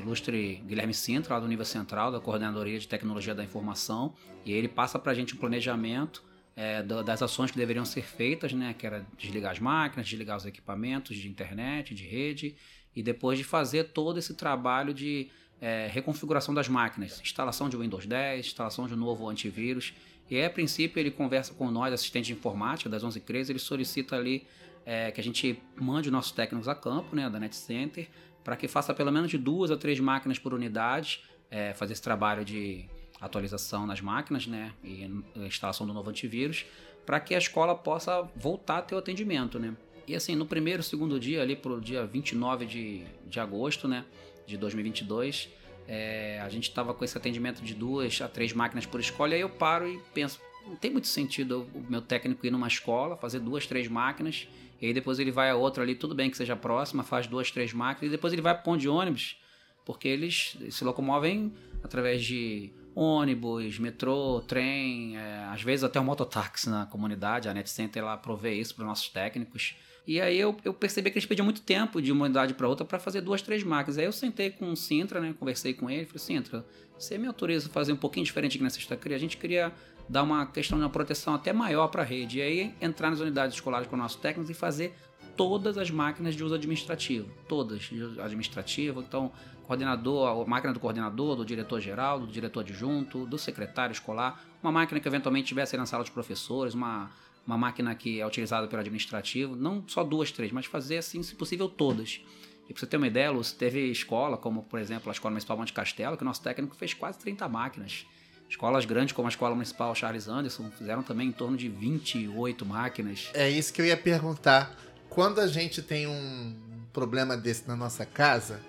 ilustre 0.00 0.62
Guilherme 0.66 0.92
Sintra, 0.92 1.34
lá 1.34 1.40
do 1.40 1.46
nível 1.46 1.64
central, 1.64 2.10
da 2.10 2.18
Coordenadoria 2.18 2.76
de 2.76 2.88
Tecnologia 2.88 3.34
da 3.34 3.44
Informação, 3.44 4.14
e 4.44 4.52
ele 4.52 4.66
passa 4.66 4.98
para 4.98 5.12
a 5.12 5.14
gente 5.14 5.34
um 5.34 5.38
planejamento 5.38 6.24
é, 6.60 6.82
das 6.82 7.22
ações 7.22 7.50
que 7.50 7.56
deveriam 7.56 7.86
ser 7.86 8.02
feitas, 8.02 8.52
né, 8.52 8.74
que 8.78 8.86
era 8.86 9.06
desligar 9.16 9.52
as 9.52 9.58
máquinas, 9.58 10.06
desligar 10.06 10.36
os 10.36 10.44
equipamentos 10.44 11.16
de 11.16 11.26
internet, 11.26 11.94
de 11.94 12.04
rede, 12.04 12.54
e 12.94 13.02
depois 13.02 13.38
de 13.38 13.44
fazer 13.44 13.84
todo 13.94 14.18
esse 14.18 14.34
trabalho 14.34 14.92
de 14.92 15.30
é, 15.58 15.88
reconfiguração 15.90 16.52
das 16.52 16.68
máquinas, 16.68 17.18
instalação 17.22 17.70
de 17.70 17.78
Windows 17.78 18.04
10, 18.04 18.44
instalação 18.44 18.86
de 18.86 18.92
um 18.92 18.98
novo 18.98 19.26
antivírus. 19.26 19.94
E 20.28 20.38
a 20.44 20.50
princípio, 20.50 21.00
ele 21.00 21.10
conversa 21.10 21.54
com 21.54 21.70
nós, 21.70 21.94
assistentes 21.94 22.26
de 22.26 22.34
informática 22.34 22.90
das 22.90 23.02
11 23.02 23.20
CREs, 23.20 23.48
ele 23.48 23.58
solicita 23.58 24.16
ali 24.16 24.46
é, 24.84 25.10
que 25.10 25.18
a 25.18 25.24
gente 25.24 25.58
mande 25.76 26.10
nossos 26.10 26.32
técnicos 26.32 26.68
a 26.68 26.74
campo, 26.74 27.16
né, 27.16 27.30
da 27.30 27.40
Net 27.40 27.56
Center, 27.56 28.06
para 28.44 28.54
que 28.54 28.68
faça 28.68 28.92
pelo 28.92 29.10
menos 29.10 29.30
de 29.30 29.38
duas 29.38 29.70
a 29.70 29.78
três 29.78 29.98
máquinas 29.98 30.38
por 30.38 30.52
unidade, 30.52 31.22
é, 31.50 31.72
fazer 31.72 31.94
esse 31.94 32.02
trabalho 32.02 32.44
de 32.44 32.86
atualização 33.20 33.86
nas 33.86 34.00
máquinas, 34.00 34.46
né, 34.46 34.72
e 34.82 35.10
instalação 35.36 35.86
do 35.86 35.92
novo 35.92 36.10
antivírus, 36.10 36.64
para 37.04 37.20
que 37.20 37.34
a 37.34 37.38
escola 37.38 37.74
possa 37.74 38.22
voltar 38.34 38.78
a 38.78 38.82
ter 38.82 38.94
o 38.94 38.98
atendimento, 38.98 39.58
né. 39.58 39.76
E 40.06 40.14
assim, 40.14 40.34
no 40.34 40.46
primeiro, 40.46 40.82
segundo 40.82 41.20
dia, 41.20 41.42
ali 41.42 41.54
pro 41.54 41.80
dia 41.80 42.06
29 42.06 42.66
de, 42.66 43.04
de 43.26 43.38
agosto, 43.38 43.86
né, 43.86 44.04
de 44.46 44.56
2022, 44.56 45.48
é, 45.86 46.40
a 46.40 46.48
gente 46.48 46.68
estava 46.68 46.94
com 46.94 47.04
esse 47.04 47.16
atendimento 47.16 47.62
de 47.62 47.74
duas 47.74 48.20
a 48.20 48.28
três 48.28 48.52
máquinas 48.52 48.86
por 48.86 49.00
escola, 49.00 49.32
e 49.32 49.34
aí 49.34 49.40
eu 49.40 49.50
paro 49.50 49.88
e 49.88 50.00
penso, 50.14 50.40
não 50.66 50.76
tem 50.76 50.90
muito 50.90 51.08
sentido 51.08 51.68
o 51.74 51.84
meu 51.90 52.00
técnico 52.00 52.46
ir 52.46 52.50
numa 52.50 52.68
escola, 52.68 53.16
fazer 53.16 53.40
duas, 53.40 53.66
três 53.66 53.88
máquinas, 53.88 54.48
e 54.80 54.86
aí 54.86 54.94
depois 54.94 55.18
ele 55.18 55.30
vai 55.30 55.50
a 55.50 55.56
outra 55.56 55.82
ali, 55.82 55.94
tudo 55.94 56.14
bem 56.14 56.30
que 56.30 56.36
seja 56.36 56.56
próxima, 56.56 57.02
faz 57.02 57.26
duas, 57.26 57.50
três 57.50 57.72
máquinas, 57.72 58.08
e 58.08 58.10
depois 58.10 58.32
ele 58.32 58.40
vai 58.40 58.54
para 58.54 58.62
ponto 58.62 58.80
de 58.80 58.88
ônibus, 58.88 59.36
porque 59.84 60.08
eles 60.08 60.56
se 60.70 60.84
locomovem 60.84 61.52
através 61.82 62.24
de 62.24 62.72
ônibus, 62.94 63.78
metrô, 63.78 64.40
trem, 64.46 65.16
é, 65.16 65.44
às 65.44 65.62
vezes 65.62 65.84
até 65.84 66.00
um 66.00 66.04
mototáxi 66.04 66.68
na 66.68 66.86
comunidade, 66.86 67.48
a 67.48 67.54
Net 67.54 67.70
Center 67.70 68.04
lá 68.04 68.16
provê 68.16 68.54
isso 68.54 68.74
para 68.74 68.82
os 68.82 68.88
nossos 68.88 69.08
técnicos. 69.08 69.76
E 70.06 70.20
aí 70.20 70.38
eu, 70.38 70.56
eu 70.64 70.74
percebi 70.74 71.10
que 71.10 71.18
eles 71.18 71.26
pediam 71.26 71.44
muito 71.44 71.60
tempo 71.60 72.00
de 72.02 72.10
uma 72.10 72.24
unidade 72.24 72.54
para 72.54 72.66
outra 72.66 72.84
para 72.84 72.98
fazer 72.98 73.20
duas, 73.20 73.42
três 73.42 73.62
máquinas. 73.62 73.98
Aí 73.98 74.04
eu 74.04 74.12
sentei 74.12 74.50
com 74.50 74.70
o 74.72 74.76
Sintra, 74.76 75.20
né? 75.20 75.34
Conversei 75.38 75.72
com 75.72 75.88
ele, 75.88 76.04
falei, 76.04 76.18
Sintra, 76.18 76.66
você 76.98 77.16
me 77.16 77.26
autoriza 77.26 77.68
a 77.68 77.70
fazer 77.70 77.92
um 77.92 77.96
pouquinho 77.96 78.24
diferente 78.26 78.56
aqui 78.56 78.64
na 78.64 78.70
sexta-feira? 78.70 79.14
A 79.14 79.20
gente 79.20 79.36
queria 79.36 79.72
dar 80.08 80.22
uma 80.24 80.46
questão 80.46 80.76
de 80.76 80.84
uma 80.84 80.90
proteção 80.90 81.34
até 81.34 81.52
maior 81.52 81.88
para 81.88 82.02
a 82.02 82.04
rede. 82.04 82.38
E 82.38 82.42
aí 82.42 82.74
entrar 82.80 83.10
nas 83.10 83.20
unidades 83.20 83.54
escolares 83.54 83.86
com 83.86 83.96
nossos 83.96 84.20
técnicos 84.20 84.50
e 84.50 84.54
fazer 84.54 84.94
todas 85.36 85.78
as 85.78 85.90
máquinas 85.90 86.34
de 86.34 86.42
uso 86.42 86.54
administrativo. 86.54 87.30
Todas 87.46 87.82
de 87.82 88.02
uso 88.02 88.20
administrativo. 88.20 89.00
Então, 89.00 89.30
coordenador, 89.70 90.42
a 90.42 90.44
máquina 90.44 90.72
do 90.72 90.80
coordenador, 90.80 91.36
do 91.36 91.44
diretor-geral, 91.44 92.18
do 92.18 92.26
diretor 92.26 92.60
adjunto, 92.60 93.24
do 93.24 93.38
secretário 93.38 93.92
escolar, 93.92 94.42
uma 94.60 94.72
máquina 94.72 94.98
que 94.98 95.06
eventualmente 95.06 95.46
tivesse 95.46 95.76
na 95.76 95.86
sala 95.86 96.02
de 96.02 96.10
professores, 96.10 96.74
uma 96.74 97.08
uma 97.46 97.56
máquina 97.56 97.94
que 97.94 98.20
é 98.20 98.26
utilizada 98.26 98.68
pelo 98.68 98.80
administrativo, 98.80 99.56
não 99.56 99.82
só 99.88 100.04
duas, 100.04 100.30
três, 100.30 100.52
mas 100.52 100.66
fazer 100.66 100.98
assim, 100.98 101.22
se 101.22 101.34
possível, 101.34 101.68
todas. 101.68 102.20
E 102.68 102.72
para 102.72 102.80
você 102.80 102.86
ter 102.86 102.96
uma 102.96 103.06
ideia, 103.06 103.30
Lúcio, 103.30 103.56
teve 103.56 103.90
escola, 103.90 104.36
como 104.36 104.62
por 104.62 104.78
exemplo 104.78 105.08
a 105.08 105.12
Escola 105.12 105.30
Municipal 105.30 105.56
Monte 105.56 105.72
Castelo, 105.72 106.16
que 106.16 106.22
o 106.22 106.26
nosso 106.26 106.42
técnico 106.42 106.76
fez 106.76 106.92
quase 106.92 107.18
30 107.18 107.48
máquinas. 107.48 108.06
Escolas 108.48 108.84
grandes 108.84 109.12
como 109.12 109.26
a 109.26 109.30
Escola 109.30 109.54
Municipal 109.54 109.94
Charles 109.94 110.28
Anderson 110.28 110.70
fizeram 110.70 111.02
também 111.02 111.28
em 111.28 111.32
torno 111.32 111.56
de 111.56 111.68
28 111.68 112.66
máquinas. 112.66 113.30
É 113.34 113.48
isso 113.48 113.72
que 113.72 113.80
eu 113.80 113.86
ia 113.86 113.96
perguntar. 113.96 114.76
Quando 115.08 115.40
a 115.40 115.46
gente 115.46 115.80
tem 115.82 116.06
um 116.06 116.54
problema 116.92 117.36
desse 117.36 117.66
na 117.66 117.74
nossa 117.74 118.04
casa, 118.04 118.60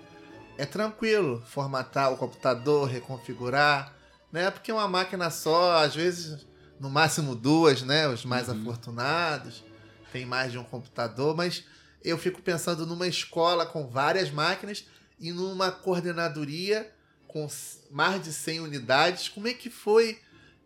é 0.62 0.66
tranquilo 0.66 1.42
formatar 1.48 2.12
o 2.12 2.16
computador, 2.16 2.88
reconfigurar, 2.88 3.92
né? 4.30 4.48
Porque 4.48 4.70
uma 4.70 4.86
máquina 4.86 5.28
só, 5.28 5.78
às 5.78 5.92
vezes 5.92 6.46
no 6.78 6.88
máximo 6.88 7.34
duas, 7.34 7.82
né? 7.82 8.06
Os 8.06 8.24
mais 8.24 8.48
uhum. 8.48 8.60
afortunados, 8.60 9.64
tem 10.12 10.24
mais 10.24 10.52
de 10.52 10.58
um 10.58 10.64
computador, 10.64 11.34
mas 11.34 11.64
eu 12.04 12.16
fico 12.16 12.40
pensando 12.40 12.86
numa 12.86 13.08
escola 13.08 13.66
com 13.66 13.88
várias 13.88 14.30
máquinas 14.30 14.84
e 15.18 15.32
numa 15.32 15.72
coordenadoria 15.72 16.92
com 17.26 17.48
mais 17.90 18.22
de 18.22 18.32
100 18.32 18.60
unidades. 18.60 19.28
Como 19.28 19.48
é 19.48 19.54
que 19.54 19.68
foi 19.68 20.20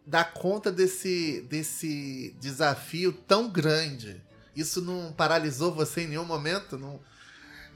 dar 0.06 0.34
conta 0.34 0.70
desse, 0.70 1.40
desse 1.48 2.36
desafio 2.38 3.12
tão 3.12 3.48
grande? 3.48 4.22
Isso 4.54 4.82
não 4.82 5.10
paralisou 5.10 5.72
você 5.72 6.02
em 6.02 6.08
nenhum 6.08 6.24
momento? 6.26 6.76
Não, 6.76 7.00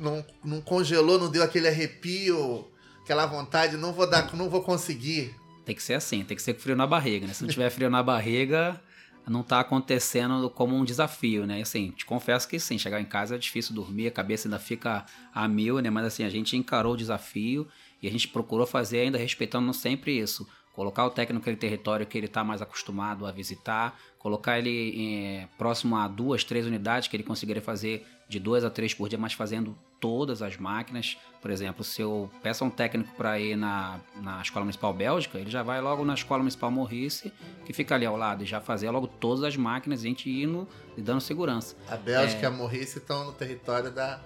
não, 0.01 0.25
não 0.43 0.61
congelou, 0.61 1.19
não 1.19 1.31
deu 1.31 1.43
aquele 1.43 1.69
arrepio, 1.69 2.67
aquela 3.03 3.27
vontade, 3.27 3.77
não 3.77 3.93
vou 3.93 4.09
dar, 4.09 4.35
não 4.35 4.49
vou 4.49 4.63
conseguir. 4.63 5.35
Tem 5.65 5.75
que 5.75 5.83
ser 5.83 5.95
assim, 5.95 6.25
tem 6.25 6.37
que 6.37 6.43
ser 6.43 6.55
com 6.55 6.61
frio 6.61 6.75
na 6.75 6.87
barriga, 6.87 7.27
né? 7.27 7.35
Se 7.35 7.43
não 7.43 7.51
tiver 7.51 7.71
frio 7.71 7.91
na 7.91 8.03
barriga, 8.03 8.81
não 9.29 9.43
tá 9.43 9.61
acontecendo 9.61 10.51
como 10.51 10.75
um 10.75 10.85
desafio, 10.85 11.47
né? 11.47 11.61
Assim, 11.61 11.91
te 11.91 12.05
confesso 12.05 12.49
que 12.49 12.59
sim, 12.59 12.79
chegar 12.79 13.01
em 13.01 13.05
casa 13.05 13.37
é 13.37 13.39
difícil 13.39 13.75
dormir, 13.75 14.09
a 14.09 14.11
cabeça 14.11 14.49
ainda 14.49 14.59
fica 14.59 15.05
a 15.33 15.47
mil, 15.47 15.79
né? 15.81 15.91
Mas 15.91 16.07
assim, 16.07 16.25
a 16.25 16.31
gente 16.31 16.57
encarou 16.57 16.95
o 16.95 16.97
desafio 16.97 17.69
e 18.03 18.09
a 18.09 18.11
gente 18.11 18.27
procurou 18.29 18.67
fazer 18.67 19.01
ainda 19.01 19.19
respeitando 19.19 19.73
sempre 19.73 20.19
isso. 20.19 20.49
Colocar 20.73 21.05
o 21.05 21.11
técnico 21.11 21.41
naquele 21.41 21.57
território 21.57 22.07
que 22.07 22.17
ele 22.17 22.27
está 22.27 22.43
mais 22.43 22.63
acostumado 22.63 23.27
a 23.27 23.33
visitar, 23.33 23.99
colocar 24.19 24.59
ele 24.59 25.15
é, 25.15 25.49
próximo 25.59 25.97
a 25.97 26.09
duas, 26.09 26.43
três 26.43 26.65
unidades 26.65 27.09
que 27.09 27.17
ele 27.17 27.25
conseguiria 27.25 27.61
fazer 27.61 28.07
de 28.31 28.39
duas 28.39 28.65
a 28.65 28.71
três 28.71 28.95
por 28.95 29.09
dia, 29.09 29.19
mas 29.19 29.33
fazendo 29.33 29.77
todas 29.99 30.41
as 30.41 30.57
máquinas. 30.57 31.19
Por 31.43 31.51
exemplo, 31.51 31.83
se 31.83 32.01
eu 32.01 32.31
peço 32.41 32.65
um 32.65 32.71
técnico 32.71 33.13
para 33.17 33.41
ir 33.41 33.57
na, 33.57 33.99
na 34.23 34.41
Escola 34.41 34.65
Municipal 34.65 34.95
Bélgica, 34.95 35.37
ele 35.37 35.51
já 35.51 35.65
vai 35.65 35.81
logo 35.81 36.05
na 36.05 36.15
Escola 36.15 36.39
Municipal 36.39 36.71
Morrice, 36.71 37.33
que 37.67 37.73
fica 37.73 37.97
ali 37.97 38.07
ao 38.07 38.17
lado, 38.17 38.45
e 38.45 38.47
já 38.47 38.61
fazer 38.61 38.89
logo 38.91 39.09
todas 39.09 39.43
as 39.43 39.57
máquinas, 39.57 40.01
a 40.01 40.03
gente 40.05 40.31
indo 40.31 40.69
e 40.97 41.03
dando 41.03 41.21
segurança. 41.21 41.75
A 41.89 41.97
Bélgica 41.97 42.41
é... 42.41 42.45
e 42.45 42.47
a 42.47 42.51
Morrice 42.53 42.99
estão 42.99 43.25
no 43.25 43.33
território 43.33 43.91
da, 43.91 44.21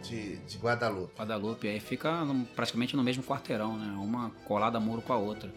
de, 0.00 0.36
de 0.36 0.56
Guadalupe. 0.56 1.12
Guadalupe, 1.18 1.66
aí 1.66 1.80
fica 1.80 2.24
no, 2.24 2.46
praticamente 2.46 2.94
no 2.96 3.02
mesmo 3.02 3.24
quarteirão, 3.24 3.76
né? 3.76 3.92
Uma 3.98 4.30
colada 4.46 4.78
muro 4.78 5.02
com 5.02 5.12
a 5.12 5.16
outra. 5.16 5.52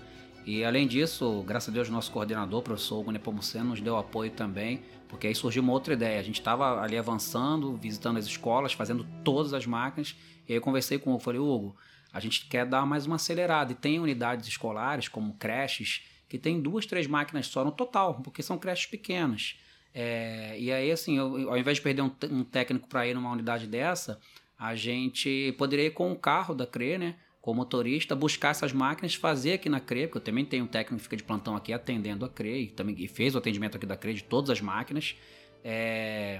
E 0.45 0.63
além 0.63 0.85
disso, 0.85 1.41
graças 1.47 1.69
a 1.69 1.71
Deus, 1.71 1.89
nosso 1.89 2.11
coordenador, 2.11 2.59
o 2.59 2.63
professor 2.63 2.99
Hugo 2.99 3.11
Nepomuceno, 3.11 3.69
nos 3.69 3.79
deu 3.79 3.95
apoio 3.95 4.29
também, 4.29 4.81
porque 5.07 5.27
aí 5.27 5.35
surgiu 5.35 5.63
uma 5.63 5.71
outra 5.71 5.93
ideia. 5.93 6.19
A 6.19 6.23
gente 6.23 6.39
estava 6.39 6.81
ali 6.81 6.97
avançando, 6.97 7.77
visitando 7.77 8.17
as 8.17 8.25
escolas, 8.25 8.73
fazendo 8.73 9.07
todas 9.23 9.53
as 9.53 9.65
máquinas, 9.65 10.15
e 10.47 10.51
aí 10.51 10.57
eu 10.57 10.61
conversei 10.61 10.99
com 10.99 11.13
o 11.13 11.19
falei, 11.19 11.39
Hugo, 11.39 11.77
a 12.11 12.19
gente 12.19 12.45
quer 12.47 12.65
dar 12.65 12.85
mais 12.85 13.05
uma 13.05 13.15
acelerada, 13.15 13.71
e 13.71 13.75
tem 13.75 13.99
unidades 13.99 14.47
escolares, 14.47 15.07
como 15.07 15.33
creches, 15.35 16.03
que 16.27 16.37
tem 16.37 16.61
duas, 16.61 16.85
três 16.85 17.07
máquinas 17.07 17.47
só 17.47 17.63
no 17.63 17.71
total, 17.71 18.15
porque 18.21 18.43
são 18.43 18.57
creches 18.57 18.87
pequenas. 18.87 19.57
É, 19.93 20.59
e 20.59 20.73
aí, 20.73 20.91
assim, 20.91 21.17
eu, 21.17 21.49
ao 21.49 21.57
invés 21.57 21.77
de 21.77 21.83
perder 21.83 22.01
um, 22.01 22.11
um 22.31 22.43
técnico 22.43 22.87
para 22.89 23.07
ir 23.07 23.13
numa 23.13 23.31
unidade 23.31 23.65
dessa, 23.65 24.19
a 24.59 24.75
gente 24.75 25.53
poderia 25.57 25.85
ir 25.85 25.91
com 25.91 26.11
o 26.11 26.15
carro 26.17 26.53
da 26.53 26.65
CRE, 26.65 26.97
né? 26.97 27.15
Como 27.43 27.57
motorista, 27.57 28.15
buscar 28.15 28.51
essas 28.51 28.71
máquinas, 28.71 29.15
fazer 29.15 29.55
aqui 29.55 29.67
na 29.67 29.81
CRE, 29.81 30.07
porque 30.07 30.17
eu 30.17 30.21
também 30.21 30.45
tenho 30.45 30.63
um 30.63 30.67
técnico 30.67 30.95
que 30.95 31.03
fica 31.03 31.17
de 31.17 31.23
plantão 31.23 31.57
aqui 31.57 31.73
atendendo 31.73 32.23
a 32.23 32.29
CRE, 32.29 32.63
e, 32.63 32.67
também, 32.67 32.95
e 32.97 33.05
fez 33.05 33.35
o 33.35 33.37
atendimento 33.37 33.75
aqui 33.75 33.85
da 33.85 33.97
CRE 33.97 34.13
de 34.13 34.23
todas 34.23 34.49
as 34.49 34.61
máquinas. 34.61 35.13
É... 35.61 36.39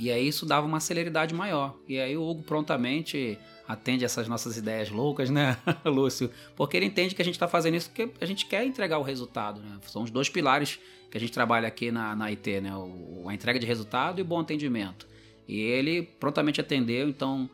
E 0.00 0.10
aí 0.10 0.26
isso 0.26 0.44
dava 0.44 0.66
uma 0.66 0.80
celeridade 0.80 1.32
maior. 1.32 1.76
E 1.86 2.00
aí 2.00 2.16
o 2.16 2.28
Hugo 2.28 2.42
prontamente 2.42 3.38
atende 3.68 4.04
essas 4.04 4.26
nossas 4.26 4.56
ideias 4.56 4.90
loucas, 4.90 5.30
né, 5.30 5.56
Lúcio? 5.86 6.28
Porque 6.56 6.76
ele 6.76 6.86
entende 6.86 7.14
que 7.14 7.22
a 7.22 7.24
gente 7.24 7.36
está 7.36 7.46
fazendo 7.46 7.76
isso 7.76 7.88
porque 7.88 8.10
a 8.20 8.26
gente 8.26 8.46
quer 8.46 8.64
entregar 8.64 8.98
o 8.98 9.02
resultado, 9.02 9.60
né? 9.60 9.78
São 9.82 10.02
os 10.02 10.10
dois 10.10 10.28
pilares 10.28 10.80
que 11.08 11.18
a 11.18 11.20
gente 11.20 11.30
trabalha 11.30 11.68
aqui 11.68 11.92
na, 11.92 12.16
na 12.16 12.24
IT, 12.30 12.60
né? 12.62 12.74
O, 12.74 13.28
a 13.28 13.34
entrega 13.34 13.60
de 13.60 13.66
resultado 13.66 14.18
e 14.18 14.22
o 14.22 14.24
bom 14.24 14.40
atendimento. 14.40 15.06
E 15.46 15.60
ele 15.60 16.02
prontamente 16.02 16.60
atendeu, 16.60 17.08
então 17.08 17.48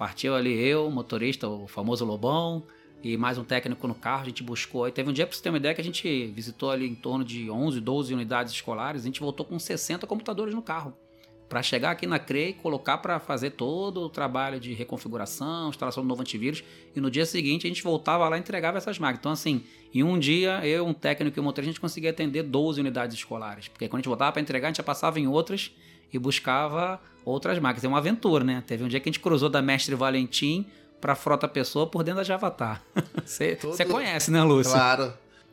Partiu 0.00 0.34
ali 0.34 0.58
eu, 0.58 0.86
o 0.86 0.90
motorista, 0.90 1.46
o 1.46 1.66
famoso 1.66 2.06
Lobão, 2.06 2.62
e 3.04 3.18
mais 3.18 3.36
um 3.36 3.44
técnico 3.44 3.86
no 3.86 3.94
carro. 3.94 4.22
A 4.22 4.24
gente 4.24 4.42
buscou. 4.42 4.88
E 4.88 4.90
teve 4.90 5.10
um 5.10 5.12
dia, 5.12 5.26
para 5.26 5.36
você 5.36 5.42
ter 5.42 5.50
uma 5.50 5.58
ideia, 5.58 5.74
que 5.74 5.80
a 5.82 5.84
gente 5.84 6.26
visitou 6.28 6.70
ali 6.70 6.88
em 6.88 6.94
torno 6.94 7.22
de 7.22 7.50
11, 7.50 7.78
12 7.82 8.14
unidades 8.14 8.54
escolares. 8.54 9.02
A 9.02 9.04
gente 9.04 9.20
voltou 9.20 9.44
com 9.44 9.58
60 9.58 10.06
computadores 10.06 10.54
no 10.54 10.62
carro. 10.62 10.94
Para 11.50 11.62
chegar 11.62 11.90
aqui 11.90 12.06
na 12.06 12.18
CRE 12.18 12.48
e 12.48 12.52
colocar 12.54 12.96
para 12.96 13.20
fazer 13.20 13.50
todo 13.50 14.00
o 14.00 14.08
trabalho 14.08 14.58
de 14.58 14.72
reconfiguração, 14.72 15.68
instalação 15.68 16.02
do 16.02 16.08
novo 16.08 16.22
antivírus. 16.22 16.64
E 16.96 16.98
no 16.98 17.10
dia 17.10 17.26
seguinte 17.26 17.66
a 17.66 17.68
gente 17.68 17.82
voltava 17.82 18.26
lá 18.26 18.38
e 18.38 18.40
entregava 18.40 18.78
essas 18.78 18.98
máquinas. 18.98 19.20
Então, 19.20 19.32
assim, 19.32 19.64
em 19.92 20.02
um 20.02 20.18
dia, 20.18 20.66
eu, 20.66 20.86
um 20.86 20.94
técnico 20.94 21.38
e 21.38 21.40
um 21.42 21.44
motorista, 21.44 21.68
a 21.68 21.72
gente 21.74 21.80
conseguia 21.80 22.08
atender 22.08 22.42
12 22.42 22.80
unidades 22.80 23.18
escolares. 23.18 23.68
Porque 23.68 23.86
quando 23.86 23.96
a 23.96 24.00
gente 24.00 24.08
voltava 24.08 24.32
para 24.32 24.40
entregar, 24.40 24.68
a 24.68 24.70
gente 24.70 24.78
já 24.78 24.82
passava 24.82 25.20
em 25.20 25.26
outras 25.26 25.70
e 26.12 26.18
buscava 26.18 27.00
outras 27.24 27.58
máquinas. 27.58 27.84
É 27.84 27.88
uma 27.88 27.98
aventura, 27.98 28.44
né? 28.44 28.62
Teve 28.66 28.84
um 28.84 28.88
dia 28.88 29.00
que 29.00 29.08
a 29.08 29.12
gente 29.12 29.20
cruzou 29.20 29.48
da 29.48 29.62
Mestre 29.62 29.94
Valentim 29.94 30.66
para 31.00 31.14
Frota 31.14 31.48
Pessoa 31.48 31.86
por 31.86 32.02
dentro 32.02 32.18
da 32.18 32.24
Javatar. 32.24 32.82
Você 33.24 33.56
Todo... 33.56 33.76
conhece, 33.86 34.30
né, 34.30 34.42
Lúcio? 34.42 34.72
Claro. 34.72 35.12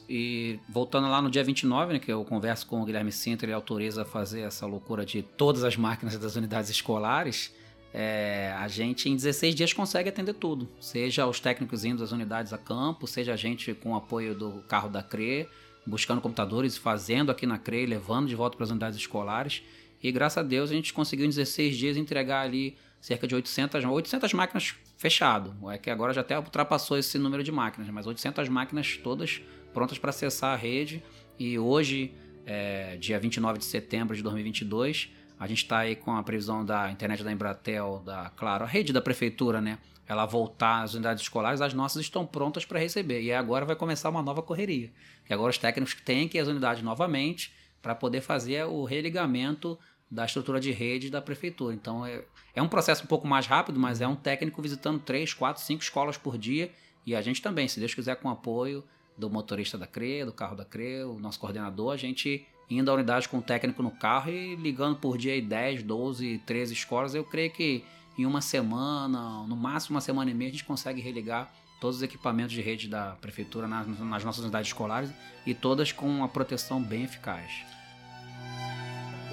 E 0.10 0.60
voltando 0.70 1.10
lá 1.10 1.22
no 1.22 1.30
dia 1.30 1.44
29, 1.44 1.94
né, 1.94 2.00
que 2.00 2.12
eu 2.12 2.24
converso 2.24 2.66
com 2.66 2.82
o 2.82 2.86
Guilherme 2.86 3.12
Sintra, 3.12 3.46
ele 3.46 3.54
autoriza 3.54 4.04
a 4.04 4.06
fazer 4.06 4.42
essa 4.42 4.66
loucura 4.66 5.06
de 5.06 5.22
todas 5.22 5.64
as 5.64 5.76
máquinas 5.76 6.18
das 6.18 6.36
unidades 6.36 6.70
escolares. 6.70 7.54
É, 7.94 8.54
a 8.58 8.68
gente 8.68 9.10
em 9.10 9.16
16 9.16 9.56
dias 9.56 9.74
consegue 9.74 10.10
atender 10.10 10.34
tudo, 10.34 10.68
seja 10.80 11.26
os 11.26 11.40
técnicos 11.40 11.84
indo 11.84 12.00
das 12.00 12.12
unidades 12.12 12.54
a 12.54 12.58
campo, 12.58 13.08
seja 13.08 13.34
a 13.34 13.36
gente 13.36 13.74
com 13.74 13.92
o 13.92 13.96
apoio 13.96 14.36
do 14.36 14.64
carro 14.68 14.90
da 14.90 15.02
CRE, 15.02 15.48
buscando 15.86 16.22
computadores, 16.22 16.78
fazendo 16.78 17.32
aqui 17.32 17.46
na 17.46 17.58
CRE, 17.58 17.86
levando 17.86 18.28
de 18.28 18.36
volta 18.36 18.56
para 18.56 18.66
as 18.66 18.70
unidades 18.70 19.00
escolares. 19.00 19.64
E 20.02 20.12
graças 20.12 20.38
a 20.38 20.44
Deus 20.44 20.70
a 20.70 20.74
gente 20.74 20.94
conseguiu 20.94 21.26
em 21.26 21.30
16 21.30 21.76
dias 21.76 21.98
entregar 21.98 22.42
ali 22.42 22.78
cerca 23.00 23.28
de 23.28 23.36
800, 23.36 23.84
800 23.84 24.34
máquinas 24.34 24.76
fechado. 24.98 25.56
É 25.72 25.78
que 25.78 25.90
agora 25.90 26.14
já 26.14 26.22
até 26.22 26.38
ultrapassou 26.38 26.98
esse 26.98 27.18
número 27.18 27.44
de 27.44 27.52
máquinas, 27.52 27.90
mas 27.90 28.06
800 28.06 28.50
máquinas 28.50 28.98
todas 28.98 29.42
prontas 29.74 29.98
para 29.98 30.10
acessar 30.10 30.54
a 30.54 30.56
rede. 30.56 31.04
E 31.40 31.58
hoje, 31.58 32.14
é, 32.46 32.98
dia 32.98 33.20
29 33.20 33.60
de 33.60 33.66
setembro 33.66 34.16
de 34.16 34.24
2022, 34.24 35.10
a 35.40 35.48
gente 35.48 35.60
está 35.60 35.80
aí 35.80 35.96
com 35.96 36.16
a 36.16 36.24
previsão 36.24 36.66
da 36.66 36.92
internet 36.92 37.24
da 37.24 37.32
Embratel, 37.32 38.02
da 38.06 38.32
Claro, 38.36 38.64
a 38.64 38.68
rede 38.68 38.92
da 38.92 39.02
prefeitura, 39.02 39.62
né? 39.62 39.78
Ela 40.08 40.26
voltar 40.26 40.84
às 40.84 40.94
unidades 40.94 41.22
escolares, 41.22 41.60
as 41.60 41.74
nossas 41.74 42.02
estão 42.02 42.26
prontas 42.26 42.66
para 42.66 42.80
receber. 42.80 43.22
E 43.22 43.32
agora 43.32 43.66
vai 43.66 43.76
começar 43.76 44.10
uma 44.10 44.22
nova 44.22 44.42
correria. 44.42 44.90
E 45.30 45.34
agora 45.34 45.50
os 45.50 45.58
técnicos 45.58 45.94
têm 45.96 46.28
que 46.28 46.38
ir 46.38 46.42
às 46.42 46.48
unidades 46.48 46.82
novamente 46.82 47.52
para 47.88 47.96
poder 47.96 48.20
fazer 48.20 48.66
o 48.66 48.84
religamento 48.84 49.80
da 50.12 50.26
estrutura 50.26 50.60
de 50.60 50.72
rede 50.72 51.10
da 51.10 51.22
prefeitura. 51.22 51.74
Então 51.74 52.06
é, 52.06 52.22
é 52.54 52.62
um 52.62 52.68
processo 52.68 53.06
um 53.06 53.08
pouco 53.08 53.26
mais 53.26 53.48
rápido, 53.48 53.80
mas 53.80 54.02
é 54.02 54.08
um 54.08 54.16
técnico 54.16 54.62
visitando 54.62 55.00
três, 55.00 55.34
quatro, 55.34 55.64
cinco 55.64 55.82
escolas 55.82 56.18
por 56.18 56.38
dia 56.38 56.70
e 57.06 57.16
a 57.16 57.22
gente 57.22 57.42
também, 57.42 57.66
se 57.66 57.80
Deus 57.80 57.94
quiser, 57.94 58.18
com 58.18 58.30
apoio 58.30 58.84
do 59.18 59.30
motorista 59.30 59.78
da 59.78 59.88
CRE, 59.88 60.26
do 60.26 60.34
carro 60.34 60.54
da 60.54 60.66
CRE, 60.66 61.04
o 61.04 61.18
nosso 61.18 61.40
coordenador, 61.40 61.94
a 61.94 61.98
gente 61.98 62.46
indo 62.70 62.92
à 62.92 62.94
unidade 62.94 63.30
com 63.30 63.38
o 63.38 63.42
técnico 63.42 63.82
no 63.82 63.92
carro 63.92 64.32
e 64.32 64.58
ligando 64.58 64.98
por 64.98 65.18
dia 65.18 65.32
aí 65.32 65.42
10, 65.42 65.84
12, 65.84 66.40
13 66.40 66.74
escolas, 66.74 67.16
eu 67.16 67.24
creio 67.24 67.52
que 67.52 67.86
em 68.18 68.26
uma 68.26 68.42
semana, 68.42 69.48
no 69.48 69.56
máximo 69.56 69.96
uma 69.96 70.02
semana 70.02 70.30
e 70.30 70.34
meia, 70.34 70.50
a 70.50 70.52
gente 70.52 70.66
consegue 70.66 71.00
religar 71.00 71.50
todos 71.80 71.98
os 71.98 72.04
equipamentos 72.04 72.52
de 72.52 72.62
rede 72.62 72.90
da 72.90 73.12
prefeitura 73.22 73.66
nas, 73.66 73.88
nas 73.88 74.26
nossas 74.26 74.44
unidades 74.44 74.68
escolares 74.68 75.10
e 75.46 75.54
todas 75.54 75.94
com 75.94 76.06
uma 76.06 76.28
proteção 76.28 76.84
bem 76.84 77.06
eficaz. 77.06 77.77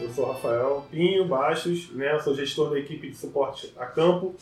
Eu 0.01 0.11
sou 0.11 0.33
Rafael 0.33 0.85
Pinho 0.91 1.25
Baixos, 1.25 1.91
né? 1.93 2.19
sou 2.19 2.35
gestor 2.35 2.71
da 2.71 2.79
equipe 2.79 3.09
de 3.09 3.17
suporte 3.17 3.73
a 3.77 3.87
campo 3.87 4.35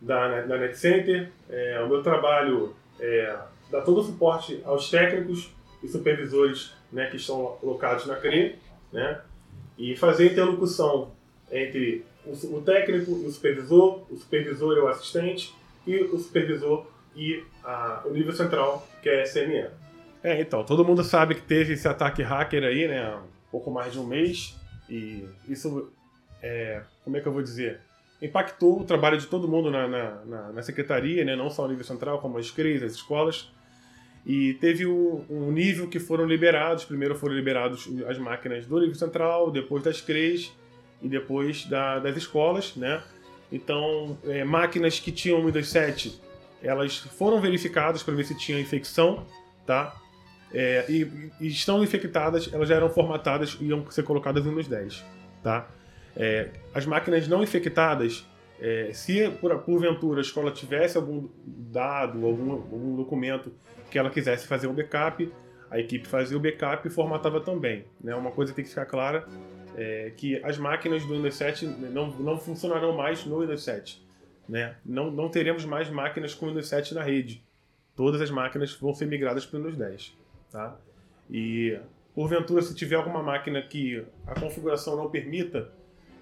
da, 0.00 0.42
da 0.42 0.56
Net 0.56 0.76
Center. 0.78 1.30
É, 1.48 1.80
o 1.82 1.88
meu 1.88 2.02
trabalho 2.02 2.74
é 2.98 3.38
dar 3.70 3.82
todo 3.82 4.00
o 4.00 4.04
suporte 4.04 4.62
aos 4.64 4.90
técnicos 4.90 5.50
e 5.82 5.88
supervisores 5.88 6.72
né, 6.90 7.06
que 7.06 7.16
estão 7.16 7.58
locados 7.62 8.06
na 8.06 8.16
CRE, 8.16 8.58
né? 8.92 9.20
e 9.76 9.94
fazer 9.94 10.32
interlocução 10.32 11.12
entre 11.52 12.04
o, 12.24 12.56
o 12.56 12.62
técnico 12.62 13.10
e 13.10 13.26
o 13.26 13.30
supervisor, 13.30 14.02
o 14.10 14.16
supervisor 14.16 14.76
e 14.76 14.80
o 14.80 14.88
assistente, 14.88 15.54
e 15.86 15.96
o 15.96 16.18
supervisor 16.18 16.86
e 17.14 17.44
a, 17.62 18.02
o 18.06 18.10
nível 18.10 18.32
central, 18.32 18.86
que 19.02 19.08
é 19.08 19.22
a 19.22 19.26
SME. 19.26 19.66
É, 20.22 20.40
então, 20.40 20.64
todo 20.64 20.84
mundo 20.84 21.04
sabe 21.04 21.34
que 21.34 21.42
teve 21.42 21.74
esse 21.74 21.86
ataque 21.86 22.22
hacker 22.22 22.64
aí, 22.64 22.88
né, 22.88 23.02
há 23.02 23.22
pouco 23.50 23.70
mais 23.70 23.92
de 23.92 23.98
um 23.98 24.06
mês, 24.06 24.56
e 24.88 25.28
isso, 25.48 25.90
é, 26.42 26.82
como 27.04 27.16
é 27.16 27.20
que 27.20 27.26
eu 27.26 27.32
vou 27.32 27.42
dizer, 27.42 27.80
impactou 28.20 28.80
o 28.80 28.84
trabalho 28.84 29.18
de 29.18 29.26
todo 29.26 29.48
mundo 29.48 29.70
na, 29.70 29.86
na, 29.86 30.24
na, 30.24 30.52
na 30.52 30.62
secretaria, 30.62 31.24
né, 31.24 31.36
não 31.36 31.50
só 31.50 31.64
o 31.64 31.68
nível 31.68 31.84
central, 31.84 32.20
como 32.20 32.38
as 32.38 32.50
CREs, 32.50 32.82
as 32.82 32.92
escolas, 32.92 33.52
e 34.26 34.54
teve 34.54 34.86
um, 34.86 35.24
um, 35.30 35.52
nível 35.52 35.88
que 35.88 35.98
foram 35.98 36.26
liberados, 36.26 36.84
primeiro 36.84 37.14
foram 37.14 37.34
liberados 37.34 37.88
as 38.08 38.18
máquinas 38.18 38.66
do 38.66 38.78
nível 38.80 38.94
central, 38.94 39.50
depois 39.50 39.82
das 39.82 40.00
CREs 40.00 40.52
e 41.00 41.08
depois 41.08 41.64
da, 41.66 41.98
das 41.98 42.16
escolas, 42.16 42.74
né, 42.76 43.02
então, 43.50 44.18
é, 44.24 44.44
máquinas 44.44 45.00
que 45.00 45.10
tinham 45.10 45.44
Windows 45.44 45.68
7 45.68 46.28
elas 46.62 46.98
foram 46.98 47.40
verificadas 47.40 48.02
para 48.02 48.14
ver 48.14 48.24
se 48.24 48.36
tinha 48.36 48.58
infecção, 48.58 49.26
tá? 49.64 49.96
É, 50.52 50.84
e, 50.88 51.30
e, 51.40 51.48
estão 51.48 51.82
infectadas, 51.82 52.50
elas 52.52 52.68
já 52.68 52.76
eram 52.76 52.88
formatadas 52.90 53.56
e 53.60 53.66
iam 53.66 53.88
ser 53.90 54.02
colocadas 54.02 54.44
em 54.44 54.48
Windows 54.48 54.68
10. 54.68 55.04
Tá? 55.42 55.68
É, 56.16 56.50
as 56.74 56.86
máquinas 56.86 57.28
não 57.28 57.42
infectadas, 57.42 58.26
é, 58.60 58.90
se 58.92 59.28
por, 59.40 59.56
porventura 59.60 60.20
a 60.20 60.22
escola 60.22 60.50
tivesse 60.50 60.96
algum 60.96 61.28
dado, 61.44 62.24
algum, 62.24 62.52
algum 62.52 62.96
documento 62.96 63.52
que 63.90 63.98
ela 63.98 64.10
quisesse 64.10 64.46
fazer 64.46 64.66
um 64.66 64.74
backup, 64.74 65.30
a 65.70 65.78
equipe 65.78 66.08
fazia 66.08 66.36
o 66.36 66.40
backup 66.40 66.86
e 66.86 66.90
formatava 66.90 67.40
também. 67.40 67.84
Né? 68.00 68.14
Uma 68.14 68.30
coisa 68.30 68.52
tem 68.52 68.64
que 68.64 68.70
ficar 68.70 68.86
clara 68.86 69.26
é 69.80 70.12
que 70.16 70.44
as 70.44 70.58
máquinas 70.58 71.04
do 71.04 71.14
Windows 71.14 71.36
7 71.36 71.64
não, 71.66 72.10
não 72.10 72.36
funcionarão 72.36 72.96
mais 72.96 73.24
no 73.24 73.40
Windows 73.40 73.62
7. 73.62 74.04
Né? 74.48 74.74
Não, 74.84 75.08
não 75.08 75.28
teremos 75.28 75.64
mais 75.64 75.88
máquinas 75.88 76.34
com 76.34 76.48
Windows 76.48 76.68
7 76.68 76.94
na 76.94 77.02
rede. 77.02 77.44
Todas 77.94 78.20
as 78.20 78.28
máquinas 78.28 78.74
vão 78.74 78.92
ser 78.92 79.06
migradas 79.06 79.46
para 79.46 79.60
o 79.60 79.62
Windows 79.62 79.76
10. 79.76 80.17
Tá? 80.50 80.76
E, 81.30 81.78
porventura, 82.14 82.62
se 82.62 82.74
tiver 82.74 82.96
alguma 82.96 83.22
máquina 83.22 83.60
que 83.62 84.04
a 84.26 84.38
configuração 84.38 84.96
não 84.96 85.10
permita, 85.10 85.70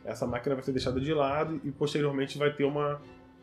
essa 0.05 0.27
máquina 0.27 0.55
vai 0.55 0.65
ser 0.65 0.73
deixada 0.73 1.01
de 1.01 1.13
lado 1.13 1.61
e 1.65 1.71
posteriormente 1.71 2.39
vai 2.39 2.53
ter 2.53 2.65
uma, 2.65 3.01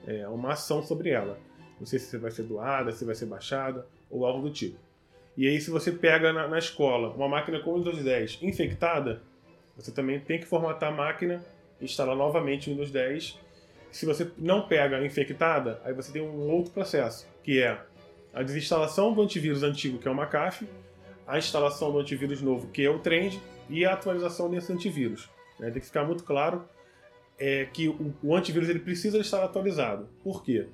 é, 0.07 0.27
uma 0.27 0.53
ação 0.53 0.81
sobre 0.81 1.09
ela. 1.09 1.37
Não 1.79 1.85
sei 1.85 1.99
se 1.99 2.17
vai 2.17 2.31
ser 2.31 2.43
doada, 2.43 2.91
se 2.91 3.03
vai 3.03 3.15
ser 3.15 3.25
baixada 3.25 3.85
ou 4.09 4.25
algo 4.25 4.47
do 4.47 4.53
tipo. 4.53 4.77
E 5.35 5.47
aí, 5.47 5.59
se 5.59 5.71
você 5.71 5.91
pega 5.91 6.31
na, 6.31 6.47
na 6.47 6.59
escola 6.59 7.09
uma 7.15 7.27
máquina 7.27 7.59
com 7.59 7.75
Windows 7.75 8.03
10 8.03 8.39
infectada, 8.43 9.21
você 9.75 9.91
também 9.91 10.19
tem 10.19 10.39
que 10.39 10.45
formatar 10.45 10.93
a 10.93 10.95
máquina, 10.95 11.43
instalar 11.81 12.15
novamente 12.15 12.69
o 12.69 12.73
Windows 12.73 12.91
10. 12.91 13.39
Se 13.91 14.05
você 14.05 14.31
não 14.37 14.67
pega 14.67 15.03
infectada, 15.05 15.81
aí 15.83 15.93
você 15.93 16.11
tem 16.11 16.21
um 16.21 16.49
outro 16.51 16.71
processo, 16.71 17.27
que 17.43 17.61
é 17.61 17.79
a 18.33 18.41
desinstalação 18.41 19.13
do 19.13 19.21
antivírus 19.21 19.63
antigo, 19.63 19.99
que 19.99 20.07
é 20.07 20.11
o 20.11 20.15
McAfee, 20.15 20.67
a 21.27 21.37
instalação 21.37 21.91
do 21.91 21.99
antivírus 21.99 22.41
novo, 22.41 22.67
que 22.67 22.83
é 22.83 22.89
o 22.89 22.99
Trend, 22.99 23.39
e 23.69 23.85
a 23.85 23.93
atualização 23.93 24.49
desse 24.49 24.73
antivírus. 24.73 25.29
Né? 25.59 25.69
Tem 25.71 25.79
que 25.79 25.87
ficar 25.87 26.03
muito 26.03 26.23
claro 26.23 26.67
é, 27.37 27.65
que 27.65 27.87
o, 27.87 28.13
o, 28.21 28.35
antivírus 28.35 28.69
ele 28.69 28.79
precisa 28.79 29.17
estar 29.19 29.43
atualizado. 29.43 30.09
Por 30.23 30.43
quê? 30.43 30.67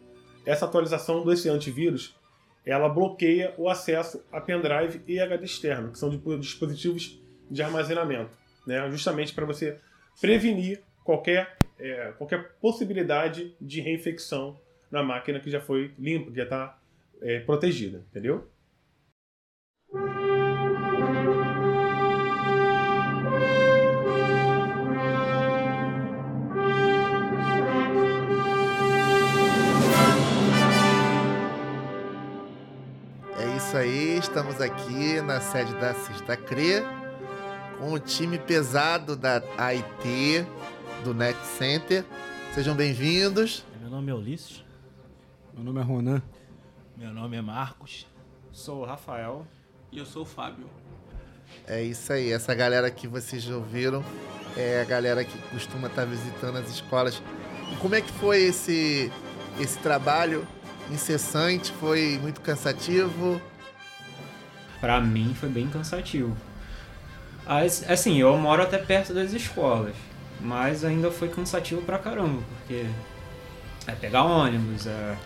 Essa 0.46 0.66
atualização 0.66 1.26
desse 1.26 1.50
antivírus 1.50 2.18
ela 2.66 2.90
bloqueia 2.90 3.54
o 3.58 3.70
acesso 3.70 4.24
a 4.32 4.40
pendrive 4.40 5.02
e 5.08 5.20
HD 5.20 5.46
externo, 5.46 5.92
que 5.92 5.98
são 5.98 6.10
dispositivos 6.40 7.20
de 7.50 7.64
armazenamento, 7.64 8.38
né? 8.66 8.90
justamente 8.92 9.34
para 9.34 9.46
você 9.46 9.80
prevenir 10.22 10.82
qualquer, 11.04 11.58
é, 11.80 12.14
qualquer 12.18 12.52
possibilidade 12.62 13.56
de 13.60 13.82
reinfecção 13.82 14.60
na 14.92 15.02
máquina 15.02 15.40
que 15.40 15.50
já 15.50 15.60
foi 15.60 15.94
limpa, 15.98 16.30
que 16.32 16.38
já 16.38 16.44
está 16.44 16.79
é, 17.22 17.40
protegida, 17.40 18.06
entendeu? 18.10 18.50
É 33.38 33.58
isso 33.58 33.78
aí, 33.78 34.18
estamos 34.18 34.60
aqui 34.62 35.22
na 35.22 35.40
sede 35.40 35.74
da 35.76 35.94
Cista 35.94 36.36
CRE 36.36 36.84
com 37.78 37.94
o 37.94 38.00
time 38.00 38.38
pesado 38.38 39.16
da 39.16 39.42
AIT, 39.58 40.46
do 41.04 41.14
Net 41.14 41.38
Center. 41.58 42.04
Sejam 42.54 42.76
bem-vindos. 42.76 43.64
Meu 43.80 43.90
nome 43.90 44.12
é 44.12 44.14
Ulisses. 44.14 44.64
Meu 45.54 45.64
nome 45.64 45.80
é 45.80 45.84
Ronan. 45.84 46.22
Meu 47.00 47.14
nome 47.14 47.38
é 47.38 47.42
Marcos. 47.42 48.06
Sou 48.52 48.82
o 48.82 48.86
Rafael. 48.86 49.48
E 49.90 50.00
eu 50.00 50.06
sou 50.06 50.24
o 50.24 50.26
Fábio. 50.26 50.70
É 51.66 51.82
isso 51.82 52.12
aí, 52.12 52.30
essa 52.30 52.54
galera 52.54 52.92
que 52.92 53.08
vocês 53.08 53.50
ouviram 53.50 54.04
é 54.58 54.82
a 54.82 54.84
galera 54.84 55.24
que 55.24 55.38
costuma 55.44 55.88
estar 55.88 56.04
visitando 56.04 56.58
as 56.58 56.70
escolas. 56.70 57.24
E 57.72 57.78
como 57.78 57.96
é 57.96 58.02
que 58.02 58.12
foi 58.12 58.42
esse, 58.42 59.10
esse 59.58 59.80
trabalho 59.80 60.46
incessante? 60.92 61.72
Foi 61.72 62.20
muito 62.22 62.42
cansativo? 62.42 63.42
Para 64.82 65.00
mim 65.00 65.34
foi 65.34 65.48
bem 65.48 65.70
cansativo. 65.70 66.36
Assim, 67.88 68.18
eu 68.20 68.38
moro 68.38 68.62
até 68.62 68.78
perto 68.78 69.14
das 69.14 69.32
escolas, 69.32 69.96
mas 70.42 70.84
ainda 70.84 71.10
foi 71.10 71.30
cansativo 71.30 71.82
pra 71.82 71.98
caramba, 71.98 72.44
porque 72.58 72.86
é 73.88 73.94
pegar 73.94 74.26
ônibus, 74.26 74.86
é 74.86 75.18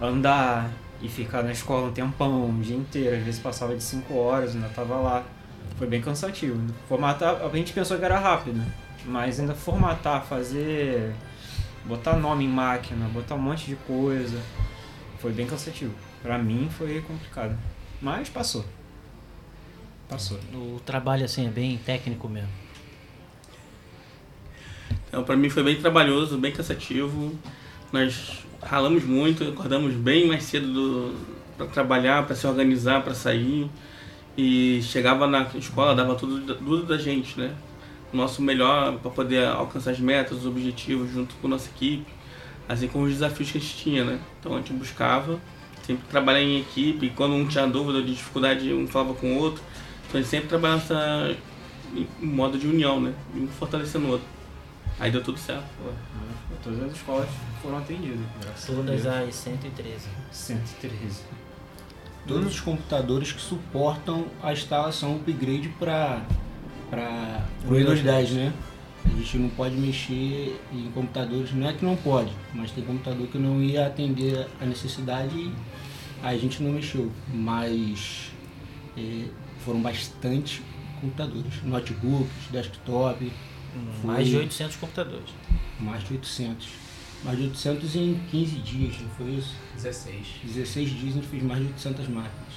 andar, 0.00 0.68
e 1.02 1.08
ficar 1.08 1.42
na 1.42 1.50
escola 1.50 1.88
um 1.88 1.92
tempão, 1.92 2.46
um 2.46 2.60
dia 2.60 2.76
inteiro, 2.76 3.16
às 3.16 3.24
vezes 3.24 3.40
passava 3.40 3.74
de 3.76 3.82
5 3.82 4.14
horas, 4.14 4.54
ainda 4.54 4.68
tava 4.68 4.96
lá. 4.96 5.24
Foi 5.76 5.86
bem 5.86 6.00
cansativo. 6.00 6.60
Formatar, 6.88 7.42
a 7.44 7.48
gente 7.56 7.72
pensou 7.72 7.98
que 7.98 8.04
era 8.04 8.18
rápido, 8.18 8.62
mas 9.04 9.40
ainda 9.40 9.54
formatar, 9.54 10.24
fazer. 10.24 11.12
botar 11.84 12.16
nome 12.16 12.44
em 12.44 12.48
máquina, 12.48 13.08
botar 13.08 13.34
um 13.34 13.40
monte 13.40 13.66
de 13.66 13.76
coisa. 13.76 14.40
Foi 15.18 15.32
bem 15.32 15.46
cansativo. 15.46 15.94
Pra 16.22 16.38
mim 16.38 16.68
foi 16.70 17.00
complicado. 17.02 17.58
Mas 18.00 18.28
passou. 18.28 18.64
Passou. 20.08 20.38
O 20.54 20.80
trabalho 20.84 21.24
assim 21.24 21.46
é 21.46 21.50
bem 21.50 21.78
técnico 21.78 22.28
mesmo. 22.28 22.50
Então, 25.08 25.24
pra 25.24 25.36
mim 25.36 25.50
foi 25.50 25.62
bem 25.62 25.76
trabalhoso, 25.80 26.38
bem 26.38 26.52
cansativo. 26.52 27.36
Nós 27.92 28.44
ralamos 28.62 29.04
muito, 29.04 29.44
acordamos 29.44 29.94
bem 29.94 30.26
mais 30.26 30.44
cedo 30.44 31.14
para 31.56 31.66
trabalhar, 31.66 32.26
para 32.26 32.34
se 32.34 32.46
organizar, 32.46 33.02
para 33.02 33.14
sair. 33.14 33.68
E 34.36 34.80
chegava 34.82 35.26
na 35.26 35.42
escola, 35.54 35.94
dava 35.94 36.14
tudo, 36.14 36.54
tudo 36.54 36.84
da 36.84 36.96
gente, 36.96 37.38
né? 37.38 37.54
O 38.12 38.16
nosso 38.16 38.40
melhor 38.40 38.98
para 38.98 39.10
poder 39.10 39.46
alcançar 39.46 39.90
as 39.90 40.00
metas, 40.00 40.38
os 40.38 40.46
objetivos 40.46 41.10
junto 41.12 41.34
com 41.36 41.46
a 41.46 41.50
nossa 41.50 41.68
equipe, 41.68 42.10
assim 42.68 42.88
como 42.88 43.04
os 43.04 43.12
desafios 43.12 43.50
que 43.50 43.58
a 43.58 43.60
gente 43.60 43.76
tinha, 43.76 44.04
né? 44.04 44.18
Então 44.40 44.54
a 44.54 44.58
gente 44.58 44.72
buscava 44.72 45.38
sempre 45.82 46.04
trabalhar 46.08 46.40
em 46.40 46.60
equipe, 46.60 47.10
quando 47.10 47.34
um 47.34 47.46
tinha 47.46 47.66
dúvida 47.66 47.98
ou 47.98 48.04
dificuldade, 48.04 48.72
um 48.72 48.86
falava 48.86 49.14
com 49.14 49.34
o 49.34 49.38
outro. 49.38 49.62
Então 50.08 50.18
a 50.18 50.22
gente 50.22 50.30
sempre 50.30 50.48
trabalhava 50.48 51.36
em 51.94 52.06
modo 52.26 52.56
de 52.58 52.66
união, 52.66 53.00
né? 53.00 53.12
Um 53.34 53.46
fortalecendo 53.48 54.06
o 54.06 54.10
outro. 54.12 54.26
Aí 55.02 55.10
deu 55.10 55.20
tudo 55.20 55.36
certo. 55.36 55.66
Todas 56.62 56.80
as 56.84 56.92
escolas 56.92 57.28
foram 57.60 57.78
atendidas. 57.78 58.20
Todas 58.64 59.04
as 59.04 59.34
113. 59.34 60.06
113. 60.30 61.22
Todos 62.24 62.54
os 62.54 62.60
computadores 62.60 63.32
que 63.32 63.40
suportam 63.40 64.26
a 64.40 64.52
instalação 64.52 65.16
upgrade 65.16 65.68
para 65.70 66.24
o 67.66 67.74
Windows 67.74 68.00
10, 68.00 68.30
né? 68.30 68.52
A 69.04 69.08
gente 69.08 69.38
não 69.38 69.48
pode 69.48 69.74
mexer 69.74 70.60
em 70.72 70.88
computadores, 70.92 71.52
não 71.52 71.68
é 71.68 71.72
que 71.72 71.84
não 71.84 71.96
pode, 71.96 72.32
mas 72.54 72.70
tem 72.70 72.84
computador 72.84 73.26
que 73.26 73.38
não 73.38 73.60
ia 73.60 73.88
atender 73.88 74.46
a 74.60 74.64
necessidade 74.64 75.36
e 75.36 75.52
a 76.22 76.36
gente 76.36 76.62
não 76.62 76.70
mexeu. 76.70 77.10
Mas 77.34 78.30
é, 78.96 79.24
foram 79.64 79.82
bastante 79.82 80.62
computadores, 81.00 81.60
notebooks, 81.64 82.30
desktop. 82.52 83.32
Mais 84.04 84.26
de 84.26 84.36
800 84.36 84.76
computadores. 84.76 85.30
Mais 85.80 86.04
de 86.04 86.14
800. 86.14 86.68
Mais 87.24 87.38
de 87.38 87.44
800 87.44 87.96
em 87.96 88.20
15 88.30 88.56
dias, 88.56 89.00
não 89.00 89.08
foi 89.10 89.30
isso? 89.30 89.54
16. 89.76 90.26
16 90.44 90.90
dias 90.90 91.12
a 91.12 91.14
gente 91.16 91.26
fez 91.28 91.42
mais 91.42 91.60
de 91.60 91.66
800 91.68 92.08
máquinas. 92.08 92.52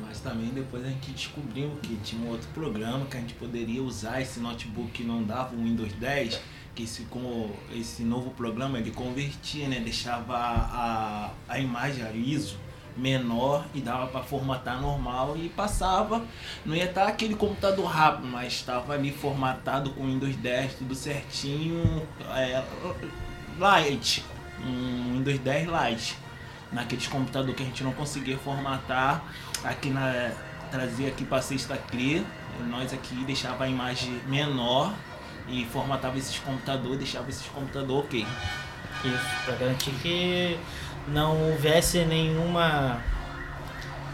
Mas 0.00 0.20
também 0.20 0.48
depois 0.48 0.84
a 0.84 0.88
gente 0.88 1.10
descobriu 1.10 1.70
que 1.82 1.96
tinha 1.96 2.22
um 2.22 2.30
outro 2.30 2.48
programa 2.54 3.04
que 3.06 3.16
a 3.16 3.20
gente 3.20 3.34
poderia 3.34 3.82
usar 3.82 4.20
esse 4.20 4.40
notebook 4.40 4.90
que 4.90 5.04
não 5.04 5.22
dava 5.22 5.54
o 5.54 5.62
Windows 5.62 5.92
10, 5.92 6.40
que 6.74 6.84
esse, 6.84 7.02
como 7.02 7.54
esse 7.74 8.02
novo 8.02 8.30
programa 8.30 8.78
ele 8.78 8.90
convertia, 8.90 9.68
né? 9.68 9.80
Deixava 9.80 10.34
a, 10.34 11.32
a 11.46 11.60
imagem 11.60 12.02
a 12.02 12.12
ISO 12.12 12.56
menor 12.98 13.64
e 13.72 13.80
dava 13.80 14.08
para 14.08 14.22
formatar 14.22 14.80
normal 14.80 15.36
e 15.36 15.48
passava. 15.48 16.22
Não 16.66 16.74
ia 16.74 16.84
estar 16.84 17.06
aquele 17.06 17.34
computador 17.34 17.86
rápido, 17.86 18.26
mas 18.26 18.52
estava 18.54 18.94
ali 18.94 19.12
formatado 19.12 19.90
com 19.90 20.04
Windows 20.04 20.36
10, 20.36 20.74
tudo 20.74 20.94
certinho. 20.94 22.06
É, 22.34 22.62
light, 23.58 24.24
um 24.64 25.14
Windows 25.14 25.38
10 25.38 25.68
Lite. 25.68 26.16
Naqueles 26.70 27.06
computadores 27.06 27.56
que 27.56 27.62
a 27.62 27.66
gente 27.66 27.82
não 27.82 27.92
conseguia 27.92 28.36
formatar, 28.36 29.24
aqui 29.64 29.88
na 29.88 30.32
trazia 30.70 31.08
aqui 31.08 31.24
para 31.24 31.40
sexta 31.40 31.78
CRE, 31.78 32.22
nós 32.68 32.92
aqui 32.92 33.14
deixava 33.24 33.64
a 33.64 33.68
imagem 33.68 34.20
menor 34.26 34.92
e 35.48 35.64
formatava 35.64 36.18
esses 36.18 36.38
computadores, 36.38 36.98
deixava 36.98 37.30
esses 37.30 37.46
computadores 37.46 38.04
ok. 38.04 38.26
Isso, 39.04 39.44
para 39.44 39.54
garantir 39.54 39.92
que 40.02 40.58
não 41.12 41.50
houvesse 41.50 42.04
nenhuma 42.04 43.00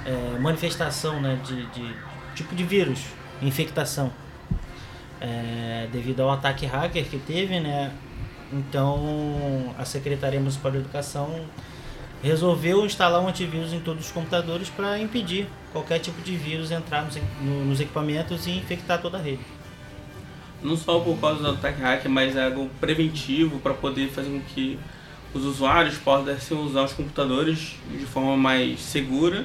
é, 0.04 0.38
manifestação 0.38 1.20
né, 1.20 1.38
de, 1.44 1.66
de, 1.66 1.94
tipo 2.34 2.54
de 2.54 2.64
vírus, 2.64 3.00
infectação. 3.42 4.12
É, 5.20 5.88
devido 5.90 6.20
ao 6.20 6.30
ataque 6.30 6.66
hacker 6.66 7.04
que 7.06 7.18
teve, 7.18 7.58
né, 7.60 7.92
então 8.52 9.74
a 9.78 9.84
Secretaria 9.84 10.38
Municipal 10.38 10.70
de 10.70 10.78
Educação 10.78 11.46
resolveu 12.22 12.84
instalar 12.84 13.20
um 13.20 13.28
antivírus 13.28 13.72
em 13.72 13.80
todos 13.80 14.06
os 14.06 14.12
computadores 14.12 14.68
para 14.70 14.98
impedir 14.98 15.46
qualquer 15.72 15.98
tipo 15.98 16.20
de 16.22 16.36
vírus 16.36 16.70
entrar 16.70 17.04
nos, 17.04 17.18
nos 17.40 17.80
equipamentos 17.80 18.46
e 18.46 18.52
infectar 18.52 19.00
toda 19.00 19.18
a 19.18 19.20
rede. 19.20 19.42
Não 20.62 20.76
só 20.76 20.98
por 21.00 21.18
causa 21.18 21.42
do 21.42 21.50
ataque 21.50 21.82
hacker, 21.82 22.10
mas 22.10 22.34
é 22.34 22.46
algo 22.46 22.70
preventivo 22.80 23.58
para 23.58 23.74
poder 23.74 24.08
fazer 24.08 24.30
com 24.30 24.40
que 24.40 24.78
os 25.34 25.44
usuários 25.44 25.98
possam 25.98 26.64
usar 26.64 26.84
os 26.84 26.92
computadores 26.92 27.74
de 27.90 28.06
forma 28.06 28.36
mais 28.36 28.80
segura, 28.80 29.44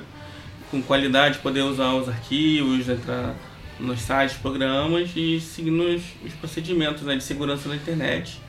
com 0.70 0.82
qualidade, 0.82 1.40
poder 1.40 1.64
usar 1.64 1.94
os 1.96 2.08
arquivos, 2.08 2.88
entrar 2.88 3.36
nos 3.80 4.02
sites, 4.02 4.38
programas 4.38 5.12
e 5.16 5.40
seguindo 5.40 5.82
os, 5.82 6.04
os 6.24 6.34
procedimentos 6.34 7.04
né, 7.04 7.16
de 7.16 7.24
segurança 7.24 7.68
na 7.68 7.76
internet 7.76 8.40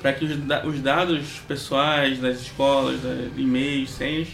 para 0.00 0.12
que 0.12 0.24
os, 0.24 0.32
os, 0.64 0.80
dados 0.80 1.40
pessoais 1.46 2.18
das 2.18 2.40
escolas, 2.40 3.00
né, 3.02 3.30
e-mails, 3.36 3.90
senhas, 3.90 4.28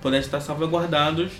pudessem 0.00 0.26
estar 0.26 0.40
salvaguardados 0.40 1.32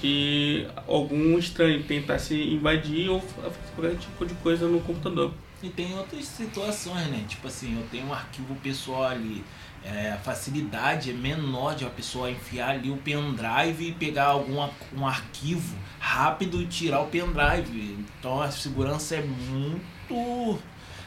de 0.00 0.66
algum 0.88 1.38
estranho 1.38 1.82
tentasse 1.82 2.34
invadir 2.34 3.08
ou 3.08 3.20
fazer 3.20 3.56
qualquer 3.74 3.96
tipo 3.96 4.26
de 4.26 4.34
coisa 4.34 4.66
no 4.66 4.80
computador. 4.80 5.32
E 5.62 5.68
tem 5.68 5.94
outras 5.96 6.24
situações, 6.24 7.06
né? 7.08 7.24
Tipo 7.28 7.46
assim, 7.46 7.76
eu 7.76 7.86
tenho 7.90 8.06
um 8.06 8.12
arquivo 8.12 8.54
pessoal 8.56 9.04
ali, 9.04 9.44
é, 9.84 10.12
a 10.12 10.18
facilidade 10.18 11.10
é 11.10 11.12
menor 11.12 11.74
de 11.74 11.84
a 11.84 11.90
pessoa 11.90 12.30
enfiar 12.30 12.70
ali 12.70 12.90
o 12.90 12.96
pendrive 12.96 13.88
e 13.88 13.92
pegar 13.92 14.26
algum 14.26 14.68
um 14.96 15.06
arquivo 15.06 15.76
rápido 15.98 16.60
e 16.60 16.66
tirar 16.66 17.00
o 17.00 17.06
pendrive. 17.06 18.04
Então 18.18 18.40
a 18.40 18.50
segurança 18.50 19.16
é 19.16 19.22
muito 19.22 20.58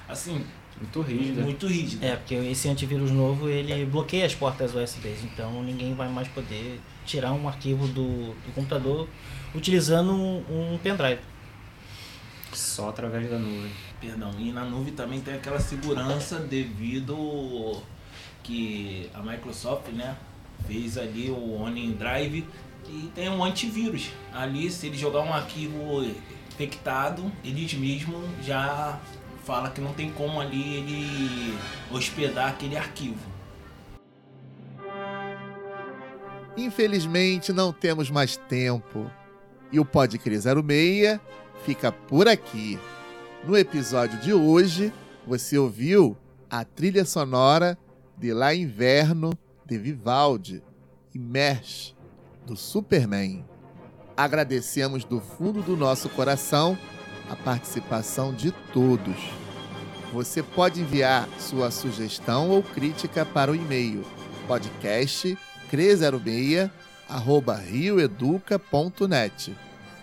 assim 0.08 0.44
muito 0.80 1.02
rígida. 1.02 1.42
Muito 1.44 1.68
rígida. 1.68 2.06
É, 2.06 2.16
porque 2.16 2.34
esse 2.34 2.68
antivírus 2.68 3.12
novo 3.12 3.48
ele 3.48 3.86
bloqueia 3.86 4.26
as 4.26 4.34
portas 4.34 4.74
USBs, 4.74 5.24
então 5.24 5.64
ninguém 5.64 5.94
vai 5.94 6.10
mais 6.10 6.28
poder 6.28 6.82
tirar 7.06 7.32
um 7.32 7.48
arquivo 7.48 7.88
do, 7.88 8.34
do 8.34 8.54
computador 8.54 9.08
utilizando 9.54 10.12
um, 10.12 10.74
um 10.74 10.80
pendrive. 10.80 11.22
Só 12.52 12.90
através 12.90 13.30
da 13.30 13.38
nuvem. 13.38 13.72
Perdão, 14.00 14.32
e 14.38 14.52
na 14.52 14.66
nuvem 14.66 14.94
também 14.94 15.22
tem 15.22 15.36
aquela 15.36 15.60
segurança 15.60 16.40
devido 16.40 17.82
que 18.44 19.10
a 19.14 19.22
Microsoft, 19.22 19.88
né, 19.90 20.16
fez 20.68 20.98
ali 20.98 21.30
o 21.32 21.62
OneDrive 21.62 22.46
e 22.88 23.12
tem 23.16 23.30
um 23.30 23.44
antivírus. 23.44 24.12
Ali, 24.34 24.70
se 24.70 24.88
ele 24.88 24.98
jogar 24.98 25.22
um 25.22 25.34
arquivo 25.34 26.04
infectado, 26.50 27.32
eles 27.44 27.74
mesmos 27.74 28.24
já 28.46 29.00
fala 29.44 29.70
que 29.70 29.82
não 29.82 29.94
tem 29.94 30.12
como 30.12 30.40
ali 30.40 30.76
ele 30.76 31.58
hospedar 31.92 32.50
aquele 32.50 32.78
arquivo. 32.78 33.34
Infelizmente 36.56 37.52
não 37.52 37.74
temos 37.74 38.10
mais 38.12 38.38
tempo. 38.38 39.10
E 39.72 39.80
o 39.80 39.86
Pode 39.86 40.20
Crer 40.20 40.40
06 40.40 41.20
fica 41.66 41.92
por 41.92 42.28
aqui. 42.28 42.78
No 43.44 43.58
episódio 43.58 44.20
de 44.20 44.34
hoje, 44.34 44.94
você 45.26 45.58
ouviu 45.58 46.16
a 46.50 46.64
trilha 46.64 47.04
sonora 47.04 47.78
de 48.18 48.34
Lá 48.34 48.54
Inverno 48.54 49.32
de 49.66 49.78
Vivaldi 49.78 50.64
e 51.14 51.20
Mesh 51.20 51.96
do 52.46 52.56
Superman. 52.56 53.46
Agradecemos 54.16 55.04
do 55.04 55.20
fundo 55.20 55.62
do 55.62 55.76
nosso 55.76 56.10
coração 56.10 56.78
a 57.30 57.36
participação 57.36 58.34
de 58.34 58.52
todos. 58.74 59.18
Você 60.12 60.44
pode 60.44 60.82
enviar 60.82 61.28
sua 61.40 61.72
sugestão 61.72 62.50
ou 62.50 62.62
crítica 62.62 63.26
para 63.26 63.52
o 63.52 63.56
e-mail 63.56 64.06
podcast 64.48 65.38
306 65.70 66.70
rioeduca.net. 67.72 69.56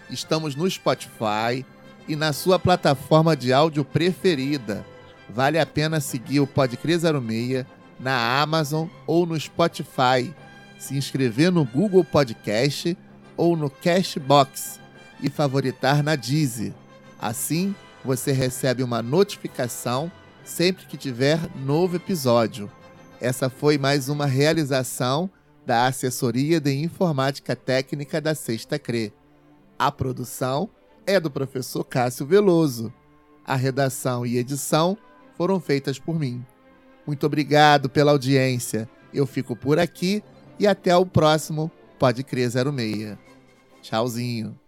Estamos 0.08 0.56
no 0.56 0.68
Spotify 0.68 1.64
e 2.08 2.16
na 2.16 2.32
sua 2.32 2.58
plataforma 2.58 3.36
de 3.36 3.52
áudio 3.52 3.84
preferida. 3.84 4.84
Vale 5.28 5.61
a 5.61 5.66
pena 5.66 6.00
seguir 6.00 6.40
o 6.40 6.46
Podcre 6.46 6.98
06 6.98 7.64
na 8.01 8.40
Amazon 8.40 8.88
ou 9.07 9.26
no 9.26 9.38
Spotify, 9.38 10.34
se 10.78 10.96
inscrever 10.96 11.53
no 11.53 11.64
Google 11.64 12.03
Podcast 12.03 12.96
ou 13.36 13.57
no 13.57 13.68
Cashbox 13.68 14.80
e 15.22 15.28
favoritar 15.28 16.03
na 16.03 16.16
Deezer. 16.16 16.72
Assim, 17.20 17.74
você 18.05 18.32
recebe 18.32 18.82
uma 18.82 19.03
notificação 19.03 20.11
sempre 20.42 20.86
que 20.86 20.96
tiver 20.96 21.38
novo 21.64 21.96
episódio. 21.96 22.70
Essa 23.20 23.51
foi 23.51 23.76
mais 23.76 24.09
uma 24.09 24.24
realização 24.24 25.30
da 25.66 25.86
Assessoria 25.86 26.59
de 26.59 26.72
Informática 26.72 27.55
Técnica 27.55 28.20
da 28.20 28.34
Sexta 28.34 28.78
CRE. 28.78 29.12
A 29.78 29.92
produção 29.92 30.70
é 31.07 31.20
do 31.20 31.30
professor 31.30 31.84
Cássio 31.84 32.24
Veloso. 32.24 32.92
A 33.46 33.55
redação 33.55 34.24
e 34.24 34.38
edição 34.38 34.96
foram 35.36 35.61
feitas 35.61 35.98
por 35.98 36.18
mim. 36.18 36.44
Muito 37.07 37.26
obrigado 37.26 37.88
pela 37.88 38.12
audiência. 38.12 38.88
Eu 39.12 39.26
fico 39.26 39.57
por 39.57 39.78
aqui 39.78 40.22
e 40.59 40.66
até 40.66 40.96
o 40.96 41.05
próximo 41.05 41.70
Pode 41.98 42.22
Crer 42.22 42.51
06. 42.51 43.16
Tchauzinho. 43.82 44.59